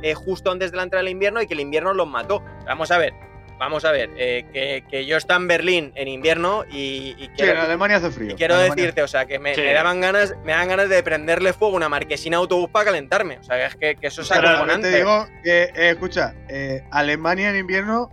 eh, 0.02 0.14
justo 0.14 0.50
antes 0.50 0.70
de 0.70 0.76
la 0.76 0.84
entrada 0.84 1.02
del 1.02 1.12
invierno 1.12 1.42
y 1.42 1.46
que 1.46 1.54
el 1.54 1.60
invierno 1.60 1.92
los 1.94 2.06
mató. 2.08 2.42
Vamos 2.66 2.90
a 2.90 2.98
ver, 2.98 3.12
vamos 3.58 3.84
a 3.84 3.92
ver, 3.92 4.10
eh, 4.16 4.44
que, 4.52 4.84
que 4.90 5.06
yo 5.06 5.16
estaba 5.16 5.38
en 5.40 5.46
Berlín 5.48 5.92
en 5.94 6.08
invierno 6.08 6.64
y, 6.70 7.14
y 7.18 7.24
Sí, 7.26 7.30
quiero- 7.36 7.52
en 7.52 7.58
Alemania 7.58 7.98
hace 7.98 8.10
frío. 8.10 8.32
y 8.32 8.34
quiero 8.34 8.54
Alemania 8.54 8.74
decirte, 8.76 9.02
o 9.02 9.08
sea, 9.08 9.26
que 9.26 9.38
me, 9.38 9.54
Sí. 9.54 9.60
me 9.60 9.72
daban 9.72 10.00
ganas, 10.00 10.34
me 10.44 10.52
dan 10.52 10.68
ganas 10.68 10.88
de 10.88 11.02
prenderle 11.02 11.52
fuego 11.52 11.74
a 11.74 11.76
una 11.76 11.88
marquesina 11.88 12.38
autobús 12.38 12.70
para 12.70 12.86
calentarme. 12.86 13.38
O 13.38 13.42
sea, 13.44 13.66
es 13.66 13.76
que, 13.76 13.94
que 13.96 14.06
eso 14.08 14.22
es 14.22 14.32
acojonante. 14.32 14.90
te 14.90 14.96
digo 14.96 15.26
que, 15.44 15.62
eh, 15.64 15.90
escucha, 15.90 16.34
eh, 16.48 16.82
Alemania 16.90 17.50
en 17.50 17.56
invierno 17.56 18.10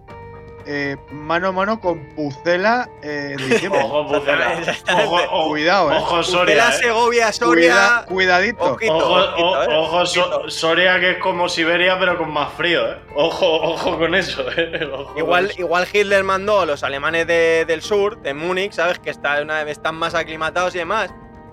eh, 0.72 0.98
mano 1.10 1.48
a 1.48 1.52
mano 1.52 1.80
con 1.80 2.00
Pucela 2.16 2.88
eh, 3.02 3.36
en 3.40 3.50
diciembre. 3.50 3.82
Ojo, 3.84 4.08
Pucela. 4.08 4.62
Ojo, 5.04 5.16
ojo, 5.16 5.48
Cuidado, 5.50 5.92
eh. 5.92 5.96
Ojo, 5.98 6.18
De 6.18 6.24
Soria. 6.24 6.56
la 6.56 6.70
eh. 6.70 6.74
Segovia, 6.74 7.32
Soria. 7.34 7.74
Cuida- 7.74 8.06
cuidadito. 8.06 8.64
Ojito, 8.74 8.96
Ojo, 8.98 9.14
ojito, 9.16 9.48
o- 9.48 9.64
eh, 9.64 9.68
ojo, 9.78 10.06
So-. 10.06 10.50
Soria 10.50 11.00
que 11.00 11.12
es 11.12 11.18
como 11.18 11.50
Siberia, 11.50 11.98
pero 12.00 12.18
con 12.20 12.32
más 12.32 12.54
frío, 12.54 12.88
¿eh? 12.88 12.98
Ojo, 13.16 13.48
ojo 13.48 13.98
con 13.98 14.14
eso, 14.14 14.44
¿eh? 14.56 14.88
Ojo 14.94 15.06
con 15.14 15.18
Igual, 15.18 15.46
eso. 15.50 15.60
igual 15.62 15.88
Hitler 15.92 16.24
mandó 16.24 16.60
a 16.62 16.66
los 16.68 16.84
alemanes 16.84 17.26
de- 17.26 17.66
del 17.66 17.82
sur, 17.82 18.22
de 18.22 18.36
Múnich, 18.36 18.74
¿sabes? 18.74 19.00
Que 19.00 19.10
está 19.10 19.42
una- 19.42 19.62
están 19.64 19.96
más 19.96 20.14
aclimatados 20.14 20.76
y 20.76 20.78
demás. 20.78 21.10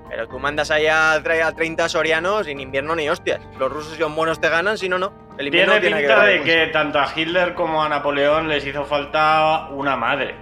Pero 0.08 0.28
tú 0.28 0.38
mandas 0.38 0.70
allá 0.70 1.12
a 1.12 1.22
tre- 1.22 1.42
a 1.42 1.52
30 1.52 1.88
sorianos 1.88 2.46
y 2.46 2.52
en 2.52 2.60
invierno 2.60 2.94
ni 2.94 3.08
hostias. 3.08 3.40
Los 3.58 3.70
rusos 3.72 3.96
son 3.96 4.14
buenos 4.14 4.40
te 4.40 4.48
ganan, 4.48 4.78
si 4.78 4.88
no, 4.88 4.98
no. 4.98 5.12
El 5.38 5.46
invierno 5.48 5.72
Tiene 5.74 5.86
tiene 5.88 6.00
pinta 6.08 6.24
que 6.24 6.30
de 6.30 6.42
que 6.42 6.66
tanto 6.72 6.98
a 7.00 7.08
Hitler 7.14 7.54
como 7.54 7.82
a 7.82 7.88
Napoleón 7.88 8.48
les 8.48 8.64
hizo 8.64 8.84
falta 8.84 9.68
una 9.70 9.96
madre. 9.96 10.34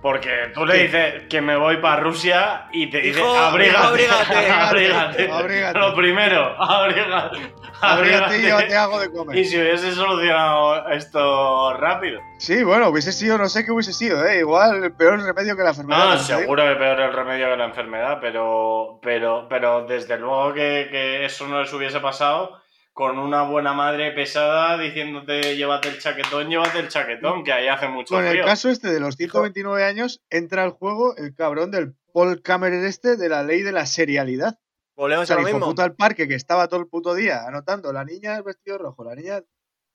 Porque 0.00 0.50
tú 0.54 0.64
le 0.64 0.74
Sí. 0.74 0.80
dices 0.84 1.22
que 1.28 1.40
me 1.40 1.56
voy 1.56 1.78
para 1.78 2.00
Rusia 2.00 2.68
y 2.72 2.88
te 2.88 2.98
dice 3.00 3.18
Hijo, 3.20 3.36
abrígate, 3.36 3.78
abrígate, 3.86 4.50
abrígate, 4.52 5.30
abrígate. 5.32 5.78
Lo 5.78 5.94
primero, 5.94 6.54
abrígate. 6.62 7.52
Abrígate 7.80 8.38
y 8.38 8.48
yo 8.48 8.56
te 8.66 8.76
hago 8.76 9.00
de 9.00 9.06
Y 9.06 9.10
comer. 9.12 9.44
si 9.44 9.58
hubiese 9.60 9.92
solucionado 9.92 10.88
esto 10.90 11.74
rápido. 11.78 12.20
Sí, 12.38 12.62
bueno, 12.64 12.88
hubiese 12.88 13.12
sido, 13.12 13.38
no 13.38 13.48
sé 13.48 13.64
qué 13.64 13.72
hubiese 13.72 13.92
sido, 13.92 14.24
¿eh? 14.26 14.38
Igual 14.40 14.82
el 14.84 14.92
peor 14.92 15.20
remedio 15.22 15.56
que 15.56 15.62
la 15.62 15.70
enfermedad. 15.70 16.04
No, 16.14 16.18
seguro 16.18 16.64
que 16.64 16.74
peor 16.76 17.00
el 17.00 17.12
remedio 17.12 17.50
que 17.50 17.56
la 17.56 17.64
enfermedad, 17.64 18.18
pero, 18.20 18.98
pero, 19.02 19.46
pero 19.48 19.84
desde 19.86 20.18
luego 20.18 20.54
que, 20.54 20.88
que 20.90 21.24
eso 21.24 21.46
no 21.46 21.60
les 21.60 21.72
hubiese 21.72 22.00
pasado 22.00 22.60
con 22.98 23.16
una 23.16 23.42
buena 23.42 23.74
madre 23.74 24.10
pesada 24.10 24.76
diciéndote 24.76 25.56
llévate 25.56 25.88
el 25.88 26.00
chaquetón, 26.00 26.48
llévate 26.48 26.80
el 26.80 26.88
chaquetón, 26.88 27.44
que 27.44 27.52
ahí 27.52 27.68
hace 27.68 27.86
mucho 27.86 28.16
Con 28.16 28.24
el 28.24 28.30
frío. 28.32 28.44
caso 28.44 28.70
este 28.70 28.90
de 28.90 28.98
los 28.98 29.14
129 29.14 29.84
años, 29.84 30.20
entra 30.30 30.64
al 30.64 30.70
juego 30.70 31.16
el 31.16 31.32
cabrón 31.32 31.70
del 31.70 31.94
Paul 32.12 32.42
Cameron 32.42 32.84
este 32.84 33.16
de 33.16 33.28
la 33.28 33.44
ley 33.44 33.62
de 33.62 33.70
la 33.70 33.86
serialidad. 33.86 34.58
O 34.96 35.02
Volvemos 35.02 35.22
a 35.22 35.26
sea, 35.26 35.36
lo 35.36 35.42
el 35.42 35.48
hijo 35.48 35.58
mismo. 35.58 35.70
puta 35.70 35.84
al 35.84 35.94
parque 35.94 36.26
que 36.26 36.34
estaba 36.34 36.66
todo 36.66 36.80
el 36.80 36.88
puto 36.88 37.14
día 37.14 37.46
anotando 37.46 37.92
la 37.92 38.04
niña 38.04 38.34
del 38.34 38.42
vestido 38.42 38.78
rojo, 38.78 39.04
la 39.04 39.14
niña 39.14 39.42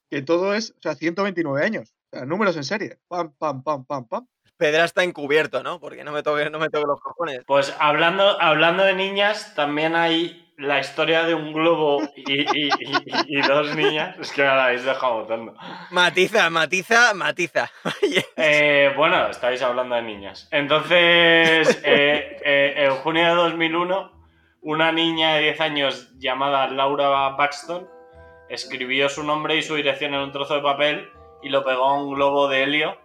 que 0.09 0.21
todo 0.21 0.53
es, 0.53 0.71
o 0.71 0.81
sea, 0.81 0.95
129 0.95 1.61
años. 1.61 1.93
O 2.13 2.15
sea, 2.15 2.25
números 2.25 2.55
en 2.55 2.63
serie. 2.63 2.99
Pam, 3.09 3.33
pam, 3.37 3.63
pam, 3.63 3.83
pam, 3.83 4.07
pam. 4.07 4.27
Pedra 4.55 4.85
está 4.85 5.03
encubierto, 5.03 5.61
¿no? 5.61 5.81
Porque 5.81 6.05
no 6.05 6.13
me 6.13 6.23
toque, 6.23 6.49
no 6.49 6.57
me 6.57 6.69
toque 6.69 6.87
los 6.87 7.01
cojones. 7.01 7.41
Pues 7.45 7.75
hablando, 7.79 8.41
hablando 8.41 8.85
de 8.85 8.95
niñas, 8.95 9.55
también 9.55 9.93
hay 9.93 10.42
la 10.57 10.79
historia 10.79 11.23
de 11.23 11.33
un 11.33 11.51
globo 11.53 12.01
y, 12.15 12.41
y- 12.41 12.69
y- 12.69 13.37
y 13.37 13.41
dos 13.41 13.75
niñas. 13.75 14.15
Es 14.19 14.31
que 14.31 14.41
me 14.41 14.47
la 14.47 14.65
habéis 14.65 14.83
dejado 14.85 15.21
votando. 15.21 15.53
Matiza, 15.91 16.49
matiza, 16.49 17.13
matiza. 17.13 17.69
Eh, 18.35 18.91
bueno, 18.95 19.27
estáis 19.29 19.61
hablando 19.61 19.95
de 19.95 20.01
niñas. 20.03 20.47
Entonces, 20.51 21.81
eh, 21.85 22.37
eh, 22.43 22.73
en 22.77 22.91
junio 22.97 23.23
de 23.27 23.33
2001, 23.35 24.11
una 24.61 24.91
niña 24.91 25.35
de 25.35 25.41
10 25.43 25.61
años 25.61 26.11
llamada 26.19 26.67
Laura 26.67 27.35
Paxton 27.37 27.87
escribió 28.49 29.09
su 29.09 29.23
nombre 29.23 29.55
y 29.55 29.61
su 29.63 29.75
dirección 29.75 30.13
en 30.13 30.21
un 30.21 30.31
trozo 30.31 30.55
de 30.55 30.61
papel 30.61 31.09
y 31.41 31.49
lo 31.49 31.63
pegó 31.63 31.85
a 31.85 31.93
un 32.01 32.13
globo 32.13 32.47
de 32.47 32.63
helio. 32.63 32.97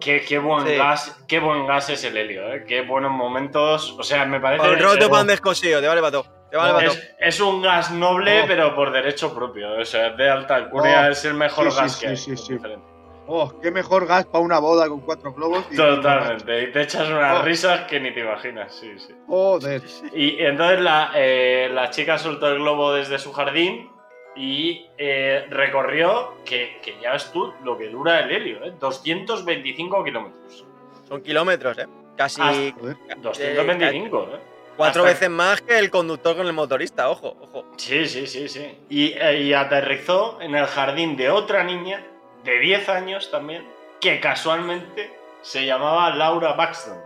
Qué, 0.00 0.22
qué 0.26 0.38
buen 0.38 0.66
Sí. 0.66 0.76
gas, 0.76 1.24
qué 1.28 1.38
buen 1.38 1.66
gas 1.66 1.88
es 1.90 2.04
el 2.04 2.16
helio, 2.16 2.52
¿eh? 2.52 2.64
Qué 2.66 2.82
buenos 2.82 3.12
momentos. 3.12 3.94
O 3.98 4.02
sea, 4.02 4.24
me 4.26 4.40
parece. 4.40 4.66
Con 4.66 4.78
roto 4.78 5.08
pan 5.10 5.26
descosido, 5.26 5.80
te 5.80 5.86
vale 5.86 6.00
para 6.00 6.12
todo. 6.12 6.26
Vale 6.56 6.86
es, 6.86 7.14
es 7.18 7.40
un 7.40 7.62
gas 7.62 7.90
noble, 7.90 8.42
Oh. 8.42 8.44
pero 8.46 8.74
por 8.74 8.92
derecho 8.92 9.34
propio. 9.34 9.80
O 9.80 9.84
sea, 9.84 10.08
es 10.08 10.16
de 10.16 10.28
alta 10.30 10.54
alcurnia, 10.56 11.06
Oh. 11.08 11.10
es 11.10 11.24
el 11.24 11.34
mejor 11.34 11.70
Sí, 11.72 11.78
gas 11.80 11.92
sí, 11.94 12.00
que 12.00 12.06
hay. 12.08 12.16
sí, 12.16 12.32
es 12.32 12.40
sí. 12.44 12.52
diferente. 12.54 12.86
Oh, 13.26 13.58
qué 13.60 13.70
mejor 13.70 14.06
gas 14.06 14.26
para 14.26 14.44
una 14.44 14.58
boda 14.58 14.86
con 14.88 15.00
cuatro 15.00 15.32
globos. 15.32 15.64
y- 15.70 15.76
Totalmente. 15.76 16.62
Y 16.64 16.72
te 16.72 16.82
echas 16.82 17.08
unas 17.08 17.40
Oh. 17.40 17.42
risas 17.42 17.80
que 17.82 17.98
ni 17.98 18.12
te 18.12 18.20
imaginas, 18.20 18.74
sí, 18.74 18.98
sí. 18.98 19.14
Joder. 19.26 19.82
Y 20.12 20.42
entonces 20.42 20.80
la, 20.80 21.10
eh, 21.14 21.70
la 21.72 21.88
chica 21.90 22.18
soltó 22.18 22.48
el 22.48 22.56
globo 22.58 22.92
desde 22.92 23.18
su 23.18 23.32
jardín 23.32 23.90
y 24.36 24.90
eh, 24.98 25.46
recorrió, 25.48 26.34
que, 26.44 26.78
que 26.82 26.96
ya 27.00 27.12
ves 27.12 27.30
tú 27.32 27.54
lo 27.64 27.78
que 27.78 27.88
dura 27.88 28.20
el 28.20 28.30
helio, 28.30 28.62
¿eh? 28.64 28.74
225 28.78 30.04
kilómetros. 30.04 30.66
Son 31.08 31.22
kilómetros, 31.22 31.78
¿eh? 31.78 31.86
Casi 32.16 32.42
Hasta- 32.42 32.78
Joder. 32.78 32.96
225, 33.22 34.28
¿eh? 34.34 34.38
Cuatro 34.76 35.02
hasta- 35.02 35.12
veces 35.14 35.30
más 35.30 35.60
que 35.60 35.78
el 35.78 35.90
conductor 35.90 36.36
con 36.36 36.46
el 36.46 36.52
motorista, 36.52 37.08
ojo, 37.08 37.36
ojo. 37.40 37.64
Sí, 37.76 38.06
sí, 38.06 38.26
sí, 38.26 38.48
sí. 38.48 38.78
Y, 38.88 39.12
eh, 39.12 39.40
y 39.42 39.52
aterrizó 39.52 40.40
en 40.40 40.54
el 40.54 40.66
jardín 40.66 41.16
de 41.16 41.30
otra 41.30 41.64
niña, 41.64 42.04
de 42.44 42.58
10 42.58 42.88
años 42.88 43.30
también, 43.30 43.66
que 44.00 44.20
casualmente 44.20 45.12
se 45.42 45.64
llamaba 45.66 46.10
Laura 46.14 46.52
Baxton. 46.52 46.98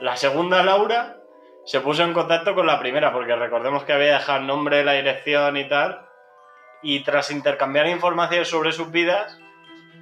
La 0.00 0.16
segunda 0.16 0.62
Laura 0.62 1.16
se 1.64 1.80
puso 1.80 2.02
en 2.04 2.12
contacto 2.12 2.54
con 2.54 2.66
la 2.66 2.78
primera, 2.78 3.12
porque 3.12 3.34
recordemos 3.34 3.84
que 3.84 3.92
había 3.94 4.14
dejado 4.14 4.40
el 4.40 4.46
nombre, 4.46 4.84
la 4.84 4.92
dirección 4.92 5.56
y 5.56 5.66
tal. 5.68 6.06
Y 6.82 7.00
tras 7.00 7.30
intercambiar 7.30 7.86
información 7.86 8.44
sobre 8.44 8.72
sus 8.72 8.90
vidas, 8.90 9.38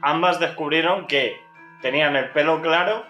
ambas 0.01 0.41
descubrieron 0.41 1.07
que 1.07 1.41
tenían 1.81 2.17
el 2.17 2.31
pelo 2.31 2.61
claro, 2.61 3.05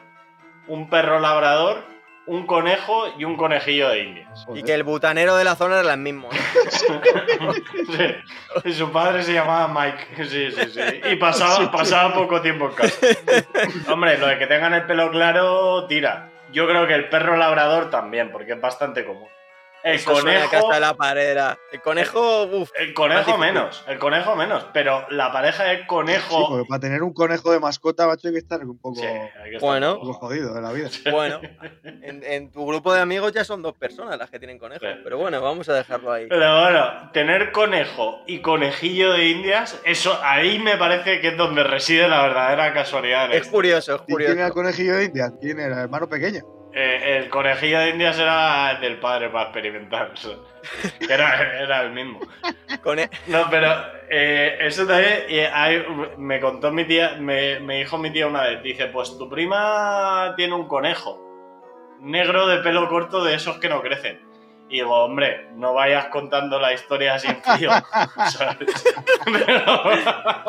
un 0.66 0.90
perro 0.90 1.18
labrador, 1.20 1.82
un 2.26 2.46
conejo 2.46 3.12
y 3.18 3.24
un 3.24 3.36
conejillo 3.36 3.88
de 3.90 4.00
indias. 4.00 4.46
Y 4.54 4.62
que 4.62 4.74
el 4.74 4.84
butanero 4.84 5.36
de 5.36 5.44
la 5.44 5.56
zona 5.56 5.80
era 5.80 5.92
el 5.92 6.00
mismo. 6.00 6.28
Sí. 6.70 8.14
Y 8.64 8.72
su 8.72 8.90
padre 8.92 9.22
se 9.22 9.32
llamaba 9.32 9.68
Mike. 9.68 10.24
Sí, 10.26 10.50
sí, 10.52 10.70
sí. 10.70 10.80
Y 11.10 11.16
pasaba, 11.16 11.70
pasaba 11.70 12.14
poco 12.14 12.40
tiempo 12.40 12.66
en 12.66 12.74
casa. 12.74 13.06
Hombre, 13.88 14.18
lo 14.18 14.26
de 14.26 14.38
que 14.38 14.46
tengan 14.46 14.74
el 14.74 14.86
pelo 14.86 15.10
claro, 15.10 15.86
tira. 15.86 16.30
Yo 16.52 16.68
creo 16.68 16.86
que 16.86 16.94
el 16.94 17.08
perro 17.08 17.36
labrador 17.36 17.90
también, 17.90 18.30
porque 18.30 18.52
es 18.52 18.60
bastante 18.60 19.04
común. 19.04 19.28
El 19.84 19.96
Eso 19.96 20.12
conejo. 20.12 20.72
de 20.72 20.80
la 20.80 20.94
pared. 20.94 21.30
era- 21.30 21.58
El 21.72 21.80
conejo, 21.82 22.44
uff. 22.44 22.70
El 22.78 22.94
conejo 22.94 23.36
menos, 23.38 23.84
el 23.88 23.98
conejo 23.98 24.36
menos, 24.36 24.64
pero 24.72 25.04
la 25.10 25.32
pareja 25.32 25.64
de 25.64 25.78
Sí, 25.78 25.86
conejo. 25.86 26.48
porque 26.48 26.68
para 26.68 26.80
tener 26.80 27.02
un 27.02 27.12
conejo 27.12 27.50
de 27.52 27.58
mascota, 27.60 28.06
macho, 28.06 28.28
hay 28.28 28.34
que 28.34 28.38
estar 28.38 28.64
un 28.64 28.78
poco, 28.78 29.00
Sí, 29.00 29.06
hay 29.06 29.50
que 29.50 29.56
estar 29.56 29.60
Bueno. 29.60 29.94
un 29.94 30.00
poco 30.00 30.12
jodido 30.14 30.54
de 30.54 30.60
la 30.62 30.72
vida. 30.72 30.88
Bueno, 31.10 31.40
en, 31.82 32.22
en 32.24 32.50
tu 32.52 32.64
grupo 32.66 32.92
de 32.94 33.00
amigos 33.00 33.32
ya 33.32 33.44
son 33.44 33.60
dos 33.62 33.74
personas 33.74 34.16
las 34.18 34.30
que 34.30 34.38
tienen 34.38 34.58
conejos. 34.58 34.86
Sí. 34.88 35.00
Pero 35.02 35.18
bueno, 35.18 35.40
vamos 35.40 35.68
a 35.68 35.74
dejarlo 35.74 36.12
ahí. 36.12 36.26
Pero 36.28 36.60
bueno, 36.62 37.10
tener 37.12 37.50
conejo 37.52 38.22
y 38.26 38.40
conejillo 38.40 39.12
de 39.12 39.28
indias, 39.28 39.80
eso 39.84 40.18
ahí 40.22 40.58
me 40.58 40.76
parece 40.76 41.20
que 41.20 41.28
es 41.28 41.36
donde 41.36 41.64
reside 41.64 42.06
la 42.08 42.22
verdadera 42.22 42.72
casualidad. 42.72 43.32
Es 43.32 43.48
curioso, 43.48 43.96
es 43.96 44.02
¿Y 44.06 44.14
quién 44.14 44.20
era 44.32 44.46
el 44.46 44.52
curioso. 44.52 44.54
conejillo 44.54 44.96
de 44.96 45.04
India? 45.06 45.32
¿Quién 45.40 45.58
era? 45.58 45.74
El 45.76 45.82
hermano 45.82 46.08
pequeño. 46.08 46.42
Eh, 46.74 47.18
el 47.18 47.28
conejillo 47.28 47.80
de 47.80 47.90
indias 47.90 48.18
era 48.18 48.78
del 48.80 48.98
padre 48.98 49.28
para 49.28 49.44
experimentar. 49.50 50.12
era, 51.08 51.60
era 51.60 51.82
el 51.82 51.90
mismo. 51.92 52.20
No, 53.26 53.46
pero 53.50 53.74
eh, 54.08 54.56
eso 54.60 54.86
también 54.86 55.24
eh, 55.28 55.50
hay- 55.52 55.84
me 56.16 56.40
contó 56.40 56.70
mi 56.72 56.84
tía, 56.84 57.16
me, 57.18 57.60
me 57.60 57.78
dijo 57.78 57.98
mi 57.98 58.10
tía 58.10 58.26
una 58.26 58.42
vez, 58.44 58.62
dice, 58.62 58.86
pues 58.86 59.16
tu 59.18 59.28
prima 59.28 60.32
tiene 60.36 60.54
un 60.54 60.66
conejo 60.66 61.20
negro 62.00 62.46
de 62.46 62.58
pelo 62.58 62.88
corto 62.88 63.22
de 63.22 63.34
esos 63.34 63.58
que 63.58 63.68
no 63.68 63.82
crecen. 63.82 64.20
Y 64.72 64.76
digo, 64.76 65.04
hombre, 65.04 65.48
no 65.56 65.74
vayas 65.74 66.06
contando 66.06 66.58
la 66.58 66.72
historia 66.72 67.12
así 67.16 67.28
en 67.28 67.42
frío. 67.42 67.70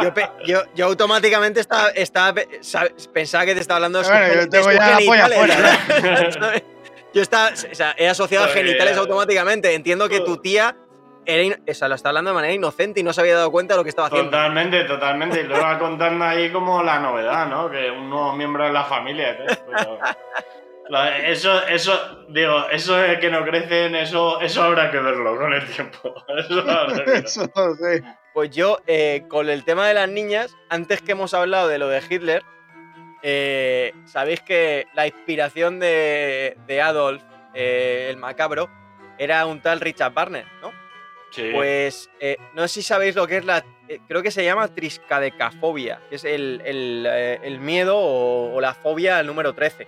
Yo, 0.02 0.12
yo, 0.46 0.62
yo 0.74 0.86
automáticamente 0.86 1.60
estaba, 1.60 1.90
estaba 1.90 2.34
pe- 2.34 2.62
sab- 2.62 2.94
pensaba 3.12 3.46
que 3.46 3.54
te 3.54 3.60
estaba 3.62 3.78
hablando 3.78 4.02
de 4.02 4.08
Bueno, 4.08 4.34
yo 4.34 4.50
tengo 4.50 4.72
ya. 4.72 4.98
Yo 7.14 7.22
estaba, 7.22 7.50
o 7.50 7.76
sea, 7.76 7.94
he 7.98 8.08
asociado 8.10 8.46
a 8.46 8.48
Joder. 8.48 8.66
genitales 8.66 8.98
automáticamente. 8.98 9.74
Entiendo 9.76 10.08
que 10.10 10.22
tu 10.22 10.38
tía 10.38 10.76
era 11.26 11.56
o 11.70 11.74
sea, 11.74 11.88
lo 11.88 11.96
está 11.96 12.10
hablando 12.10 12.32
de 12.32 12.36
manera 12.36 12.54
inocente 12.54 13.00
y 13.02 13.04
no 13.04 13.14
se 13.14 13.22
había 13.22 13.36
dado 13.36 13.52
cuenta 13.52 13.74
de 13.76 13.78
lo 13.80 13.84
que 13.84 13.90
estaba 13.90 14.08
haciendo. 14.08 14.32
Totalmente, 14.32 14.84
totalmente. 14.86 15.42
Y 15.42 15.44
lo 15.44 15.58
iba 15.58 15.78
contando 15.80 16.26
ahí 16.26 16.50
como 16.52 16.82
la 16.82 17.00
novedad, 17.00 17.46
¿no? 17.48 17.70
Que 17.70 17.92
un 17.92 18.10
nuevo 18.10 18.34
miembro 18.34 18.64
de 18.66 18.72
la 18.74 18.84
familia. 18.86 19.38
pero- 19.38 19.84
Lo- 19.84 20.00
Eso, 21.26 21.66
eso, 21.68 22.26
digo, 22.30 22.70
eso 22.70 22.96
de 22.96 23.20
que 23.20 23.30
no 23.32 23.44
crecen, 23.46 23.96
eso, 23.96 24.42
eso 24.42 24.64
habrá 24.64 24.92
que 24.92 25.00
verlo 25.00 25.38
con 25.38 25.54
el 25.54 25.66
tiempo. 25.68 26.14
Eso 26.38 26.60
habrá 26.60 27.04
que 27.06 27.12
verlo. 27.12 27.14
Eso 27.26 27.50
no 27.56 27.76
sé. 27.76 28.04
Pues 28.34 28.50
yo, 28.50 28.80
eh, 28.88 29.24
con 29.30 29.50
el 29.50 29.64
tema 29.64 29.88
de 29.88 29.94
las 29.94 30.10
niñas, 30.10 30.56
antes 30.70 31.02
que 31.02 31.14
hemos 31.14 31.34
hablado 31.34 31.68
de 31.68 31.78
lo 31.78 31.88
de 31.88 32.02
Hitler, 32.08 32.44
eh, 33.22 33.94
sabéis 34.06 34.42
que 34.42 34.86
la 34.94 35.08
inspiración 35.08 35.80
de, 35.80 36.58
de 36.68 36.82
Adolf, 36.82 37.24
eh, 37.54 38.08
el 38.10 38.18
macabro, 38.18 38.70
era 39.18 39.46
un 39.46 39.62
tal 39.62 39.80
Richard 39.80 40.14
Barner, 40.14 40.46
¿no? 40.62 40.72
Sí. 41.32 41.50
Pues 41.54 42.10
eh, 42.20 42.38
no 42.54 42.64
sé 42.64 42.68
si 42.76 42.82
sabéis 42.84 43.16
lo 43.16 43.26
que 43.26 43.38
es 43.38 43.46
la. 43.46 43.64
eh, 43.88 44.00
creo 44.08 44.22
que 44.22 44.32
se 44.32 44.44
llama 44.44 44.68
triscadecafobia, 44.68 46.00
que 46.10 46.16
es 46.18 46.26
el, 46.26 46.62
el, 46.66 47.08
eh, 47.10 47.40
el 47.44 47.60
miedo 47.60 47.98
o, 47.98 48.54
o 48.54 48.62
la 48.62 48.74
fobia 48.74 49.18
al 49.20 49.28
número 49.28 49.54
13. 49.54 49.88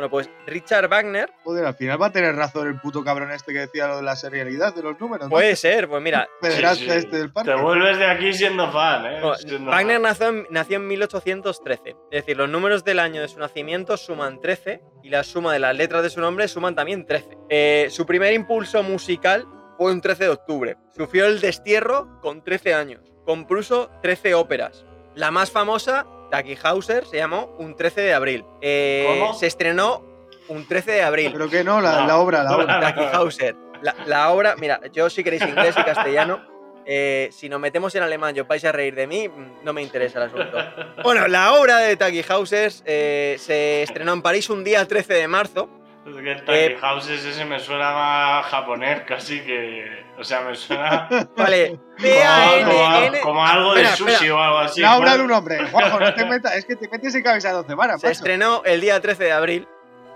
Bueno, 0.00 0.10
pues 0.10 0.30
Richard 0.46 0.88
Wagner, 0.88 1.30
Joder, 1.44 1.66
al 1.66 1.74
final 1.74 2.00
va 2.00 2.06
a 2.06 2.10
tener 2.10 2.34
razón 2.34 2.66
el 2.68 2.80
puto 2.80 3.04
cabrón 3.04 3.30
este 3.32 3.52
que 3.52 3.58
decía 3.58 3.86
lo 3.86 3.96
de 3.96 4.02
la 4.02 4.16
serialidad 4.16 4.74
de 4.74 4.82
los 4.82 4.98
números. 4.98 5.26
¿no? 5.26 5.30
puede 5.30 5.54
ser, 5.56 5.88
pues 5.90 6.00
mira, 6.02 6.26
Pederasta 6.40 6.76
Sí, 6.76 6.84
sí. 6.90 6.96
este 6.96 7.18
del 7.18 7.30
parque. 7.30 7.50
Te 7.50 7.60
vuelves 7.60 7.98
de 7.98 8.06
aquí 8.06 8.32
siendo 8.32 8.72
fan, 8.72 9.04
¿eh? 9.04 9.18
Bueno, 9.20 9.34
Siendo 9.34 9.70
Wagner 9.70 9.96
fan. 9.96 10.02
nació 10.02 10.28
en, 10.28 10.46
nació 10.48 10.76
en 10.78 10.86
1813. 10.88 11.90
Es 11.90 11.96
decir, 12.24 12.34
los 12.38 12.48
números 12.48 12.82
del 12.82 12.98
año 12.98 13.20
de 13.20 13.28
su 13.28 13.38
nacimiento 13.38 13.98
suman 13.98 14.40
13 14.40 14.80
y 15.02 15.10
la 15.10 15.22
suma 15.22 15.52
de 15.52 15.58
las 15.58 15.76
letras 15.76 16.02
de 16.02 16.08
su 16.08 16.22
nombre 16.22 16.48
suman 16.48 16.74
también 16.74 17.04
13. 17.04 17.36
Eh, 17.50 17.88
su 17.90 18.06
primer 18.06 18.32
impulso 18.32 18.82
musical 18.82 19.46
fue 19.76 19.92
un 19.92 20.00
13 20.00 20.24
de 20.24 20.30
octubre. 20.30 20.76
Sufrió 20.96 21.26
el 21.26 21.42
destierro 21.42 22.18
con 22.22 22.42
13 22.42 22.72
años. 22.72 23.02
Compuso 23.26 23.90
13 24.00 24.32
óperas. 24.32 24.86
La 25.14 25.30
más 25.30 25.50
famosa, 25.50 26.06
Taki 26.30 26.56
Hauser, 26.62 27.04
se 27.06 27.16
llamó 27.16 27.54
Un 27.58 27.74
13 27.76 28.00
de 28.02 28.14
abril. 28.14 28.44
Eh, 28.60 29.04
¿Cómo? 29.08 29.34
Se 29.34 29.46
estrenó 29.46 30.02
un 30.48 30.66
13 30.66 30.92
de 30.92 31.02
abril. 31.02 31.30
Pero 31.32 31.48
que 31.50 31.64
no, 31.64 31.80
la, 31.80 32.00
No. 32.02 32.06
la 32.06 32.18
obra, 32.18 32.42
la 32.42 32.56
obra. 32.56 32.80
Taki 32.80 33.04
Hauser. 33.12 33.56
La, 33.82 33.94
la 34.06 34.30
obra, 34.30 34.56
mira, 34.58 34.80
yo 34.92 35.08
si 35.08 35.24
queréis 35.24 35.42
inglés 35.42 35.74
y 35.78 35.82
castellano, 35.84 36.40
eh, 36.84 37.28
si 37.32 37.48
nos 37.48 37.60
metemos 37.60 37.94
en 37.94 38.02
alemán 38.02 38.36
y 38.36 38.40
os 38.40 38.46
vais 38.48 38.64
a 38.64 38.72
reír 38.72 38.94
de 38.94 39.06
mí, 39.06 39.30
no 39.62 39.72
me 39.72 39.80
interesa 39.82 40.18
el 40.18 40.24
asunto. 40.26 40.58
Bueno, 41.02 41.26
la 41.28 41.54
obra 41.54 41.78
de 41.78 41.96
Taki 41.96 42.22
Hauses 42.28 42.82
eh, 42.86 43.36
se 43.38 43.82
estrenó 43.82 44.12
en 44.12 44.22
París 44.22 44.50
un 44.50 44.64
día 44.64 44.86
13 44.86 45.14
de 45.14 45.28
marzo. 45.28 45.70
Es 46.06 46.16
que 46.16 46.32
Eh, 46.32 46.68
Tiny 46.68 46.80
Houses 46.80 47.24
ese 47.24 47.44
me 47.44 47.60
suena 47.60 47.92
más 47.92 48.46
japonés, 48.46 49.02
casi 49.02 49.40
que. 49.40 50.04
O 50.18 50.24
sea, 50.24 50.40
me 50.40 50.54
suena. 50.54 51.08
Vale, 51.36 51.78
como, 53.22 53.44
algo 53.46 53.74
de 53.74 53.82
Espera, 53.82 53.96
sushi 53.96 54.12
espera. 54.14 54.34
o 54.34 54.38
algo 54.42 54.58
así. 54.58 54.80
la 54.80 54.98
obra 54.98 55.16
de 55.16 55.22
un 55.24 55.32
hombre. 55.32 55.58
Juanjo, 55.70 56.00
no 56.00 56.14
te 56.14 56.24
metas, 56.24 56.56
es 56.56 56.64
que 56.64 56.76
te 56.76 56.88
metes 56.88 57.14
en 57.14 57.22
cabeza 57.22 57.48
de 57.48 57.54
12 57.54 57.74
varas, 57.74 58.00
Se 58.00 58.06
macho. 58.06 58.12
estrenó 58.12 58.62
el 58.64 58.80
día 58.80 59.00
13 59.00 59.24
de 59.24 59.32
abril 59.32 59.68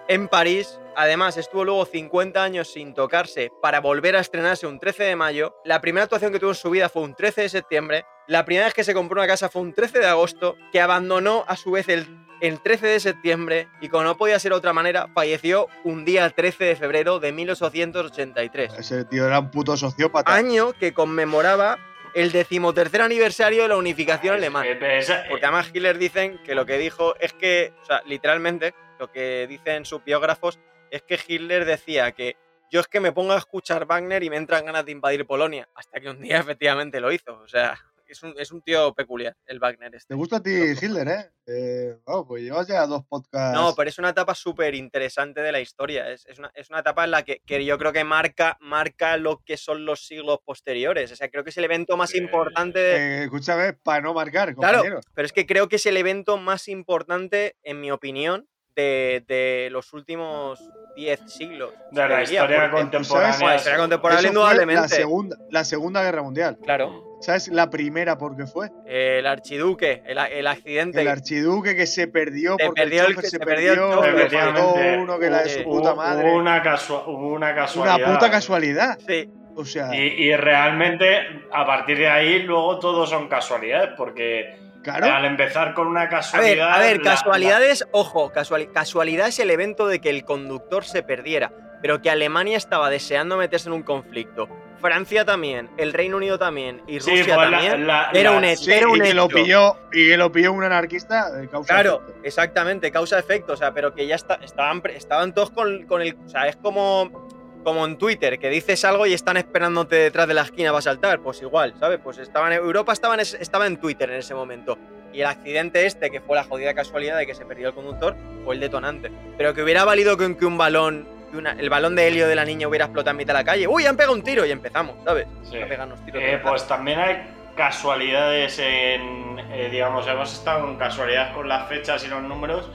en 0.08 0.28
París. 0.28 0.80
Además, 0.96 1.36
estuvo 1.36 1.64
luego 1.64 1.84
50 1.86 2.42
años 2.42 2.72
sin 2.72 2.94
tocarse 2.94 3.50
para 3.60 3.80
volver 3.80 4.14
a 4.16 4.20
estrenarse 4.20 4.66
un 4.66 4.78
13 4.78 5.02
de 5.04 5.16
mayo. 5.16 5.56
La 5.64 5.80
primera 5.80 6.04
actuación 6.04 6.32
que 6.32 6.38
tuvo 6.38 6.50
en 6.50 6.54
su 6.56 6.70
vida 6.70 6.88
fue 6.88 7.02
un 7.02 7.14
13 7.16 7.42
de 7.42 7.48
septiembre. 7.48 8.04
La 8.28 8.44
primera 8.44 8.66
vez 8.66 8.74
que 8.74 8.84
se 8.84 8.94
compró 8.94 9.20
una 9.20 9.26
casa 9.26 9.48
fue 9.48 9.60
un 9.62 9.74
13 9.74 9.98
de 9.98 10.06
agosto, 10.06 10.54
que 10.72 10.80
abandonó 10.80 11.44
a 11.48 11.56
su 11.56 11.72
vez 11.72 11.88
el, 11.88 12.06
el 12.40 12.60
13 12.60 12.86
de 12.86 13.00
septiembre 13.00 13.68
y 13.80 13.88
como 13.88 14.04
no 14.04 14.16
podía 14.16 14.38
ser 14.38 14.52
de 14.52 14.58
otra 14.58 14.72
manera, 14.72 15.08
falleció 15.14 15.68
un 15.84 16.04
día 16.04 16.28
13 16.30 16.64
de 16.64 16.76
febrero 16.76 17.20
de 17.20 17.32
1883. 17.32 18.74
Ese 18.78 19.04
tío 19.04 19.26
era 19.26 19.38
un 19.40 19.50
puto 19.50 19.76
sociópata. 19.76 20.34
Año 20.34 20.72
que 20.72 20.92
conmemoraba 20.92 21.78
el 22.14 22.30
decimotercer 22.32 23.02
aniversario 23.02 23.62
de 23.62 23.68
la 23.68 23.76
unificación 23.76 24.34
alemana. 24.34 24.66
Pero 24.78 24.92
esa- 24.94 25.24
Porque 25.28 25.44
además 25.46 25.70
Hitler 25.72 25.98
dicen 25.98 26.38
que 26.44 26.54
lo 26.54 26.64
que 26.66 26.78
dijo 26.78 27.14
es 27.18 27.32
que, 27.32 27.72
o 27.82 27.84
sea, 27.84 28.02
literalmente, 28.06 28.74
lo 28.98 29.10
que 29.10 29.46
dicen 29.48 29.84
sus 29.84 30.04
biógrafos 30.04 30.60
es 30.90 31.02
que 31.02 31.18
Hitler 31.26 31.64
decía 31.64 32.12
que 32.12 32.36
yo 32.70 32.80
es 32.80 32.86
que 32.88 33.00
me 33.00 33.12
pongo 33.12 33.32
a 33.32 33.38
escuchar 33.38 33.84
Wagner 33.86 34.22
y 34.22 34.30
me 34.30 34.36
entran 34.36 34.64
ganas 34.64 34.84
de 34.84 34.92
invadir 34.92 35.26
Polonia, 35.26 35.68
hasta 35.74 36.00
que 36.00 36.08
un 36.10 36.20
día 36.20 36.38
efectivamente 36.38 37.00
lo 37.00 37.10
hizo. 37.12 37.34
O 37.38 37.48
sea, 37.48 37.78
es 38.06 38.22
un, 38.22 38.34
es 38.38 38.52
un 38.52 38.62
tío 38.62 38.94
peculiar, 38.94 39.36
el 39.46 39.58
Wagner 39.58 39.90
¿Te 39.90 39.96
este. 39.98 40.14
gusta 40.14 40.36
a 40.36 40.42
ti 40.42 40.50
Hitler, 40.50 41.08
eh? 41.08 41.30
eh 41.46 41.96
oh, 42.04 42.26
pues 42.26 42.42
llevas 42.42 42.66
ya 42.66 42.86
dos 42.86 43.04
podcasts. 43.08 43.58
No, 43.58 43.74
pero 43.74 43.88
es 43.90 43.98
una 43.98 44.10
etapa 44.10 44.34
súper 44.34 44.74
interesante 44.74 45.40
de 45.40 45.52
la 45.52 45.60
historia. 45.60 46.10
Es, 46.10 46.26
es 46.26 46.38
una, 46.38 46.50
es 46.54 46.70
una 46.70 46.80
etapa 46.80 47.04
en 47.04 47.10
la 47.10 47.22
que, 47.22 47.40
que 47.46 47.64
yo 47.64 47.78
creo 47.78 47.92
que 47.92 48.04
marca, 48.04 48.56
marca 48.60 49.16
lo 49.16 49.38
que 49.44 49.56
son 49.56 49.84
los 49.84 50.06
siglos 50.06 50.38
posteriores. 50.44 51.10
O 51.12 51.16
sea, 51.16 51.28
creo 51.28 51.44
que 51.44 51.50
es 51.50 51.56
el 51.58 51.64
evento 51.64 51.96
más 51.96 52.14
Eh, 52.14 52.18
importante 52.18 52.78
de, 52.78 52.96
Eh, 52.96 53.24
escúchame, 53.24 53.72
para 53.74 54.00
no 54.02 54.14
marcar, 54.14 54.54
Claro, 54.54 54.78
compañero. 54.78 55.00
pero 55.14 55.26
es 55.26 55.32
que 55.32 55.46
creo 55.46 55.68
que 55.68 55.76
es 55.76 55.86
el 55.86 55.96
evento 55.96 56.36
más 56.36 56.68
importante, 56.68 57.56
en 57.62 57.80
mi 57.80 57.90
opinión, 57.90 58.48
de, 58.76 59.24
de 59.28 59.68
los 59.70 59.92
últimos 59.92 60.60
10 60.96 61.20
siglos. 61.30 61.72
de 61.92 62.00
la 62.00 62.08
te 62.08 62.20
diría, 62.22 62.40
historia 62.42 62.70
contemporánea. 62.72 63.30
Bueno, 63.36 63.48
la 63.50 63.56
historia 63.56 63.78
contemporánea, 63.78 64.28
indudablemente. 64.28 64.82
La 64.82 64.88
segunda, 64.88 65.36
la 65.50 65.64
segunda 65.64 66.02
Guerra 66.02 66.22
Mundial. 66.22 66.58
Claro. 66.60 67.13
¿Sabes 67.24 67.48
la 67.48 67.70
primera 67.70 68.18
por 68.18 68.36
qué 68.36 68.46
fue? 68.46 68.68
El 68.86 69.26
archiduque, 69.26 70.02
el, 70.06 70.18
el 70.18 70.46
accidente. 70.46 71.00
El 71.00 71.08
archiduque 71.08 71.74
que 71.74 71.86
se 71.86 72.06
perdió 72.08 72.56
Se 72.58 72.66
porque 72.66 72.82
perdió 72.82 73.06
el 73.06 73.12
el 73.16 73.22
se 73.22 73.28
se 73.30 73.38
perdió 73.38 73.72
el 73.72 73.78
perdió, 73.78 73.94
chofer, 73.94 74.14
le 74.14 74.20
faltó 74.20 74.36
efectivamente. 74.36 74.98
uno 75.02 75.18
que 75.18 75.30
la 75.30 75.42
de 75.42 75.48
su 75.48 75.58
Eh, 75.60 75.64
puta 75.64 75.92
Hubo- 75.92 75.96
madre. 75.96 76.28
Hubo 76.30 76.36
una, 76.38 76.62
casua- 76.62 77.04
hubo 77.06 77.28
una 77.34 77.54
casualidad. 77.54 77.96
Una 78.08 78.14
puta 78.18 78.30
casualidad. 78.30 78.98
Sí, 79.06 79.30
O 79.56 79.64
sea, 79.64 79.94
Y, 79.94 80.00
y 80.24 80.34
realmente, 80.36 81.20
a 81.52 81.64
partir 81.64 81.96
de 81.98 82.08
ahí, 82.08 82.42
luego 82.42 82.78
todo 82.80 83.06
son 83.06 83.28
casualidades, 83.28 83.90
porque 83.96 84.56
claro. 84.82 85.06
al 85.06 85.24
empezar 85.24 85.72
con 85.74 85.86
una 85.86 86.00
A 86.00 86.04
ver, 86.04 86.10
casualidad. 86.10 86.74
a 86.74 86.78
ver, 86.80 86.96
la- 86.98 87.10
casualidades, 87.12 87.86
ojo, 87.92 88.32
casuali- 88.32 88.66
casualidad 88.72 89.28
es 89.28 89.38
el 89.38 89.50
evento 89.50 89.86
de 89.86 90.00
que 90.00 90.10
el 90.10 90.24
conductor 90.24 90.84
se 90.84 91.02
perdiera, 91.04 91.52
pero 91.80 92.02
que 92.02 92.10
Alemania 92.10 92.56
estaba 92.56 92.90
deseando 92.90 93.36
meterse 93.36 93.68
en 93.68 93.74
un 93.74 93.82
conflicto. 93.82 94.48
Francia 94.84 95.24
también, 95.24 95.70
el 95.78 95.94
Reino 95.94 96.18
Unido 96.18 96.38
también 96.38 96.82
y 96.86 97.00
sí, 97.00 97.10
Rusia 97.10 97.36
pues 97.36 97.50
también. 97.50 97.86
la- 97.86 98.10
era 98.12 98.32
la- 98.32 98.36
un 98.36 98.44
hecho. 98.44 98.64
Sí, 98.64 98.72
era 98.72 98.86
un 98.88 98.96
y 98.98 99.00
que 99.00 99.14
lo 99.14 99.28
pilló 99.28 99.76
y 99.90 100.08
que 100.10 100.16
lo 100.18 100.30
pilló 100.30 100.52
un 100.52 100.62
anarquista 100.62 101.30
eh, 101.42 101.48
causa 101.50 101.72
Claro, 101.72 102.02
efecto. 102.04 102.20
exactamente, 102.22 102.90
causa-efecto, 102.92 103.54
o 103.54 103.56
sea, 103.56 103.72
pero 103.72 103.94
que 103.94 104.06
ya 104.06 104.14
está, 104.16 104.34
estaban, 104.42 104.82
estaban 104.94 105.32
todos 105.32 105.50
con, 105.50 105.86
con 105.86 106.02
el... 106.02 106.14
O 106.26 106.28
sea, 106.28 106.48
es 106.48 106.56
como, 106.56 107.26
como 107.64 107.86
en 107.86 107.96
Twitter, 107.96 108.38
que 108.38 108.50
dices 108.50 108.84
algo 108.84 109.06
y 109.06 109.14
están 109.14 109.38
esperándote 109.38 109.96
detrás 109.96 110.28
de 110.28 110.34
la 110.34 110.42
esquina 110.42 110.70
para 110.70 110.82
saltar, 110.82 111.20
pues 111.20 111.40
igual, 111.40 111.72
¿sabes? 111.80 111.98
Pues 112.04 112.18
estaban, 112.18 112.52
Europa 112.52 112.92
estaba 112.92 113.14
en, 113.14 113.20
estaba 113.20 113.66
en 113.66 113.78
Twitter 113.78 114.10
en 114.10 114.16
ese 114.16 114.34
momento. 114.34 114.76
Y 115.14 115.20
el 115.20 115.26
accidente 115.28 115.86
este, 115.86 116.10
que 116.10 116.20
fue 116.20 116.36
la 116.36 116.44
jodida 116.44 116.74
casualidad 116.74 117.16
de 117.16 117.24
que 117.26 117.34
se 117.34 117.46
perdió 117.46 117.68
el 117.68 117.74
conductor, 117.74 118.16
fue 118.44 118.56
el 118.56 118.60
detonante. 118.60 119.10
Pero 119.38 119.54
que 119.54 119.62
hubiera 119.62 119.84
valido 119.84 120.18
con 120.18 120.34
que 120.34 120.44
un 120.44 120.58
balón, 120.58 121.06
que 121.34 121.38
una- 121.38 121.52
el 121.52 121.68
balón 121.68 121.94
de 121.96 122.06
helio 122.08 122.26
de 122.28 122.34
la 122.34 122.44
niña 122.44 122.68
hubiera 122.68 122.86
explotado 122.86 123.10
en 123.12 123.16
mitad 123.18 123.34
de 123.34 123.40
la 123.40 123.44
calle. 123.44 123.66
¡Uy, 123.66 123.84
han 123.86 123.96
pegado 123.96 124.14
un 124.14 124.22
tiro! 124.22 124.44
Y 124.46 124.50
empezamos, 124.50 124.96
¿sabes? 125.04 125.26
Sí. 125.42 125.60
A 125.60 125.66
pegarnos 125.66 126.04
tiros. 126.04 126.22
de 126.22 126.34
Eh, 126.34 126.38
pues 126.38 126.66
también 126.66 126.98
hay 127.00 127.22
casualidades 127.56 128.58
en, 128.58 129.38
eh, 129.52 129.68
digamos, 129.70 130.06
hemos 130.08 130.32
estado 130.32 130.68
en 130.68 130.76
casualidades 130.76 131.32
con 131.34 131.48
las 131.48 131.68
fechas 131.68 132.04
y 132.04 132.08
los 132.08 132.22
números, 132.22 132.70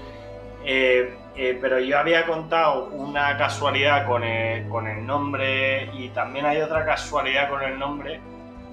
eh, 0.66 1.16
pero 1.62 1.80
yo 1.80 1.98
había 1.98 2.26
contado 2.26 2.86
una 2.88 3.38
casualidad 3.38 4.06
con 4.06 4.24
el, 4.24 4.68
con 4.68 4.88
el 4.88 5.06
nombre 5.06 5.90
y 5.94 6.10
también 6.10 6.46
hay 6.46 6.62
otra 6.62 6.86
casualidad 6.86 7.50
con 7.50 7.62
el 7.64 7.80
nombre, 7.80 8.20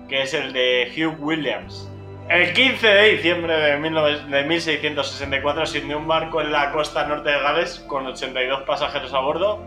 que 0.08 0.22
es 0.22 0.34
el 0.34 0.52
de 0.52 0.92
Hugh 0.96 1.16
Williams. 1.22 1.88
El 2.28 2.52
15 2.52 2.88
de 2.88 3.10
diciembre 3.12 3.56
de, 3.56 3.76
19 3.78 4.22
de 4.36 4.42
1664 4.44 5.66
se 5.66 5.78
hundió 5.80 5.98
un 5.98 6.08
barco 6.08 6.40
en 6.40 6.50
la 6.50 6.72
costa 6.72 7.06
norte 7.06 7.30
de 7.30 7.38
Gales 7.40 7.84
con 7.86 8.04
82 8.06 8.62
pasajeros 8.62 9.14
a 9.14 9.20
bordo. 9.20 9.60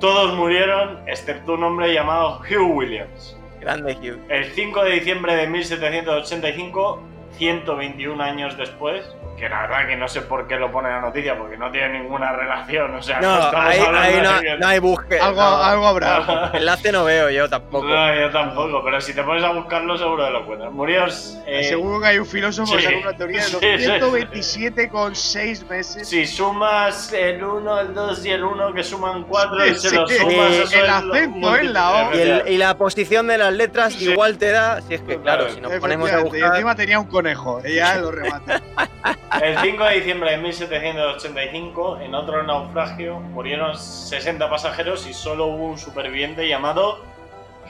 Todos 0.00 0.34
murieron, 0.34 0.98
excepto 1.06 1.54
un 1.54 1.64
hombre 1.64 1.94
llamado 1.94 2.40
Hugh 2.40 2.76
Williams. 2.76 3.34
Grande 3.60 3.94
Hugh. 3.94 4.20
El 4.28 4.44
5 4.52 4.84
de 4.84 4.90
diciembre 4.90 5.34
de 5.34 5.46
1785, 5.46 7.02
121 7.38 8.22
años 8.22 8.58
después, 8.58 9.15
que 9.36 9.48
la 9.48 9.62
verdad 9.62 9.86
que 9.86 9.96
no 9.96 10.08
sé 10.08 10.22
por 10.22 10.46
qué 10.48 10.56
lo 10.56 10.72
pone 10.72 10.88
en 10.88 10.94
la 10.96 11.00
noticia, 11.02 11.36
porque 11.36 11.56
no 11.58 11.70
tiene 11.70 12.00
ninguna 12.00 12.32
relación, 12.32 12.94
o 12.94 13.02
sea, 13.02 13.20
No, 13.20 13.38
estamos 13.38 13.66
ahí, 13.66 13.80
ahí 13.80 14.22
no, 14.22 14.40
que- 14.40 14.56
no 14.58 14.66
hay 14.66 14.78
búsqueda. 14.78 15.26
Algo, 15.26 15.40
no. 15.42 15.56
algo 15.62 15.86
habrá. 15.86 16.50
Enlace 16.54 16.90
no 16.92 17.04
veo 17.04 17.28
yo 17.30 17.48
tampoco. 17.48 17.86
No, 17.86 18.14
yo 18.14 18.30
tampoco, 18.30 18.82
pero 18.84 19.00
si 19.00 19.14
te 19.14 19.22
pones 19.22 19.44
a 19.44 19.50
buscarlo 19.50 19.96
seguro 19.98 20.24
que 20.24 20.30
lo 20.30 20.40
encuentras. 20.40 20.72
Murió... 20.72 21.04
eh, 21.46 21.64
Seguro 21.64 22.00
que 22.00 22.06
hay 22.06 22.18
un 22.18 22.26
filósofo 22.26 22.72
que 22.74 22.78
sí. 22.80 22.84
saca 22.86 22.98
una 22.98 23.16
teoría 23.16 23.44
de 23.44 23.50
los 23.52 23.60
Sí, 23.60 23.66
sí, 23.72 23.78
sí. 23.78 23.84
127 23.84 24.88
con 24.88 25.14
6 25.14 25.68
meses. 25.68 26.08
si 26.08 26.26
sumas 26.26 27.12
el 27.12 27.44
1, 27.44 27.80
el 27.80 27.94
2 27.94 28.24
y 28.26 28.30
el 28.30 28.42
1, 28.44 28.72
que 28.72 28.82
suman 28.84 29.24
4 29.24 29.66
y 29.66 29.74
se 29.74 29.94
los 29.94 30.10
sumas, 30.10 30.34
El 30.34 30.62
eso 30.62 30.76
es 30.76 30.88
lo- 31.04 31.12
acento 31.14 31.56
en 31.56 31.72
la 31.72 31.90
O. 32.08 32.14
Y, 32.14 32.20
el- 32.20 32.42
y 32.48 32.56
la 32.56 32.76
posición 32.78 33.26
de 33.26 33.38
las 33.38 33.52
letras 33.52 33.92
Sí. 33.92 34.10
igual 34.10 34.38
te 34.38 34.50
da. 34.50 34.80
Si 34.82 34.94
es 34.94 35.00
que, 35.02 35.18
claro, 35.20 35.44
Claro, 35.44 35.50
si 35.50 35.60
nos 35.60 35.72
ponemos 35.80 36.08
a 36.10 36.20
Efectivamente, 36.20 36.38
Y 36.38 36.40
buscar. 36.40 36.56
encima 36.56 36.74
tenía 36.76 36.98
un 36.98 37.06
conejo. 37.06 37.60
Ella 37.64 37.96
lo 37.96 38.10
remata. 38.10 38.62
El 39.42 39.58
5 39.58 39.84
de 39.84 39.94
diciembre 39.96 40.30
de 40.32 40.36
1785, 40.38 41.98
en 42.00 42.14
otro 42.14 42.42
naufragio, 42.42 43.20
murieron 43.20 43.76
60 43.76 44.48
pasajeros 44.48 45.06
y 45.06 45.14
solo 45.14 45.46
hubo 45.46 45.64
un 45.66 45.78
superviviente 45.78 46.48
llamado 46.48 47.04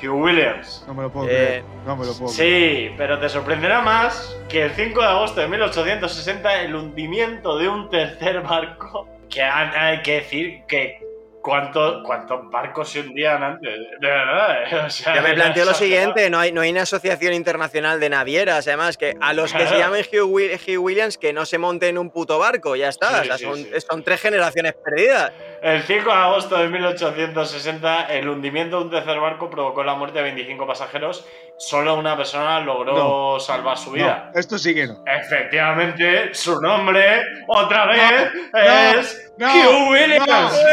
Hugh 0.03 0.11
Williams. 0.23 0.85
No 0.87 0.95
me 0.95 1.03
lo 1.05 1.11
puedo 1.11 1.27
Eh, 1.27 1.31
creer. 1.31 1.64
No 1.87 1.97
me 1.97 2.07
lo 2.07 2.12
puedo 2.14 2.33
creer. 2.35 2.89
Sí, 2.91 2.95
pero 2.97 3.19
te 3.19 3.29
sorprenderá 3.29 3.81
más 3.81 4.37
que 4.49 4.62
el 4.64 4.71
5 4.73 5.01
de 5.01 5.07
agosto 5.07 5.41
de 5.41 5.49
1860 5.49 6.62
el 6.62 6.75
hundimiento 6.75 7.57
de 7.59 7.69
un 7.69 7.89
tercer 7.91 8.43
barco, 8.43 9.09
que 9.31 9.43
hay 9.43 10.03
que 10.03 10.12
decir 10.17 10.62
que 10.69 11.01
cuánto- 11.47 12.03
cuántos 12.03 12.51
barcos 12.51 12.89
se 12.91 13.01
hundían 13.01 13.41
antes, 13.43 13.71
de 14.01 14.07
verdad. 14.09 14.63
eh, 14.65 14.75
o 14.87 14.91
sea, 14.91 15.15
Yo 15.15 15.23
me 15.23 15.33
planteo 15.35 15.65
lo 15.65 15.75
siguiente, 15.75 16.29
no 16.29 16.41
hay, 16.41 16.51
no 16.53 16.61
hay 16.61 16.71
una 16.71 16.83
asociación 16.83 17.33
internacional 17.35 18.01
de 18.01 18.11
navieras, 18.11 18.67
además, 18.67 18.97
que 18.97 19.15
a 19.21 19.33
los 19.33 19.53
que 19.53 19.67
se 19.69 19.79
llamen 19.79 20.05
Hugh, 20.13 20.27
Hugh 20.67 20.83
Williams 20.83 21.17
que 21.19 21.33
no 21.33 21.47
se 21.47 21.59
monten 21.59 21.91
en 21.91 21.99
un 21.99 22.11
puto 22.11 22.39
barco, 22.41 22.75
ya 22.75 22.89
está. 22.89 23.09
Sí, 23.09 23.21
o 23.21 23.25
sea, 23.25 23.39
sí, 23.39 23.45
son, 23.45 23.57
sí. 23.59 23.71
son 23.89 24.03
tres 24.03 24.21
generaciones 24.21 24.75
perdidas. 24.75 25.33
El 25.63 25.83
5 25.83 26.05
de 26.11 26.13
agosto 26.17 26.57
de 26.59 26.69
1860, 26.69 28.07
el 28.13 28.29
hundimiento 28.29 28.79
de 28.79 28.85
un 28.85 28.91
tercer 28.91 29.19
barco 29.19 29.49
provocó 29.51 29.83
la 29.83 29.95
muerte 29.95 30.19
de 30.19 30.25
25 30.25 30.67
pasajeros. 30.67 31.27
Solo 31.59 31.95
una 31.95 32.17
persona 32.17 32.61
logró 32.61 33.41
salvar 33.41 33.79
su 33.79 33.91
vida. 33.93 34.31
No, 34.35 34.39
esto 34.41 34.59
sí 34.59 34.75
que 34.75 34.87
no. 34.87 35.03
Efectivamente, 35.07 36.35
su 36.35 36.61
nombre, 36.61 37.23
otra 37.47 37.87
vez, 37.87 38.31
no. 38.53 38.61
es 38.61 39.33
No, 39.39 39.47
¡Hugh 39.49 39.91
Williams! 39.91 40.65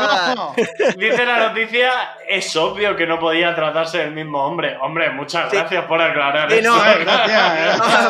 no, 0.00 0.34
no. 0.34 0.54
Dice 0.96 1.26
la 1.26 1.48
noticia, 1.48 1.90
es 2.26 2.54
obvio 2.56 2.96
que 2.96 3.06
no 3.06 3.18
podía 3.18 3.54
tratarse 3.54 3.98
del 3.98 4.12
mismo 4.12 4.42
hombre. 4.44 4.76
Hombre, 4.80 5.10
muchas 5.10 5.50
Sí. 5.50 5.56
gracias 5.56 5.84
por 5.84 6.00
aclarar 6.00 6.50
Sí, 6.50 6.58
eso. 6.58 6.74
gracias, 7.00 7.78
No, 7.78 8.08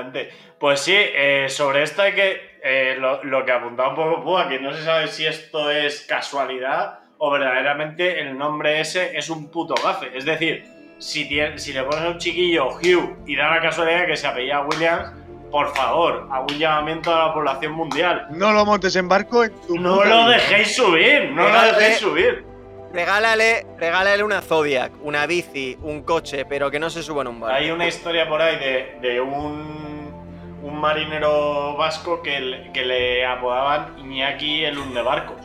hombre. 0.00 0.30
Pues 0.58 0.80
sí, 0.80 0.94
eh, 0.96 1.46
sobre 1.48 1.82
esto 1.82 2.02
hay 2.02 2.12
que. 2.12 2.51
Eh, 2.62 2.96
lo, 2.98 3.22
lo 3.24 3.44
que 3.44 3.52
apuntaba 3.52 3.90
un 3.90 3.96
poco 3.96 4.22
Púa, 4.22 4.48
que 4.48 4.58
no 4.60 4.72
se 4.72 4.82
sabe 4.84 5.08
si 5.08 5.26
esto 5.26 5.70
es 5.70 6.02
casualidad 6.08 7.00
o 7.18 7.30
verdaderamente 7.30 8.20
el 8.20 8.36
nombre 8.36 8.80
ese 8.80 9.16
es 9.16 9.30
un 9.30 9.50
puto 9.50 9.74
gafe. 9.82 10.10
Es 10.16 10.24
decir, 10.24 10.64
si, 10.98 11.28
tie- 11.28 11.56
si 11.58 11.72
le 11.72 11.82
pones 11.84 12.04
a 12.04 12.08
un 12.08 12.18
chiquillo 12.18 12.68
Hugh 12.68 13.16
y 13.26 13.36
da 13.36 13.50
la 13.50 13.60
casualidad 13.60 14.06
que 14.06 14.16
se 14.16 14.26
apellida 14.26 14.60
Williams, 14.62 15.12
por 15.50 15.74
favor, 15.76 16.28
hago 16.32 16.46
un 16.48 16.58
llamamiento 16.58 17.14
a 17.14 17.26
la 17.28 17.34
población 17.34 17.72
mundial. 17.72 18.26
No 18.30 18.52
lo 18.52 18.64
montes 18.64 18.96
en 18.96 19.06
barco 19.08 19.44
en 19.44 19.52
tu 19.66 19.76
No 19.78 20.02
lo 20.04 20.28
dejéis 20.28 20.74
subir, 20.74 21.30
no 21.30 21.48
lo 21.48 21.62
dejéis 21.62 21.98
subir. 21.98 22.44
Regálale, 22.92 23.66
regálale 23.78 24.22
una 24.22 24.40
Zodiac, 24.42 24.92
una 25.02 25.26
bici, 25.26 25.76
un 25.82 26.02
coche, 26.02 26.44
pero 26.44 26.70
que 26.70 26.78
no 26.78 26.90
se 26.90 27.02
suba 27.02 27.22
en 27.22 27.28
un 27.28 27.40
barco. 27.40 27.56
Hay 27.56 27.70
una 27.70 27.86
historia 27.86 28.28
por 28.28 28.40
ahí 28.42 28.56
de, 28.58 28.98
de 29.00 29.20
un, 29.20 29.91
un 30.62 30.80
marinero 30.80 31.76
vasco 31.76 32.22
que, 32.22 32.40
le- 32.40 32.72
que 32.72 32.84
le 32.84 33.26
apodaban 33.26 33.98
Iñaki 33.98 34.64
el 34.64 34.78
hundebarcos. 34.78 35.40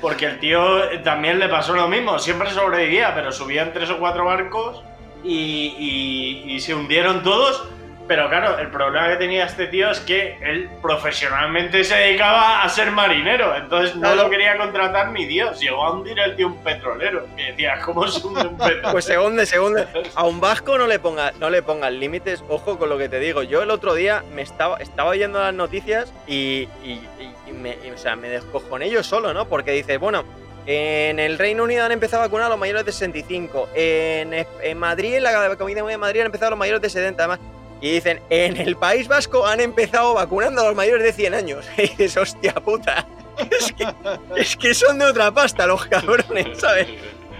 Porque 0.00 0.26
el 0.26 0.38
tío 0.38 1.00
también 1.02 1.38
le 1.38 1.48
pasó 1.48 1.74
lo 1.74 1.88
mismo, 1.88 2.18
siempre 2.18 2.50
sobrevivía, 2.50 3.14
pero 3.14 3.32
subía 3.32 3.62
en 3.62 3.72
tres 3.72 3.90
o 3.90 3.98
cuatro 3.98 4.24
barcos 4.24 4.82
y- 5.24 6.42
y 6.46 6.60
se 6.60 6.74
hundieron 6.74 7.22
todos. 7.22 7.68
Pero 8.06 8.28
claro, 8.28 8.58
el 8.58 8.68
problema 8.68 9.08
que 9.08 9.16
tenía 9.16 9.46
este 9.46 9.66
tío 9.68 9.90
es 9.90 9.98
que 10.00 10.36
él 10.42 10.68
profesionalmente 10.82 11.84
se 11.84 11.94
dedicaba 11.94 12.62
a 12.62 12.68
ser 12.68 12.90
marinero, 12.90 13.56
entonces 13.56 13.94
no 13.96 14.02
Claro. 14.02 14.24
lo 14.24 14.30
quería 14.30 14.58
contratar 14.58 15.10
ni 15.12 15.24
Dios. 15.24 15.58
Llegó 15.60 15.84
a 15.84 15.92
hundir 15.92 16.18
el 16.18 16.36
tío 16.36 16.48
un 16.48 16.62
petrolero, 16.62 17.26
que 17.36 17.44
decía, 17.52 17.80
¿cómo 17.84 18.06
se 18.08 18.26
hunde 18.26 18.42
un 18.42 18.58
petrolero? 18.58 18.90
Pues 18.92 19.04
según 19.06 19.36
de 19.36 19.46
según 19.46 19.74
de- 19.74 19.86
a 20.14 20.24
un 20.24 20.38
vasco 20.40 20.76
no 20.76 20.86
le 20.86 20.98
ponga 20.98 21.32
no 21.40 21.48
le 21.48 21.62
pongas 21.62 21.92
límites, 21.92 22.44
ojo 22.48 22.78
con 22.78 22.88
lo 22.90 22.98
que 22.98 23.08
te 23.08 23.18
digo. 23.20 23.42
Yo 23.42 23.62
el 23.62 23.70
otro 23.70 23.94
día 23.94 24.22
me 24.34 24.42
estaba 24.42 24.76
estaba 24.78 25.10
oyendo 25.10 25.38
las 25.38 25.54
noticias 25.54 26.12
y, 26.26 26.68
y- 26.84 27.00
y- 27.18 27.34
y 27.48 27.52
me, 27.52 27.78
y, 27.86 27.90
o 27.90 27.96
sea, 27.96 28.16
me 28.16 28.28
descojoné 28.28 28.90
yo 28.90 29.02
solo, 29.02 29.32
¿no? 29.32 29.46
Porque 29.48 29.70
dices, 29.72 29.98
bueno, 29.98 30.24
en 30.66 31.18
el 31.18 31.38
Reino 31.38 31.62
Unido 31.62 31.84
han 31.84 31.92
empezado 31.92 32.22
a 32.22 32.26
vacunar 32.26 32.46
a 32.46 32.50
los 32.50 32.58
mayores 32.58 32.84
de 32.84 32.92
65, 32.92 33.68
en, 33.74 34.46
en 34.62 34.78
Madrid, 34.78 35.14
en 35.14 35.22
la 35.22 35.56
Comunidad 35.56 35.86
de 35.86 35.96
Madrid 35.98 36.20
han 36.20 36.26
empezado 36.26 36.48
a 36.48 36.50
los 36.50 36.58
mayores 36.58 36.82
de 36.82 36.90
70 36.90 37.22
además. 37.24 37.40
Y 37.80 37.92
dicen, 37.92 38.20
en 38.30 38.56
el 38.56 38.76
País 38.76 39.08
Vasco 39.08 39.46
han 39.46 39.60
empezado 39.60 40.14
vacunando 40.14 40.62
a 40.62 40.66
los 40.66 40.74
mayores 40.74 41.04
de 41.04 41.12
100 41.12 41.34
años. 41.34 41.66
Y 41.76 41.82
dices, 41.82 42.16
hostia 42.16 42.54
puta. 42.54 43.06
Es 43.50 43.72
que, 43.72 43.86
es 44.36 44.56
que 44.56 44.74
son 44.74 45.00
de 45.00 45.06
otra 45.06 45.32
pasta 45.32 45.66
los 45.66 45.84
cabrones, 45.86 46.56
¿sabes? 46.56 46.86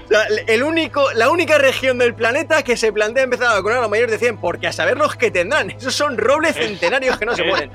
O 0.04 0.08
sea, 0.08 0.22
el 0.46 0.62
único, 0.62 1.10
la 1.12 1.30
única 1.30 1.58
región 1.58 1.98
del 1.98 2.14
planeta 2.14 2.62
que 2.62 2.76
se 2.76 2.92
plantea 2.92 3.22
empezar 3.24 3.48
a 3.48 3.54
vacunar 3.54 3.78
a 3.78 3.80
los 3.82 3.90
mayores 3.90 4.12
de 4.12 4.18
100, 4.18 4.36
porque 4.38 4.66
a 4.66 4.72
saber 4.72 4.96
los 4.96 5.16
que 5.16 5.30
tendrán. 5.30 5.70
Esos 5.70 5.94
son 5.94 6.16
robles 6.18 6.54
centenarios 6.54 7.18
que 7.18 7.26
no 7.26 7.34
se 7.34 7.44
ponen. 7.44 7.70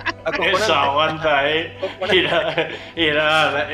Eso 0.53 0.73
aguanta, 0.75 1.49
¿eh? 1.49 1.77
Y, 2.11 2.21
la- 2.21 2.67
y 2.95 3.11
la- 3.11 3.67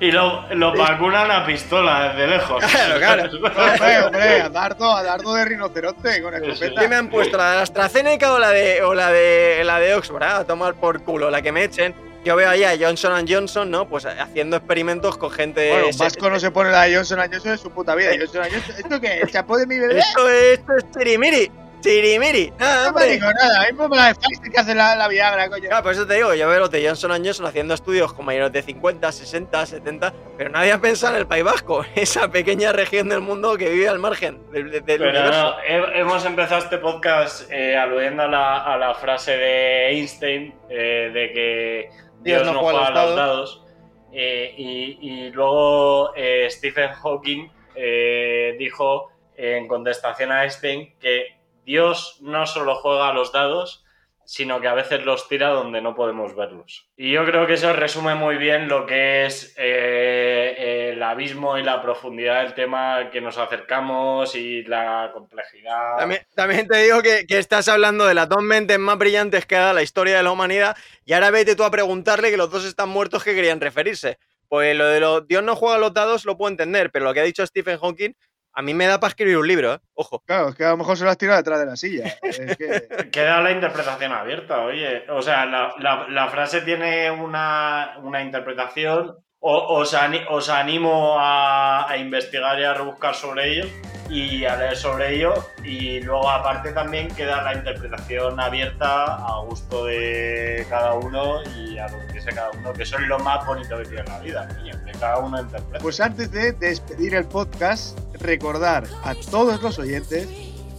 y 0.00 0.10
lo, 0.10 0.46
lo 0.54 0.74
vacunan 0.76 1.30
a 1.30 1.46
pistola 1.46 2.08
desde 2.12 2.26
lejos. 2.26 2.62
Claro, 2.72 2.98
claro. 2.98 3.22
Hombre, 3.72 4.02
hombre, 4.04 4.40
a 4.40 4.48
dardo, 4.48 4.96
a 4.96 5.02
dardo 5.02 5.34
de 5.34 5.44
rinoceronte 5.44 6.22
con 6.22 6.34
escopeta. 6.34 6.80
¿Qué 6.80 6.88
me 6.88 6.96
han 6.96 7.08
puesto? 7.08 7.36
¿La 7.36 7.52
de 7.52 7.58
AstraZeneca 7.62 8.32
o 8.32 8.38
la 8.38 8.50
de, 8.50 8.82
o 8.82 8.94
la 8.94 9.10
de, 9.10 9.62
la 9.64 9.78
de 9.78 9.94
Oxford? 9.94 10.22
Ah, 10.22 10.38
A 10.38 10.44
tomar 10.44 10.74
por 10.74 11.02
culo, 11.02 11.30
la 11.30 11.40
que 11.42 11.52
me 11.52 11.64
echen. 11.64 11.94
Yo 12.24 12.36
veo 12.36 12.48
allá 12.48 12.70
a 12.70 12.76
Johnson 12.78 13.26
Johnson, 13.28 13.70
¿no? 13.70 13.88
Pues 13.88 14.06
haciendo 14.06 14.56
experimentos 14.56 15.16
con 15.18 15.30
gente... 15.30 15.70
Bueno, 15.70 15.86
vasco 15.98 16.30
no 16.30 16.38
se 16.38 16.50
pone 16.52 16.70
la 16.70 16.82
de 16.84 16.94
Johnson 16.96 17.18
Johnson 17.30 17.52
en 17.52 17.58
su 17.58 17.70
puta 17.70 17.94
vida. 17.96 18.10
Johnson 18.18 18.42
Johnson, 18.50 18.74
¿esto 18.78 19.00
qué? 19.00 19.18
¿El 19.22 19.30
chapó 19.30 19.56
de 19.58 19.66
mi 19.66 19.78
bebé? 19.78 19.98
Esto 19.98 20.28
es, 20.28 20.58
esto 20.60 20.72
es 20.76 20.84
chirimiri. 20.96 21.50
Chirimiri. 21.80 22.52
Ah, 22.60 22.84
No 22.86 22.92
me 23.00 23.06
digo 23.06 23.26
nada, 23.32 23.64
es 23.64 23.74
como 23.74 23.96
la 23.96 24.06
de 24.06 24.14
Pfizer 24.14 24.52
que 24.52 24.60
hace 24.60 24.72
la, 24.72 24.94
la 24.94 25.08
Viagra, 25.08 25.48
coño. 25.48 25.66
Claro, 25.68 25.82
por 25.82 25.90
eso 25.90 26.06
te 26.06 26.14
digo, 26.14 26.32
yo 26.32 26.48
veo 26.48 26.60
los 26.60 26.70
de 26.70 26.86
Johnson 26.86 27.10
Johnson 27.10 27.44
haciendo 27.46 27.74
estudios 27.74 28.12
con 28.12 28.24
mayores 28.24 28.52
de 28.52 28.62
50, 28.62 29.10
60, 29.10 29.66
70, 29.66 30.12
pero 30.38 30.50
nadie 30.50 30.70
ha 30.70 30.78
pensado 30.78 31.14
en 31.16 31.22
el 31.22 31.26
País 31.26 31.42
Vasco, 31.42 31.84
esa 31.96 32.30
pequeña 32.30 32.70
región 32.70 33.08
del 33.08 33.20
mundo 33.20 33.56
que 33.56 33.68
vive 33.68 33.88
al 33.88 33.98
margen 33.98 34.38
del, 34.52 34.70
del 34.70 34.84
Pero 34.84 35.10
universo. 35.10 35.42
no, 35.42 35.56
he- 35.66 35.98
hemos 36.00 36.24
empezado 36.24 36.62
este 36.62 36.78
podcast 36.78 37.50
eh, 37.50 37.76
aludiendo 37.76 38.22
a 38.22 38.28
la, 38.28 38.58
a 38.62 38.76
la 38.78 38.94
frase 38.94 39.36
de 39.36 39.88
Einstein 39.88 40.54
eh, 40.70 41.10
de 41.12 41.32
que 41.32 41.90
Dios, 42.22 42.46
no, 42.46 42.60
juega 42.60 42.86
a 42.86 42.90
los 42.90 43.16
dados. 43.16 43.64
Eh, 44.12 44.54
y, 44.58 44.98
y 45.00 45.30
luego 45.30 46.14
eh, 46.14 46.46
Stephen 46.50 46.92
Hawking 46.92 47.48
eh, 47.74 48.54
dijo 48.58 49.10
en 49.36 49.66
contestación 49.66 50.30
a 50.30 50.42
Einstein 50.42 50.94
que 50.98 51.38
Dios 51.64 52.18
no 52.20 52.46
solo 52.46 52.74
juega 52.76 53.08
a 53.08 53.12
los 53.14 53.32
dados, 53.32 53.81
sino 54.24 54.60
que 54.60 54.68
a 54.68 54.74
veces 54.74 55.04
los 55.04 55.28
tira 55.28 55.48
donde 55.48 55.80
no 55.80 55.94
podemos 55.94 56.34
verlos. 56.34 56.88
Y 56.96 57.12
yo 57.12 57.24
creo 57.24 57.46
que 57.46 57.54
eso 57.54 57.72
resume 57.72 58.14
muy 58.14 58.36
bien 58.36 58.68
lo 58.68 58.86
que 58.86 59.26
es 59.26 59.54
eh, 59.58 60.90
el 60.92 61.02
abismo 61.02 61.58
y 61.58 61.62
la 61.62 61.82
profundidad 61.82 62.42
del 62.42 62.54
tema 62.54 63.10
que 63.10 63.20
nos 63.20 63.38
acercamos 63.38 64.34
y 64.34 64.62
la 64.64 65.10
complejidad. 65.12 65.96
También, 65.98 66.26
también 66.34 66.68
te 66.68 66.78
digo 66.78 67.02
que, 67.02 67.26
que 67.26 67.38
estás 67.38 67.68
hablando 67.68 68.06
de 68.06 68.14
las 68.14 68.28
dos 68.28 68.42
mentes 68.42 68.78
más 68.78 68.98
brillantes 68.98 69.46
que 69.46 69.56
ha 69.56 69.60
dado 69.60 69.74
la 69.74 69.82
historia 69.82 70.16
de 70.16 70.22
la 70.22 70.32
humanidad 70.32 70.76
y 71.04 71.12
ahora 71.12 71.30
vete 71.30 71.56
tú 71.56 71.64
a 71.64 71.70
preguntarle 71.70 72.30
que 72.30 72.36
los 72.36 72.50
dos 72.50 72.64
están 72.64 72.88
muertos 72.88 73.24
que 73.24 73.34
querían 73.34 73.60
referirse. 73.60 74.18
Pues 74.48 74.76
lo 74.76 74.86
de 74.86 75.00
los 75.00 75.26
Dios 75.26 75.42
no 75.42 75.56
juega 75.56 75.76
a 75.76 75.78
los 75.78 75.94
dados 75.94 76.24
lo 76.26 76.36
puedo 76.36 76.50
entender, 76.50 76.90
pero 76.92 77.06
lo 77.06 77.14
que 77.14 77.20
ha 77.20 77.24
dicho 77.24 77.46
Stephen 77.46 77.78
Hawking 77.78 78.12
a 78.54 78.62
mí 78.62 78.74
me 78.74 78.86
da 78.86 79.00
para 79.00 79.08
escribir 79.10 79.36
un 79.38 79.46
libro, 79.48 79.74
¿eh? 79.74 79.78
Ojo. 79.94 80.20
Claro, 80.26 80.48
es 80.50 80.54
que 80.54 80.64
a 80.64 80.70
lo 80.70 80.76
mejor 80.76 80.96
se 80.96 81.04
lo 81.04 81.10
has 81.10 81.18
tirado 81.18 81.38
detrás 81.38 81.58
de 81.60 81.66
la 81.66 81.76
silla. 81.76 82.14
Es 82.22 82.56
que... 82.56 83.08
Queda 83.12 83.40
la 83.40 83.50
interpretación 83.52 84.12
abierta, 84.12 84.60
oye. 84.60 85.04
O 85.10 85.22
sea, 85.22 85.46
la, 85.46 85.74
la- 85.78 86.06
la 86.08 86.28
frase 86.28 86.60
tiene 86.62 87.10
una, 87.10 87.94
una 88.02 88.22
interpretación. 88.22 89.16
O- 89.44 89.78
os, 89.80 89.92
ani- 89.94 90.22
os 90.30 90.48
animo 90.50 91.16
a, 91.18 91.90
a 91.90 91.96
investigar 91.96 92.58
y 92.60 92.64
a 92.64 92.74
rebuscar 92.74 93.14
sobre 93.16 93.50
ello 93.52 93.66
y 94.08 94.44
a 94.44 94.54
leer 94.56 94.76
sobre 94.76 95.14
ello. 95.16 95.34
Y 95.64 96.00
luego, 96.00 96.30
aparte, 96.30 96.70
también 96.72 97.08
queda 97.12 97.42
la 97.42 97.54
interpretación 97.54 98.38
abierta 98.38 99.04
a 99.16 99.40
gusto 99.44 99.86
de 99.86 100.64
cada 100.68 100.92
uno 100.94 101.42
y 101.56 101.76
a 101.78 101.88
lo 101.88 101.98
que 102.06 102.12
piense 102.12 102.32
cada 102.32 102.50
uno, 102.50 102.72
que 102.72 102.84
eso 102.84 102.96
es 102.98 103.02
lo 103.08 103.18
más 103.18 103.44
bonito 103.44 103.76
que 103.78 103.84
tiene 103.86 104.04
la 104.04 104.20
vida, 104.20 104.46
niño, 104.58 104.74
que 104.84 104.92
cada 104.92 105.18
uno 105.18 105.40
interpreta. 105.40 105.78
Pues 105.82 106.00
antes 106.00 106.30
de 106.30 106.52
despedir 106.52 107.14
el 107.16 107.24
podcast, 107.26 107.98
recordar 108.22 108.84
a 109.04 109.14
todos 109.14 109.60
los 109.62 109.78
oyentes, 109.78 110.28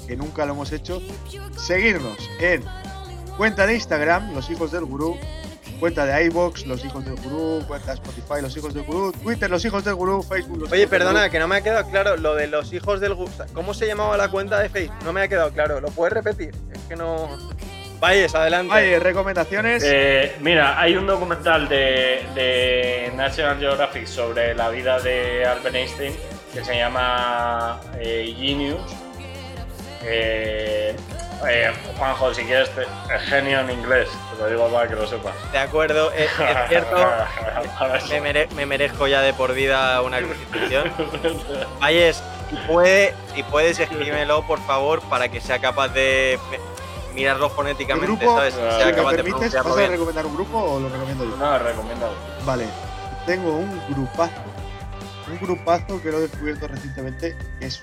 que 0.08 0.16
nunca 0.16 0.46
lo 0.46 0.54
hemos 0.54 0.72
hecho, 0.72 1.02
seguirnos 1.58 2.18
en 2.40 2.64
cuenta 3.38 3.66
de 3.68 3.76
Instagram, 3.76 4.34
Los 4.34 4.50
Hijos 4.50 4.72
del 4.72 4.86
Gurú, 4.86 5.18
cuenta 5.80 6.06
de 6.06 6.26
iBox, 6.26 6.66
Los 6.66 6.84
Hijos 6.86 7.04
del 7.06 7.16
Gurú, 7.16 7.64
cuenta 7.68 7.88
de 7.88 7.94
Spotify, 7.96 8.42
Los 8.42 8.56
Hijos 8.56 8.74
del 8.74 8.84
Gurú, 8.84 9.12
Twitter, 9.12 9.50
Los 9.50 9.64
Hijos 9.66 9.84
del 9.84 9.96
Gurú, 9.96 10.24
Facebook, 10.24 10.60
Los 10.62 10.72
Oye, 10.72 10.82
Hijos 10.84 10.92
del 10.92 11.00
perdona, 11.00 11.20
Gurú. 11.22 11.32
que 11.32 11.40
no 11.40 11.48
me 11.48 11.56
ha 11.58 11.62
quedado 11.62 11.90
claro 11.90 12.18
lo 12.18 12.36
de 12.36 12.48
los 12.48 12.72
hijos 12.74 13.00
del... 13.00 13.14
gu- 13.14 13.30
¿Cómo 13.54 13.74
se 13.74 13.88
llamaba 13.88 14.16
la 14.18 14.30
cuenta 14.30 14.60
de 14.60 14.70
Facebook? 14.70 14.96
No 15.04 15.12
me 15.14 15.22
ha 15.22 15.28
quedado 15.28 15.52
claro. 15.52 15.82
¿Lo 15.82 15.90
puedes 15.90 16.14
repetir? 16.14 16.54
Es 16.74 16.80
que 16.88 16.96
no... 16.96 17.28
Vayas, 18.00 18.36
adelante. 18.36 18.70
Vale, 18.70 19.00
recomendaciones. 19.00 19.82
Eh, 19.86 20.36
mira, 20.42 20.78
hay 20.80 20.98
un 20.98 21.08
documental 21.08 21.70
de, 21.70 22.22
de 22.36 23.14
National 23.16 23.58
Geographic 23.60 24.06
sobre 24.08 24.54
la 24.56 24.68
vida 24.70 25.00
de 25.00 25.46
Albert 25.46 25.74
Einstein 25.76 26.14
que 26.54 26.64
se 26.64 26.76
llama 26.78 27.80
eh, 28.00 28.34
Genius. 28.38 28.82
Eh, 30.04 30.96
eh, 31.50 31.72
Juanjo, 31.98 32.34
si 32.34 32.44
quieres, 32.44 32.70
te- 32.76 32.86
genio 33.30 33.60
en 33.62 33.72
inglés, 33.72 34.10
te 34.36 34.42
lo 34.44 34.50
digo 34.50 34.68
para 34.70 34.88
que 34.88 34.96
lo 34.96 35.08
sepas. 35.08 35.34
De 35.52 35.60
acuerdo, 35.60 36.12
es, 36.12 36.30
es 36.40 36.58
cierto. 36.70 36.96
me, 38.10 38.22
mere- 38.22 38.48
me 38.56 38.66
merezco 38.66 39.08
ya 39.08 39.22
de 39.22 39.34
por 39.34 39.54
vida 39.54 40.02
una 40.02 40.20
crucifixión. 40.20 40.92
Valles, 41.82 42.22
si, 42.50 42.56
puede, 42.68 43.14
si 43.34 43.44
puedes, 43.44 43.80
escríbemelo, 43.80 44.46
por 44.46 44.60
favor, 44.66 45.02
para 45.04 45.30
que 45.30 45.42
sea 45.42 45.60
capaz 45.60 45.90
de 45.90 46.40
me- 46.52 46.60
mirarlo 47.14 47.48
¿El 47.48 47.52
fonéticamente, 47.52 48.08
grupo? 48.08 48.38
¿sabes? 48.38 48.54
si 48.54 48.60
sea 48.60 48.80
Si 48.80 48.86
me 48.86 48.94
capaz 48.96 49.12
de 49.12 49.16
permites, 49.18 49.34
pronunciarlo 49.52 49.76
¿vas 49.76 49.84
a 49.84 49.88
recomendar 49.92 50.26
un 50.26 50.36
grupo 50.36 50.58
o 50.60 50.80
lo 50.80 50.90
recomiendo 50.90 51.26
yo? 51.26 51.36
No, 51.38 51.60
recomendado. 51.60 52.14
Vale, 52.46 52.66
tengo 53.26 53.52
un 53.54 53.82
grupazo, 53.90 54.32
un 55.34 55.40
grupazo 55.40 56.02
que 56.02 56.12
lo 56.12 56.18
he 56.20 56.22
descubierto 56.22 56.68
recientemente, 56.68 57.36
que 57.60 57.66
es 57.68 57.82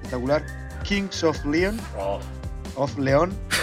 espectacular, 0.00 0.42
Kings 0.82 1.22
of 1.24 1.44
Leon, 1.44 1.80
Oh, 1.98 2.20
of 2.76 2.92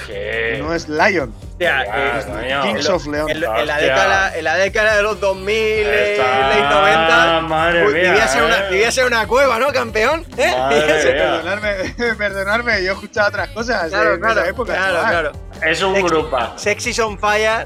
¿qué? 0.07 0.59
no 0.61 0.73
es 0.73 0.87
Lion, 0.89 1.33
Hostia, 1.51 1.83
eh, 1.83 2.23
coño. 2.27 2.61
Kings 2.63 2.89
of 2.89 3.07
Leon. 3.07 3.29
en, 3.29 3.37
en 3.37 3.41
la 3.67 3.77
década, 3.77 4.37
en 4.37 4.43
la 4.43 4.55
década 4.57 4.95
de 4.97 5.03
los 5.03 5.19
2000, 5.21 5.53
eh, 5.57 6.11
Está- 6.13 6.49
late 6.49 6.61
90, 6.61 7.41
madre 7.41 7.87
uy, 7.87 7.93
mía, 7.93 8.01
vivía, 8.11 8.27
ser 8.27 8.43
una, 8.43 8.57
eh. 8.57 8.71
vivía 8.71 8.91
ser 8.91 9.05
una 9.05 9.25
cueva, 9.27 9.57
¿no, 9.57 9.71
campeón? 9.71 10.25
¿Eh? 10.37 10.53
Perdonadme, 10.69 12.15
perdonadme, 12.17 12.83
yo 12.83 12.91
he 12.91 12.93
escuchado 12.93 13.29
otras 13.29 13.49
cosas 13.49 13.89
Claro, 13.89 14.13
en 14.15 14.19
claro, 14.19 14.41
esa 14.41 14.49
época. 14.49 14.73
claro, 14.73 14.99
claro. 15.09 15.31
Es 15.65 15.81
un 15.81 15.95
Sexy- 15.95 16.03
grupo. 16.09 16.37
Sexy 16.57 17.01
on 17.01 17.17
Fire, 17.17 17.65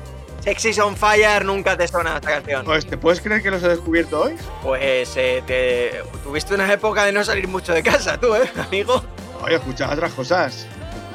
Sexy 0.58 0.80
on 0.82 0.98
Fire 0.98 1.46
nunca 1.46 1.78
te 1.78 1.88
suena 1.88 2.16
esta 2.16 2.32
canción. 2.32 2.66
Pues, 2.66 2.86
¿te 2.88 2.98
puedes 2.98 3.22
creer 3.22 3.44
que 3.44 3.52
los 3.52 3.62
he 3.62 3.68
descubierto 3.68 4.22
hoy? 4.24 4.36
Pues 4.64 5.16
eh, 5.16 5.44
te- 5.46 6.02
tuviste 6.24 6.56
una 6.56 6.72
época 6.74 7.06
de 7.06 7.12
no 7.12 7.24
salir 7.24 7.48
mucho 7.48 7.72
de 7.72 7.84
casa, 7.84 8.20
tú, 8.20 8.34
¿eh, 8.36 8.50
amigo? 8.68 9.04
Oye, 9.44 9.56
escuchaba 9.56 9.94
otras 9.94 10.12
cosas. 10.14 10.66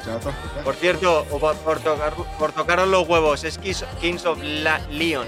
Otras 0.01 0.17
cosas. 0.23 0.63
Por 0.63 0.75
cierto, 0.75 1.25
por, 1.25 1.53
por 1.57 1.79
tocar, 1.79 2.13
por 2.39 2.53
tocaros 2.53 2.87
los 2.87 3.07
huevos, 3.09 3.43
es 3.43 3.57
Kings, 3.57 3.83
Kings 3.99 4.25
of 4.25 4.39
La- 4.41 4.79
Leon. 4.89 5.27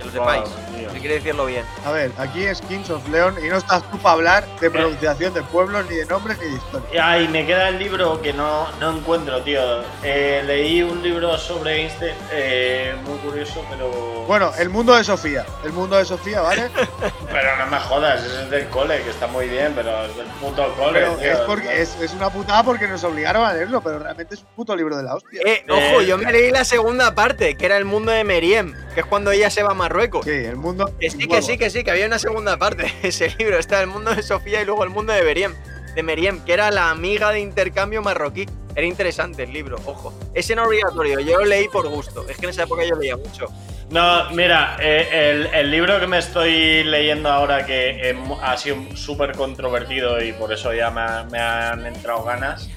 Que 0.00 0.06
lo 0.06 0.12
sepáis. 0.12 0.42
Wow, 0.42 0.92
si 0.92 1.00
quiere 1.00 1.14
decirlo 1.16 1.46
bien. 1.46 1.64
A 1.84 1.92
ver, 1.92 2.10
aquí 2.18 2.42
es 2.42 2.60
Kings 2.62 2.90
of 2.90 3.06
Leon 3.08 3.36
y 3.44 3.48
no 3.48 3.56
estás 3.56 3.82
tú 3.90 3.98
para 3.98 4.14
hablar 4.14 4.46
de 4.60 4.70
pronunciación 4.70 5.34
de 5.34 5.42
pueblos, 5.42 5.84
ni 5.90 5.96
de 5.96 6.06
nombres, 6.06 6.38
ni 6.38 6.46
de 6.46 6.56
historia. 6.56 7.08
Ay, 7.08 7.28
me 7.28 7.46
queda 7.46 7.68
el 7.68 7.78
libro 7.78 8.20
que 8.22 8.32
no, 8.32 8.66
no 8.80 8.96
encuentro, 8.96 9.42
tío. 9.42 9.60
Eh, 10.02 10.42
leí 10.46 10.82
un 10.82 11.02
libro 11.02 11.36
sobre 11.38 11.82
Einstein, 11.82 12.14
eh, 12.32 12.94
muy 13.04 13.18
curioso, 13.18 13.64
pero. 13.70 13.90
Bueno, 14.26 14.52
el 14.58 14.68
mundo 14.68 14.94
de 14.94 15.04
Sofía. 15.04 15.44
El 15.64 15.72
mundo 15.72 15.96
de 15.96 16.04
Sofía, 16.04 16.40
¿vale? 16.40 16.70
Pero 17.32 17.56
no 17.56 17.66
me 17.66 17.78
jodas, 17.78 18.24
ese 18.24 18.42
es 18.42 18.50
del 18.50 18.68
cole, 18.68 19.02
que 19.02 19.10
está 19.10 19.26
muy 19.28 19.48
bien, 19.48 19.72
pero 19.74 20.04
es 20.04 20.16
del 20.16 20.26
puto 20.26 20.74
cole. 20.74 21.00
Pero 21.00 21.14
tío. 21.14 21.30
es, 21.30 21.38
porque, 21.40 21.80
es, 21.80 22.00
es 22.00 22.12
una 22.12 22.28
putada 22.28 22.64
porque 22.64 22.88
nos 22.88 23.04
obligaron 23.04 23.44
a 23.44 23.52
leerlo, 23.52 23.80
pero 23.80 24.00
realmente 24.00 24.34
es 24.34 24.40
un 24.40 24.48
puto 24.56 24.74
libro 24.74 24.96
de 24.96 25.04
la 25.04 25.14
hostia. 25.14 25.40
Eh, 25.44 25.64
ojo, 25.68 26.02
yo 26.02 26.18
me 26.18 26.32
leí 26.32 26.50
la 26.50 26.64
segunda 26.64 27.14
parte, 27.14 27.56
que 27.56 27.66
era 27.66 27.76
el 27.76 27.84
mundo 27.84 28.10
de 28.10 28.24
Meriem, 28.24 28.74
que 28.94 29.00
es 29.00 29.06
cuando 29.06 29.30
ella 29.30 29.48
se 29.48 29.62
va 29.62 29.70
a 29.70 29.74
Marruecos. 29.90 30.24
Sí, 30.24 30.30
el 30.30 30.54
mundo. 30.56 30.92
Que 31.00 31.10
sí, 31.10 31.26
que 31.26 31.42
sí, 31.42 31.58
que 31.58 31.68
sí, 31.68 31.82
que 31.82 31.90
había 31.90 32.06
una 32.06 32.20
segunda 32.20 32.56
parte 32.56 32.84
de 33.02 33.08
ese 33.08 33.34
libro. 33.38 33.58
Está 33.58 33.80
el 33.80 33.88
mundo 33.88 34.14
de 34.14 34.22
Sofía 34.22 34.62
y 34.62 34.64
luego 34.64 34.84
el 34.84 34.90
mundo 34.90 35.12
de 35.12 35.22
Meriem, 35.24 35.52
de 35.96 36.02
Meriem, 36.04 36.38
que 36.44 36.52
era 36.52 36.70
la 36.70 36.90
amiga 36.90 37.32
de 37.32 37.40
intercambio 37.40 38.00
marroquí. 38.00 38.46
Era 38.76 38.86
interesante 38.86 39.42
el 39.42 39.52
libro, 39.52 39.76
ojo. 39.86 40.14
Ese 40.32 40.54
no 40.54 40.62
obligatorio, 40.64 41.18
yo 41.18 41.38
lo 41.40 41.44
leí 41.44 41.66
por 41.66 41.88
gusto. 41.88 42.24
Es 42.28 42.36
que 42.36 42.46
en 42.46 42.50
esa 42.50 42.62
época 42.62 42.84
yo 42.84 42.94
leía 42.94 43.16
mucho. 43.16 43.46
No, 43.90 44.30
mira, 44.30 44.76
eh, 44.80 45.08
el, 45.32 45.46
el 45.52 45.70
libro 45.72 45.98
que 45.98 46.06
me 46.06 46.18
estoy 46.18 46.84
leyendo 46.84 47.28
ahora 47.28 47.66
que 47.66 48.10
eh, 48.10 48.16
ha 48.42 48.56
sido 48.56 48.76
súper 48.94 49.32
controvertido 49.32 50.22
y 50.22 50.32
por 50.32 50.52
eso 50.52 50.72
ya 50.72 50.90
me, 50.92 51.00
ha- 51.00 51.24
me 51.28 51.40
han 51.40 51.84
entrado 51.84 52.22
ganas, 52.22 52.68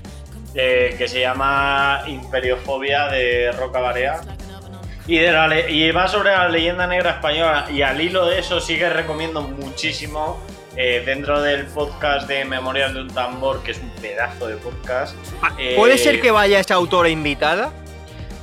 eh, 0.56 0.96
que 0.98 1.08
se 1.08 1.20
llama 1.20 2.02
Imperiofobia 2.08 3.10
de 3.10 3.52
Roca 3.52 3.80
Barea. 3.80 4.22
Y, 5.06 5.18
de 5.18 5.32
la 5.32 5.70
y 5.70 5.92
va 5.92 6.08
sobre 6.08 6.32
la 6.32 6.48
leyenda 6.50 6.88
negra 6.88 7.12
española. 7.12 7.68
Y 7.72 7.82
al 7.82 8.00
hilo 8.00 8.26
de 8.26 8.40
eso 8.40 8.60
sí 8.60 8.78
que 8.78 8.90
recomiendo 8.90 9.42
muchísimo 9.42 10.42
eh, 10.76 11.04
dentro 11.06 11.42
del 11.42 11.66
podcast 11.68 12.28
de 12.28 12.46
Memorias 12.46 12.94
de 12.94 13.02
un 13.02 13.10
Tambor, 13.10 13.62
que 13.64 13.72
es 13.72 13.80
un 13.80 13.92
pedazo 14.02 14.48
de 14.48 14.56
podcast. 14.56 15.16
eh, 15.60 15.76
¿Puede 15.78 15.98
ser 15.98 16.22
que 16.22 16.32
vaya 16.32 16.60
esa 16.60 16.76
autora 16.76 17.10
invitada? 17.10 17.72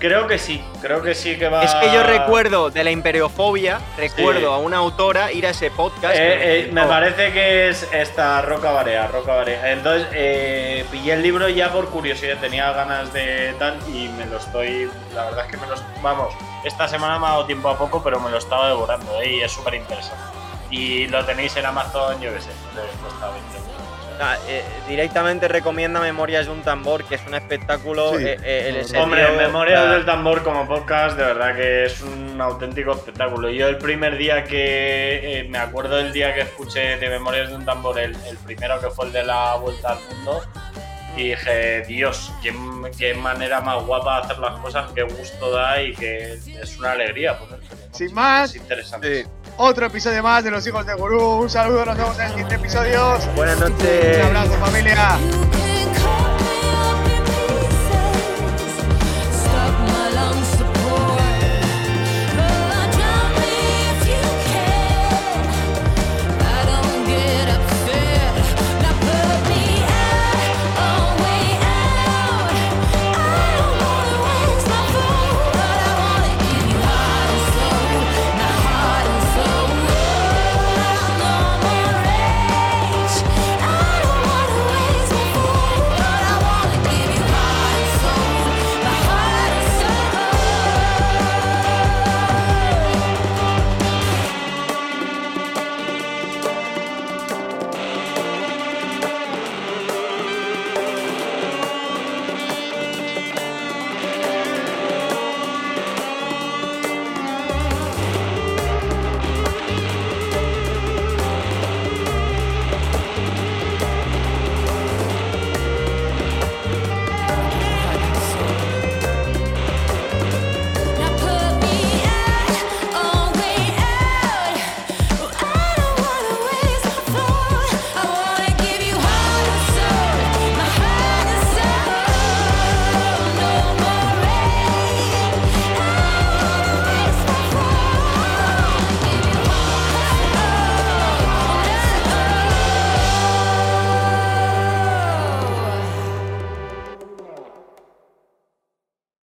Creo 0.01 0.27
que 0.27 0.39
sí, 0.39 0.65
creo 0.81 1.03
que 1.03 1.15
sí 1.15 1.37
que 1.37 1.49
va 1.51 1.63
Es 1.63 1.75
que 1.75 1.93
yo 1.93 2.03
recuerdo 2.03 2.71
de 2.71 2.83
la 2.85 2.91
imperiofobia, 2.91 3.79
recuerdo 3.99 4.41
Sí. 4.41 4.47
a 4.47 4.57
una 4.57 4.79
autora 4.79 5.31
ir 5.31 5.47
a 5.47 5.51
ese 5.51 5.71
podcast. 5.71 6.17
Eh, 6.17 6.61
eh, 6.61 6.63
me 6.73 6.81
flipó. 6.81 6.89
parece 6.89 7.33
que 7.35 7.69
es 7.69 7.87
esta 7.93 8.41
Roca 8.41 8.71
Barea, 8.73 9.07
Roca 9.09 9.35
Barea. 9.35 9.73
Entonces, 9.73 10.09
eh, 10.15 10.87
pillé 10.91 11.13
el 11.13 11.23
libro 11.23 11.51
ya 11.51 11.71
por 11.71 11.91
curiosidad, 11.91 12.39
tenía 12.41 12.73
ganas 12.73 13.13
de 13.13 13.55
tal 13.59 13.77
y 13.95 14.09
me 14.09 14.25
lo 14.25 14.39
estoy. 14.39 14.91
La 15.15 15.27
verdad 15.27 15.45
es 15.45 15.51
que 15.51 15.59
me 15.59 15.67
lo. 15.67 15.75
Vamos, 16.01 16.33
esta 16.65 16.89
semana 16.89 17.19
me 17.19 17.27
ha 17.27 17.31
dado 17.33 17.45
tiempo 17.45 17.69
a 17.69 17.77
poco, 17.77 18.03
pero 18.03 18.19
me 18.21 18.31
lo 18.31 18.39
estaba 18.39 18.69
devorando 18.69 19.21
¿eh? 19.21 19.33
y 19.35 19.41
es 19.43 19.53
súper 19.53 19.75
interesante. 19.75 20.25
Y 20.71 21.09
lo 21.09 21.23
tenéis 21.27 21.55
en 21.57 21.67
Amazon, 21.67 22.19
yo 22.23 22.33
qué 22.33 22.41
sé, 22.41 22.51
cuesta 23.03 23.29
20 23.29 23.60
eh, 24.49 24.63
directamente 24.89 25.49
recomienda 25.49 26.01
Memorias 26.01 26.47
de 26.47 26.53
un 26.53 26.63
tambor, 26.63 27.05
que 27.05 27.15
es 27.15 27.23
un 27.27 27.35
espectáculo. 27.35 28.19
Sí. 28.19 28.25
eh, 28.27 28.37
eh, 28.43 28.85
el 28.91 28.97
Hombre, 28.97 29.27
Memorias 29.37 29.85
la- 29.85 29.93
del 29.93 30.05
Tambor 30.05 30.43
como 30.43 30.67
podcast, 30.67 31.17
de 31.17 31.25
verdad 31.25 31.55
que 31.57 31.85
es 31.87 32.01
un 32.03 32.41
auténtico 32.41 32.93
espectáculo. 32.93 33.51
Yo 33.51 33.69
el 33.69 33.79
primer 33.79 34.17
día 34.19 34.45
que, 34.45 35.41
eh, 35.41 35.45
me 35.49 35.59
acuerdo 35.59 35.97
del 35.97 36.13
día 36.13 36.35
que 36.35 36.43
escuché 36.43 36.97
de 36.99 37.09
Memorias 37.09 37.49
de 37.49 37.55
un 37.57 37.65
Tambor, 37.65 37.99
el, 37.99 38.15
el 38.29 38.37
primero 38.39 38.81
que 38.81 38.91
fue 38.91 39.07
el 39.07 39.13
de 39.13 39.25
la 39.25 39.55
Vuelta 39.57 39.93
al 39.93 39.99
Mundo, 40.17 40.43
y 41.17 41.31
dije, 41.31 41.83
Dios, 41.89 42.33
qué, 42.43 42.55
qué 42.97 43.15
manera 43.15 43.61
más 43.61 43.85
guapa 43.85 44.19
de 44.21 44.25
hacer 44.27 44.39
las 44.39 44.61
cosas, 44.61 44.91
qué 44.95 45.03
gusto 45.03 45.51
da 45.51 45.83
y 45.83 45.93
que 45.95 46.35
es 46.35 46.79
una 46.79 46.93
alegría. 46.93 47.37
ponértelo, 47.39 47.81
¿no? 47.89 47.95
Sin 47.95 48.15
más, 48.15 48.51
Es 48.51 48.57
interesante 48.57 49.27
otro 49.63 49.87
episodio 49.87 50.23
más 50.23 50.43
de 50.43 50.51
Los 50.51 50.67
Hijos 50.67 50.87
de 50.87 50.95
Gurú. 50.95 51.43
Un 51.43 51.51
saludo, 51.51 51.85
nos 51.85 51.97
vemos 51.97 52.19
en 52.19 52.25
el 52.25 52.31
siguiente 52.31 52.55
episodio. 52.55 53.19
Buenas 53.37 53.61
noches. 53.61 54.17
Un 54.19 54.37
abrazo, 54.37 54.53
familia. 54.55 55.19